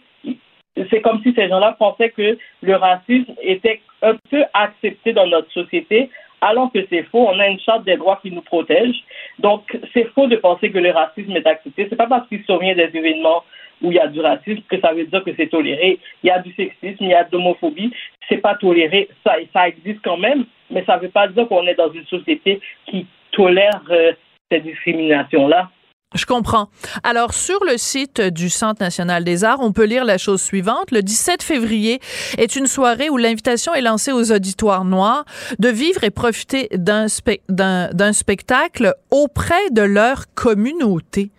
c'est 0.90 1.02
comme 1.02 1.22
si 1.24 1.34
ces 1.34 1.50
gens-là 1.50 1.76
pensaient 1.78 2.12
que 2.12 2.38
le 2.62 2.76
racisme 2.76 3.34
était 3.42 3.82
un 4.02 4.16
peu 4.30 4.44
accepté 4.54 5.14
dans 5.14 5.28
notre 5.28 5.52
société, 5.52 6.10
alors 6.42 6.72
que 6.72 6.80
c'est 6.90 7.04
faux. 7.04 7.28
On 7.28 7.40
a 7.40 7.48
une 7.48 7.60
charte 7.60 7.84
des 7.84 7.98
droits 7.98 8.20
qui 8.22 8.32
nous 8.32 8.42
protège. 8.42 8.96
Donc, 9.40 9.78
c'est 9.94 10.06
faux 10.14 10.28
de 10.28 10.38
penser 10.38 10.72
que 10.72 10.78
le 10.78 10.92
racisme 10.92 11.36
est 11.36 11.46
accepté. 11.46 11.88
C'est 11.90 11.96
pas 11.96 12.08
parce 12.08 12.28
qu'il 12.30 12.44
survient 12.46 12.76
des 12.76 12.90
événements 12.94 13.44
où 13.82 13.92
il 13.92 13.96
y 13.96 14.00
a 14.00 14.08
du 14.08 14.20
racisme 14.20 14.62
que 14.70 14.80
ça 14.80 14.94
veut 14.94 15.06
dire 15.06 15.24
que 15.24 15.32
c'est 15.36 15.48
toléré. 15.48 16.00
Il 16.24 16.28
y 16.28 16.32
a 16.32 16.40
du 16.40 16.54
sexisme, 16.54 17.04
il 17.04 17.10
y 17.10 17.14
a 17.14 17.24
de 17.24 17.32
l'homophobie, 17.32 17.94
c'est 18.28 18.38
pas 18.38 18.56
toléré. 18.56 19.10
Ça, 19.26 19.36
ça 19.54 19.68
existe 19.68 20.02
quand 20.04 20.18
même, 20.18 20.46
mais 20.70 20.84
ça 20.86 20.98
veut 20.98 21.10
pas 21.10 21.28
dire 21.28 21.48
qu'on 21.48 21.66
est 21.68 21.76
dans 21.76 21.92
une 21.92 22.06
société 22.06 22.60
qui 22.88 23.06
tolère 23.32 23.82
euh, 23.90 24.14
cette 24.52 24.64
discrimination-là. 24.64 25.70
Je 26.16 26.26
comprends. 26.26 26.70
Alors, 27.04 27.36
sur 27.36 27.64
le 27.64 27.78
site 27.78 28.20
du 28.20 28.50
Centre 28.50 28.82
national 28.82 29.24
des 29.24 29.44
arts, 29.44 29.60
on 29.62 29.72
peut 29.72 29.86
lire 29.86 30.06
la 30.06 30.18
chose 30.18 30.42
suivante. 30.42 30.90
Le 30.92 31.04
17 31.04 31.44
février 31.44 32.00
est 32.40 32.56
une 32.56 32.66
soirée 32.66 33.12
où 33.12 33.18
l'invitation 33.18 33.76
est 33.76 33.82
lancée 33.82 34.12
aux 34.12 34.32
auditoires 34.32 34.86
noirs 34.86 35.24
de 35.60 35.70
vivre 35.70 36.04
et 36.04 36.10
profiter 36.10 36.68
d'un 36.72 37.08
spectacle 37.08 38.96
auprès 39.12 39.70
de 39.70 39.84
leur 39.84 40.34
communauté. 40.34 41.30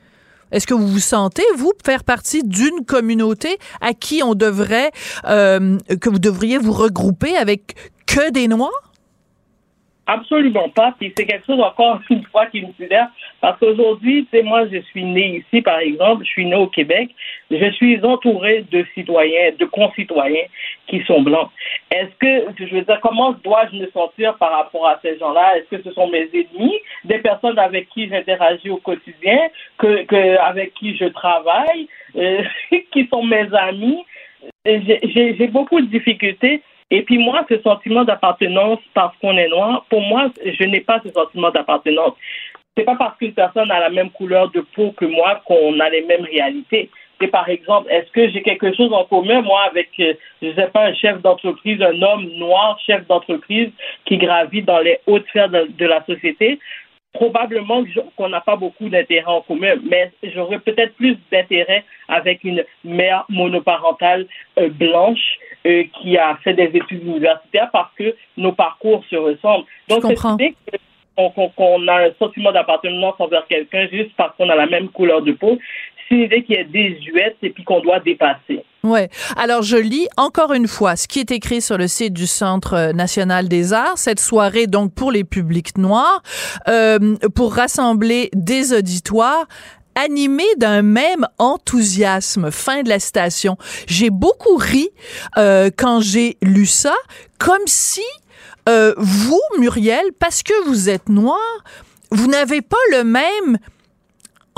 Est-ce 0.53 0.69
que 0.69 0.75
vous 0.75 0.87
vous 0.87 0.99
sentez, 1.01 1.43
vous, 1.57 1.73
faire 1.85 2.05
partie 2.05 2.45
d'une 2.45 2.85
communauté 2.87 3.59
à 3.81 3.93
qui 3.93 4.23
on 4.23 4.35
devrait, 4.35 4.93
euh, 5.27 5.79
que 6.01 6.09
vous 6.09 6.19
devriez 6.21 6.59
vous 6.59 6.73
regrouper 6.73 7.37
avec 7.37 7.75
que 8.07 8.31
des 8.31 8.47
Noirs? 8.47 8.90
Absolument 10.13 10.69
pas. 10.71 10.93
Puis 10.99 11.13
c'est 11.17 11.25
quelque 11.25 11.47
chose 11.47 11.61
encore 11.61 12.01
une 12.11 12.25
fois 12.25 12.47
qui 12.47 12.63
me 12.63 12.73
sidère 12.73 13.09
parce 13.41 13.59
qu'aujourd'hui, 13.61 14.27
tu 14.31 14.37
sais, 14.37 14.43
moi, 14.43 14.67
je 14.67 14.81
suis 14.81 15.05
né 15.05 15.37
ici, 15.39 15.63
par 15.63 15.79
exemple, 15.79 16.25
je 16.25 16.31
suis 16.31 16.47
né 16.47 16.57
au 16.57 16.67
Québec. 16.67 17.11
Je 17.51 17.71
suis 17.71 18.05
entouré 18.05 18.65
de 18.73 18.85
citoyens, 18.95 19.53
de 19.57 19.65
concitoyens 19.67 20.47
qui 20.89 21.01
sont 21.05 21.23
blancs. 21.23 21.49
Est-ce 21.93 22.11
que, 22.19 22.53
je 22.59 22.75
veux 22.75 22.83
dire, 22.83 22.99
comment 23.01 23.33
dois-je 23.45 23.77
me 23.77 23.89
sentir 23.93 24.37
par 24.39 24.51
rapport 24.51 24.89
à 24.89 24.99
ces 25.01 25.17
gens-là? 25.19 25.59
Est-ce 25.59 25.77
que 25.77 25.83
ce 25.83 25.93
sont 25.93 26.09
mes 26.09 26.29
ennemis, 26.35 26.79
des 27.05 27.19
personnes 27.19 27.59
avec 27.59 27.89
qui 27.91 28.09
j'interagis 28.09 28.71
au 28.71 28.79
quotidien, 28.79 29.39
que, 29.79 30.39
avec 30.39 30.75
qui 30.75 30.97
je 30.97 31.05
travaille, 31.05 31.87
euh, 32.17 32.43
qui 32.93 33.07
sont 33.07 33.23
mes 33.23 33.47
amis? 33.55 34.05
J'ai 34.65 35.49
beaucoup 35.49 35.81
de 35.81 35.87
difficultés 35.87 36.63
et 36.91 37.03
puis 37.03 37.19
moi, 37.19 37.45
ce 37.49 37.61
sentiment 37.61 38.05
d'appartenance 38.05 38.81
parce 38.95 39.17
qu'on 39.19 39.37
est 39.37 39.49
noir, 39.49 39.85
pour 39.89 40.01
moi, 40.01 40.29
je 40.45 40.65
n'ai 40.65 40.81
pas 40.81 41.01
ce 41.05 41.11
sentiment 41.11 41.51
d'appartenance. 41.51 42.15
C'est 42.77 42.85
pas 42.85 42.97
parce 42.97 43.17
qu'une 43.19 43.33
personne 43.33 43.71
a 43.71 43.81
la 43.81 43.91
même 43.91 44.11
couleur 44.11 44.51
de 44.51 44.61
peau 44.75 44.93
que 44.93 45.05
moi 45.05 45.41
qu'on 45.47 45.79
a 45.81 45.89
les 45.91 46.03
mêmes 46.03 46.25
réalités. 46.25 46.91
C'est 47.21 47.29
par 47.29 47.49
exemple, 47.49 47.91
est-ce 47.91 48.11
que 48.13 48.31
j'ai 48.31 48.43
quelque 48.43 48.75
chose 48.75 48.93
en 48.93 49.05
commun, 49.05 49.43
moi, 49.43 49.63
avec, 49.71 49.91
euh, 50.01 50.15
je 50.41 50.55
sais 50.55 50.69
pas, 50.69 50.87
un 50.87 50.95
chef 50.95 51.21
d'entreprise, 51.21 51.81
un 51.83 52.01
homme 52.01 52.25
noir, 52.37 52.79
chef 52.87 53.07
d'entreprise, 53.07 53.71
qui 54.07 54.17
gravit 54.17 54.63
dans 54.63 54.79
les 54.79 54.99
hautes 55.07 55.27
sphères 55.29 55.51
de 55.51 55.85
la 55.85 56.03
société? 56.07 56.59
Probablement 57.13 57.85
qu'on 58.17 58.29
n'a 58.29 58.41
pas 58.41 58.57
beaucoup 58.57 58.89
d'intérêt 58.89 59.27
en 59.27 59.41
commun, 59.41 59.75
mais 59.89 60.13
j'aurais 60.23 60.61
peut-être 60.61 60.95
plus 60.95 61.17
d'intérêt 61.33 61.85
avec 62.09 62.45
une 62.45 62.65
mère 62.85 63.25
monoparentale 63.29 64.27
euh, 64.59 64.69
blanche 64.69 65.39
euh, 65.67 65.85
qui 66.01 66.17
a 66.17 66.37
fait 66.45 66.55
des 66.55 66.71
études 66.75 67.05
universitaires 67.05 67.71
parce 67.73 67.93
que 67.97 68.15
nos 68.37 68.53
parcours 68.53 69.05
se 69.11 69.17
ressemblent. 69.17 69.67
Donc, 69.89 70.05
c'est 70.07 70.55
qu'on 71.57 71.89
a 71.89 72.07
un 72.07 72.13
sentiment 72.19 72.53
d'appartenance 72.53 73.15
envers 73.19 73.47
quelqu'un 73.47 73.87
juste 73.89 74.13
parce 74.17 74.35
qu'on 74.37 74.49
a 74.49 74.55
la 74.55 74.67
même 74.67 74.89
couleur 74.89 75.21
de 75.21 75.33
peau, 75.33 75.59
c'est 76.11 76.17
une 76.17 76.23
idée 76.23 76.43
qui 76.43 76.55
est 76.55 76.65
désuète 76.65 77.37
et 77.43 77.51
puis 77.51 77.65
qu'on 77.65 77.81
doit 77.81 78.01
dépasser. 78.01 78.65
Ouais. 78.83 79.11
Alors 79.37 79.63
je 79.63 79.77
lis 79.77 80.09
encore 80.17 80.53
une 80.53 80.67
fois 80.67 80.97
ce 80.97 81.07
qui 81.07 81.21
est 81.21 81.31
écrit 81.31 81.61
sur 81.61 81.79
le 81.79 81.87
site 81.87 82.15
du 82.15 82.27
Centre 82.27 82.93
national 82.93 83.49
des 83.49 83.73
arts. 83.73 83.97
Cette 83.99 84.21
soirée 84.21 84.67
donc 84.67 84.95
pour 84.95 85.13
les 85.13 85.25
publics 85.25 85.77
noirs, 85.79 86.23
euh, 86.69 87.17
pour 87.35 87.55
rassembler 87.55 88.31
des 88.35 88.73
auditoires 88.73 89.47
animés 89.95 90.55
d'un 90.57 90.83
même 90.83 91.27
enthousiasme. 91.39 92.51
Fin 92.51 92.83
de 92.83 92.89
la 92.89 92.99
citation. 92.99 93.57
J'ai 93.87 94.11
beaucoup 94.11 94.57
ri 94.57 94.89
euh, 95.37 95.71
quand 95.77 96.01
j'ai 96.01 96.37
lu 96.43 96.67
ça, 96.67 96.95
comme 97.39 97.67
si 97.67 98.05
euh, 98.69 98.95
vous, 98.97 99.41
Muriel, 99.59 100.05
parce 100.19 100.43
que 100.43 100.55
vous 100.67 100.89
êtes 100.89 101.09
noir, 101.09 101.65
vous 102.11 102.29
n'avez 102.29 102.63
pas 102.63 102.77
le 102.93 103.05
même 103.05 103.59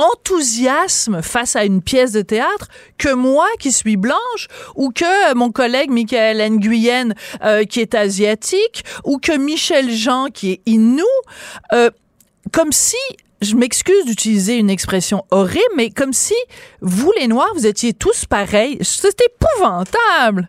enthousiasme 0.02 1.22
face 1.22 1.56
à 1.56 1.64
une 1.64 1.82
pièce 1.82 2.12
de 2.12 2.22
théâtre 2.22 2.68
que 2.98 3.12
moi 3.12 3.46
qui 3.58 3.72
suis 3.72 3.96
blanche 3.96 4.48
ou 4.74 4.90
que 4.90 5.34
mon 5.34 5.50
collègue 5.50 5.90
Michael 5.90 6.38
Nguyen 6.52 7.14
euh, 7.44 7.64
qui 7.64 7.80
est 7.80 7.94
asiatique 7.94 8.82
ou 9.04 9.18
que 9.18 9.36
Michel 9.36 9.90
Jean 9.90 10.26
qui 10.26 10.52
est 10.52 10.60
inou 10.66 11.04
euh, 11.72 11.90
comme 12.52 12.72
si 12.72 12.96
je 13.40 13.56
m'excuse 13.56 14.04
d'utiliser 14.04 14.58
une 14.58 14.70
expression 14.70 15.24
horrible 15.30 15.60
mais 15.76 15.90
comme 15.90 16.12
si 16.12 16.34
vous 16.80 17.12
les 17.18 17.28
noirs 17.28 17.52
vous 17.54 17.66
étiez 17.66 17.92
tous 17.92 18.26
pareils 18.26 18.78
c'est 18.82 19.16
épouvantable 19.20 20.48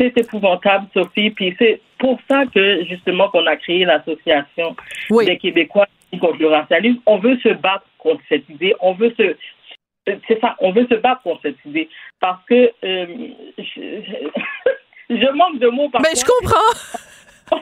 c'est 0.00 0.16
épouvantable, 0.16 0.86
Sophie. 0.94 1.30
Puis 1.30 1.56
c'est 1.58 1.80
pour 1.98 2.20
ça 2.30 2.44
que, 2.54 2.84
justement, 2.84 3.28
qu'on 3.30 3.46
a 3.46 3.56
créé 3.56 3.84
l'association 3.84 4.76
des 5.10 5.36
Québécois 5.38 5.86
contre 6.20 6.38
le 6.38 6.48
racialisme. 6.48 7.00
On 7.06 7.18
veut 7.18 7.36
se 7.38 7.48
battre 7.48 7.84
contre 7.98 8.22
cette 8.28 8.48
idée. 8.48 8.74
On 8.80 8.94
veut 8.94 9.12
se 9.16 9.36
c'est 10.26 10.40
ça, 10.40 10.56
on 10.60 10.72
veut 10.72 10.86
se 10.90 10.94
battre 10.96 11.22
contre 11.22 11.42
cette 11.42 11.64
idée. 11.66 11.88
Parce 12.20 12.42
que 12.46 12.72
euh, 12.84 13.06
je, 13.58 15.32
manque 15.34 15.58
de 15.58 15.68
mots 15.68 15.88
parfois. 15.90 16.10
Mais 16.10 16.18
je 16.18 16.24
comprends. 16.24 16.98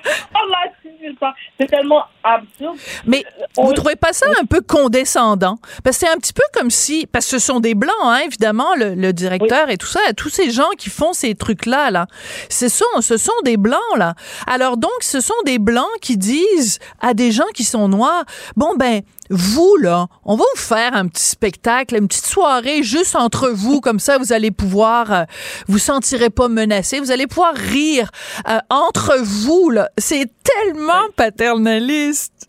c'est 1.59 1.67
tellement 1.67 2.05
absurde. 2.23 2.77
Mais 3.07 3.25
vous 3.57 3.73
trouvez 3.73 3.97
pas 3.97 4.13
ça 4.13 4.27
un 4.41 4.45
peu 4.45 4.61
condescendant? 4.61 5.59
Parce 5.85 5.99
que 5.99 6.07
c'est 6.07 6.13
un 6.13 6.17
petit 6.17 6.33
peu 6.33 6.43
comme 6.53 6.71
si, 6.71 7.07
parce 7.07 7.27
que 7.27 7.39
ce 7.39 7.47
sont 7.47 7.61
des 7.61 7.75
blancs, 7.75 7.95
hein, 8.03 8.21
évidemment, 8.25 8.75
le, 8.77 9.13
directeur 9.13 9.71
et 9.71 9.77
tout 9.77 9.87
ça, 9.87 10.01
tous 10.17 10.29
ces 10.29 10.51
gens 10.51 10.69
qui 10.77 10.91
font 10.91 11.13
ces 11.13 11.35
trucs-là, 11.35 11.91
là, 11.91 12.07
ce 12.51 12.69
sont, 12.69 13.01
ce 13.01 13.17
sont 13.17 13.33
des 13.45 13.57
blancs, 13.57 13.81
là. 13.97 14.15
Alors 14.47 14.77
donc, 14.77 14.91
ce 15.01 15.21
sont 15.21 15.35
des 15.45 15.59
blancs 15.59 15.87
qui 16.01 16.17
disent 16.17 16.79
à 17.01 17.15
des 17.15 17.31
gens 17.31 17.47
qui 17.55 17.65
sont 17.65 17.89
noirs, 17.89 18.25
bon 18.57 18.75
ben, 18.77 19.03
vous, 19.31 19.77
là, 19.77 20.07
on 20.25 20.37
va 20.37 20.45
vous 20.55 20.61
faire 20.61 20.95
un 20.95 21.09
petit 21.09 21.25
spectacle, 21.25 21.97
une 21.97 22.09
petite 22.09 22.27
soirée 22.27 22.83
juste 22.83 23.17
entre 23.17 23.51
vous, 23.51 23.81
comme 23.81 23.99
ça, 23.99 24.19
vous 24.19 24.33
allez 24.33 24.51
pouvoir, 24.51 25.13
euh, 25.13 25.25
vous 25.69 25.79
sentirez 25.79 26.31
pas 26.31 26.49
menacé, 26.49 27.01
vous 27.01 27.11
allez 27.11 27.27
pouvoir 27.27 27.55
rire 27.55 28.11
euh, 28.49 28.59
entre 28.71 29.17
vous, 29.23 29.71
là. 29.71 29.89
C'est 29.99 30.31
tellement 30.43 31.09
paternaliste. 31.17 32.49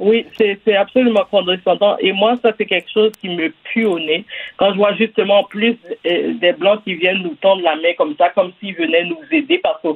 Oui, 0.00 0.26
c'est 0.38 0.76
absolument 0.76 1.24
condescendant. 1.28 1.96
Et 1.98 2.12
moi, 2.12 2.36
ça, 2.40 2.52
c'est 2.56 2.66
quelque 2.66 2.90
chose 2.92 3.10
qui 3.20 3.28
me 3.30 3.52
pue 3.64 3.84
au 3.84 3.98
nez. 3.98 4.24
Quand 4.56 4.70
je 4.72 4.76
vois 4.76 4.94
justement 4.94 5.42
plus 5.44 5.76
euh, 6.06 6.34
des 6.34 6.52
Blancs 6.52 6.84
qui 6.84 6.94
viennent 6.94 7.22
nous 7.22 7.34
tendre 7.40 7.62
la 7.62 7.74
main 7.74 7.94
comme 7.96 8.14
ça, 8.16 8.28
comme 8.30 8.52
s'ils 8.60 8.76
venaient 8.76 9.06
nous 9.06 9.18
aider, 9.32 9.58
parce 9.58 9.82
que 9.82 9.88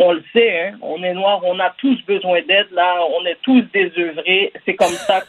on 0.00 0.12
le 0.12 0.22
sait, 0.32 0.60
hein, 0.60 0.78
on 0.82 1.02
est 1.02 1.14
noir, 1.14 1.40
on 1.44 1.58
a 1.58 1.70
tous 1.78 2.00
besoin 2.06 2.40
d'aide, 2.42 2.70
là, 2.72 2.98
on 3.18 3.24
est 3.24 3.38
tous 3.42 3.62
désœuvrés, 3.72 4.52
c'est 4.64 4.74
comme 4.74 4.88
ça, 4.88 5.22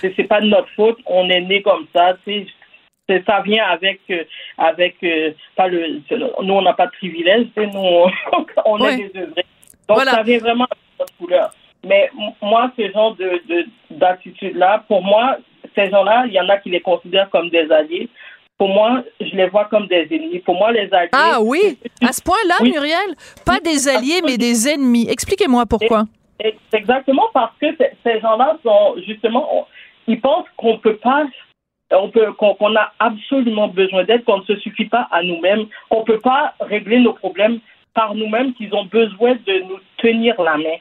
c'est 0.00 0.28
pas 0.28 0.40
de 0.40 0.46
notre 0.46 0.68
faute, 0.70 0.98
on 1.06 1.28
est 1.30 1.40
né 1.40 1.62
comme 1.62 1.86
ça, 1.94 2.16
c'est 2.24 2.46
ça 3.26 3.42
vient 3.42 3.64
avec 3.66 4.00
euh, 4.10 4.24
avec 4.56 4.96
euh, 5.02 5.32
pas 5.56 5.68
le 5.68 6.00
nous 6.10 6.54
on 6.54 6.62
n'a 6.62 6.72
pas 6.72 6.86
de 6.86 6.92
privilège 6.92 7.48
nous 7.56 8.08
on, 8.64 8.86
est 8.86 8.96
désœuvrés. 8.96 9.44
Donc 9.88 10.00
ça 10.00 10.22
vient 10.22 10.38
vraiment 10.38 10.64
de 10.64 10.98
notre 10.98 11.16
couleur. 11.18 11.54
Mais 11.86 12.10
moi 12.40 12.72
ce 12.78 12.90
genre 12.92 13.14
de 13.16 13.42
d'attitude 13.90 14.56
là 14.56 14.84
pour 14.88 15.02
moi 15.02 15.36
ces 15.74 15.90
gens 15.90 16.02
là 16.02 16.24
il 16.26 16.32
y 16.32 16.40
en 16.40 16.48
a 16.48 16.56
qui 16.56 16.70
les 16.70 16.80
considèrent 16.80 17.28
comme 17.28 17.50
des 17.50 17.70
alliés 17.70 18.08
pour 18.58 18.68
moi, 18.68 19.02
je 19.20 19.34
les 19.34 19.48
vois 19.48 19.64
comme 19.66 19.86
des 19.88 20.06
ennemis. 20.10 20.38
Pour 20.40 20.56
moi, 20.56 20.72
les 20.72 20.92
alliés. 20.92 21.10
Ah 21.12 21.38
oui, 21.40 21.78
à 22.06 22.12
ce 22.12 22.22
point-là, 22.22 22.54
Muriel, 22.62 23.14
pas 23.44 23.60
des 23.60 23.88
alliés, 23.88 24.20
mais 24.24 24.36
des 24.36 24.68
ennemis. 24.68 25.08
Expliquez-moi 25.08 25.66
pourquoi. 25.66 26.04
Exactement 26.72 27.26
parce 27.32 27.52
que 27.60 27.66
ces 28.04 28.20
gens-là 28.20 28.58
sont 28.64 28.96
justement, 29.06 29.66
ils 30.06 30.20
pensent 30.20 30.46
qu'on 30.56 30.78
peut 30.78 30.96
pas, 30.96 31.24
on 31.92 32.10
peut, 32.10 32.32
qu'on 32.32 32.76
a 32.76 32.92
absolument 32.98 33.68
besoin 33.68 34.04
d'aide, 34.04 34.24
qu'on 34.24 34.38
ne 34.38 34.44
se 34.44 34.56
suffit 34.56 34.86
pas 34.86 35.08
à 35.10 35.22
nous-mêmes, 35.22 35.66
qu'on 35.88 36.02
peut 36.02 36.18
pas 36.18 36.54
régler 36.60 36.98
nos 36.98 37.12
problèmes 37.12 37.60
par 37.94 38.14
nous-mêmes, 38.14 38.52
qu'ils 38.54 38.74
ont 38.74 38.84
besoin 38.84 39.34
de 39.46 39.60
nous 39.68 39.78
tenir 39.98 40.40
la 40.42 40.56
main. 40.56 40.76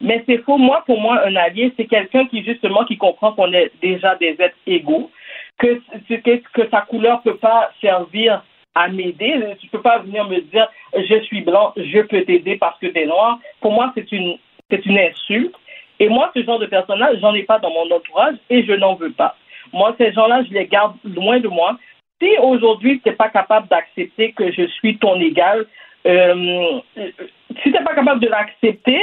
Mais 0.00 0.22
c'est 0.26 0.38
faux. 0.44 0.58
Moi, 0.58 0.82
pour 0.86 1.00
moi, 1.00 1.20
un 1.26 1.34
allié, 1.36 1.72
c'est 1.76 1.86
quelqu'un 1.86 2.26
qui 2.26 2.44
justement 2.44 2.84
qui 2.84 2.96
comprend 2.96 3.32
qu'on 3.32 3.52
est 3.52 3.72
déjà 3.82 4.14
des 4.16 4.36
êtres 4.38 4.56
égaux, 4.66 5.10
que, 5.58 5.80
que 6.54 6.70
sa 6.70 6.82
couleur 6.82 7.22
peut 7.22 7.36
pas 7.36 7.70
servir 7.80 8.42
à 8.74 8.88
m'aider. 8.88 9.42
Tu 9.60 9.68
peux 9.68 9.82
pas 9.82 9.98
venir 9.98 10.28
me 10.28 10.40
dire 10.40 10.68
je 10.94 11.20
suis 11.22 11.40
blanc, 11.40 11.72
je 11.76 12.00
peux 12.00 12.24
t'aider 12.24 12.56
parce 12.56 12.78
que 12.78 12.86
tu 12.86 12.98
es 12.98 13.06
noir. 13.06 13.38
Pour 13.60 13.72
moi, 13.72 13.92
c'est 13.94 14.10
une 14.12 14.38
une 14.70 14.98
insulte. 14.98 15.54
Et 16.00 16.08
moi, 16.08 16.30
ce 16.34 16.42
genre 16.42 16.58
de 16.58 16.66
personnage, 16.66 17.18
j'en 17.20 17.34
ai 17.34 17.42
pas 17.42 17.58
dans 17.58 17.70
mon 17.70 17.90
entourage 17.90 18.36
et 18.50 18.64
je 18.64 18.72
n'en 18.72 18.94
veux 18.94 19.10
pas. 19.10 19.34
Moi, 19.72 19.94
ces 19.98 20.12
gens-là, 20.12 20.44
je 20.44 20.54
les 20.54 20.66
garde 20.66 20.96
loin 21.04 21.40
de 21.40 21.48
moi. 21.48 21.78
Si 22.20 22.30
aujourd'hui, 22.40 23.00
tu 23.00 23.08
n'es 23.08 23.14
pas 23.16 23.28
capable 23.28 23.68
d'accepter 23.68 24.32
que 24.32 24.52
je 24.52 24.66
suis 24.66 24.98
ton 24.98 25.20
égal, 25.20 25.66
euh, 26.06 26.80
si 26.96 27.62
tu 27.62 27.70
n'es 27.70 27.84
pas 27.84 27.94
capable 27.94 28.20
de 28.20 28.28
l'accepter, 28.28 29.00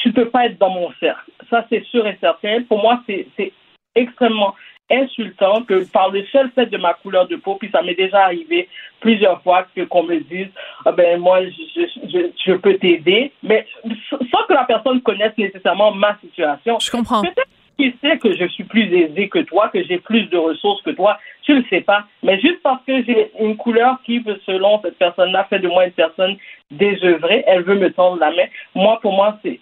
tu 0.00 0.12
peux 0.12 0.28
pas 0.30 0.46
être 0.46 0.58
dans 0.58 0.70
mon 0.70 0.90
cercle. 0.98 1.30
Ça, 1.50 1.66
c'est 1.68 1.84
sûr 1.84 2.06
et 2.06 2.16
certain. 2.20 2.62
Pour 2.62 2.80
moi, 2.80 3.02
c'est 3.06 3.52
extrêmement 3.94 4.54
insultant 4.90 5.62
que 5.62 5.84
par 5.90 6.10
le 6.10 6.24
seul 6.26 6.50
fait 6.54 6.66
de 6.66 6.78
ma 6.78 6.94
couleur 6.94 7.28
de 7.28 7.36
peau, 7.36 7.56
puis 7.56 7.70
ça 7.70 7.82
m'est 7.82 7.94
déjà 7.94 8.24
arrivé 8.24 8.68
plusieurs 9.00 9.42
fois 9.42 9.66
que 9.74 9.82
qu'on 9.82 10.02
me 10.02 10.18
dise 10.20 10.48
ah 10.84 10.92
ben 10.92 11.20
moi 11.20 11.42
je, 11.44 11.82
je, 12.08 12.18
je 12.46 12.52
peux 12.54 12.74
t'aider, 12.78 13.32
mais 13.42 13.66
sans 14.08 14.44
que 14.48 14.54
la 14.54 14.64
personne 14.64 15.00
connaisse 15.02 15.36
nécessairement 15.36 15.92
ma 15.92 16.16
situation. 16.20 16.78
Je 16.80 16.90
comprends. 16.90 17.22
Peut-être 17.22 17.48
qu'il 17.78 17.94
sait 18.02 18.18
que 18.18 18.34
je 18.34 18.46
suis 18.48 18.64
plus 18.64 18.92
aisée 18.92 19.28
que 19.28 19.38
toi, 19.40 19.68
que 19.68 19.82
j'ai 19.84 19.98
plus 19.98 20.24
de 20.30 20.36
ressources 20.36 20.82
que 20.82 20.90
toi, 20.90 21.18
tu 21.42 21.54
le 21.54 21.64
sais 21.70 21.80
pas. 21.80 22.04
Mais 22.22 22.40
juste 22.40 22.60
parce 22.62 22.82
que 22.84 23.04
j'ai 23.04 23.30
une 23.38 23.56
couleur 23.56 23.98
qui, 24.04 24.22
selon 24.46 24.80
cette 24.82 24.98
personne-là, 24.98 25.44
fait 25.44 25.60
de 25.60 25.68
moi 25.68 25.86
une 25.86 25.92
personne 25.92 26.36
désœuvrée, 26.72 27.44
elle 27.46 27.62
veut 27.62 27.78
me 27.78 27.92
tendre 27.92 28.18
la 28.18 28.30
main. 28.32 28.46
Moi, 28.74 28.98
pour 29.00 29.12
moi, 29.12 29.38
c'est 29.44 29.60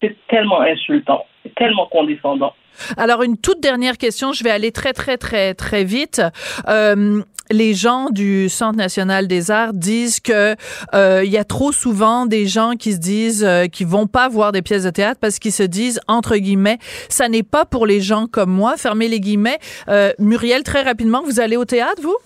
C'est 0.00 0.16
tellement 0.28 0.60
insultant, 0.60 1.26
tellement 1.56 1.86
condescendant. 1.86 2.54
Alors, 2.96 3.22
une 3.22 3.36
toute 3.36 3.60
dernière 3.60 3.98
question, 3.98 4.32
je 4.32 4.44
vais 4.44 4.50
aller 4.50 4.72
très, 4.72 4.92
très, 4.92 5.16
très, 5.16 5.54
très 5.54 5.84
vite. 5.84 6.22
Euh, 6.68 7.22
les 7.50 7.74
gens 7.74 8.10
du 8.10 8.48
Centre 8.48 8.76
national 8.76 9.26
des 9.26 9.50
arts 9.50 9.72
disent 9.72 10.20
que 10.20 10.54
euh, 10.94 11.22
il 11.24 11.30
y 11.30 11.38
a 11.38 11.44
trop 11.44 11.72
souvent 11.72 12.26
des 12.26 12.46
gens 12.46 12.72
qui 12.78 12.92
se 12.92 12.98
disent 12.98 13.44
euh, 13.44 13.66
qui 13.66 13.84
vont 13.84 14.06
pas 14.06 14.28
voir 14.28 14.52
des 14.52 14.62
pièces 14.62 14.84
de 14.84 14.90
théâtre 14.90 15.18
parce 15.20 15.38
qu'ils 15.38 15.52
se 15.52 15.62
disent 15.62 16.00
entre 16.08 16.36
guillemets 16.36 16.78
ça 17.08 17.28
n'est 17.28 17.42
pas 17.42 17.64
pour 17.64 17.86
les 17.86 18.00
gens 18.00 18.26
comme 18.26 18.50
moi. 18.50 18.76
Fermez 18.76 19.08
les 19.08 19.20
guillemets. 19.20 19.58
Euh, 19.88 20.12
Muriel 20.18 20.62
très 20.62 20.82
rapidement 20.82 21.22
vous 21.24 21.40
allez 21.40 21.56
au 21.56 21.64
théâtre 21.64 22.02
vous? 22.02 22.16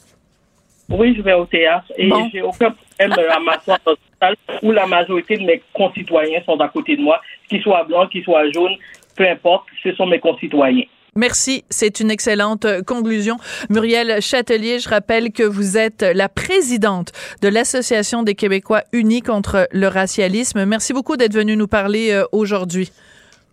Oui 0.88 1.14
je 1.16 1.22
vais 1.22 1.34
au 1.34 1.46
théâtre 1.46 1.86
et 1.96 2.11
j'ai 2.32 2.42
aucun 2.42 2.74
problème 2.98 3.30
à 3.30 3.40
m'asseoir 3.40 3.78
dans 3.84 3.92
une 3.92 4.18
salle 4.20 4.36
où 4.62 4.72
la 4.72 4.86
majorité 4.86 5.36
de 5.36 5.44
mes 5.44 5.62
concitoyens 5.72 6.40
sont 6.44 6.61
à 6.61 6.68
côté 6.68 6.96
de 6.96 7.03
moi 7.03 7.20
qu'ils 7.48 7.62
soient 7.62 7.84
blancs 7.84 8.11
qu'ils 8.11 8.24
soient 8.24 8.50
jaunes 8.50 8.76
peu 9.16 9.28
importe 9.28 9.64
ce 9.82 9.94
sont 9.94 10.06
mes 10.06 10.20
concitoyens 10.20 10.84
Merci, 11.14 11.62
c'est 11.68 12.00
une 12.00 12.10
excellente 12.10 12.64
euh, 12.64 12.80
conclusion. 12.80 13.36
Muriel 13.68 14.22
Châtelier, 14.22 14.78
je 14.78 14.88
rappelle 14.88 15.30
que 15.30 15.42
vous 15.42 15.76
êtes 15.76 16.00
la 16.14 16.30
présidente 16.30 17.12
de 17.42 17.48
l'Association 17.48 18.22
des 18.22 18.34
Québécois 18.34 18.80
unis 18.94 19.20
contre 19.20 19.68
le 19.72 19.88
racialisme. 19.88 20.64
Merci 20.64 20.94
beaucoup 20.94 21.18
d'être 21.18 21.34
venue 21.34 21.54
nous 21.54 21.68
parler 21.68 22.12
euh, 22.12 22.24
aujourd'hui. 22.32 22.90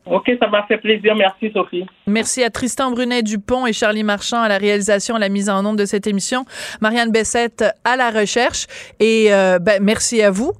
OK, 0.05 0.31
ça 0.39 0.47
m'a 0.47 0.63
fait 0.67 0.77
plaisir. 0.77 1.13
Merci, 1.17 1.51
Sophie. 1.53 1.85
Merci 2.07 2.45
à 2.45 2.49
Tristan 2.49 2.91
Brunet-Dupont 2.91 3.67
et 3.67 3.73
Charlie 3.73 4.03
Marchand 4.03 4.41
à 4.41 4.47
la 4.47 4.57
réalisation, 4.57 5.15
à 5.15 5.19
la 5.19 5.27
mise 5.27 5.49
en 5.49 5.65
onde 5.65 5.77
de 5.77 5.85
cette 5.85 6.07
émission. 6.07 6.45
Marianne 6.79 7.11
Bessette 7.11 7.65
à 7.83 7.97
la 7.97 8.09
recherche. 8.09 8.67
Et 9.01 9.33
euh, 9.33 9.59
ben, 9.59 9.83
merci 9.83 10.21
à 10.21 10.31
vous 10.31 10.53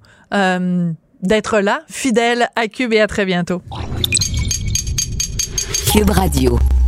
d'être 1.22 1.60
là, 1.60 1.80
fidèle 1.90 2.50
à 2.56 2.68
Cube 2.68 2.94
et 2.94 3.00
à 3.02 3.08
très 3.08 3.26
bientôt. 3.26 3.62
Cube 5.92 6.12
Radio. 6.12 6.79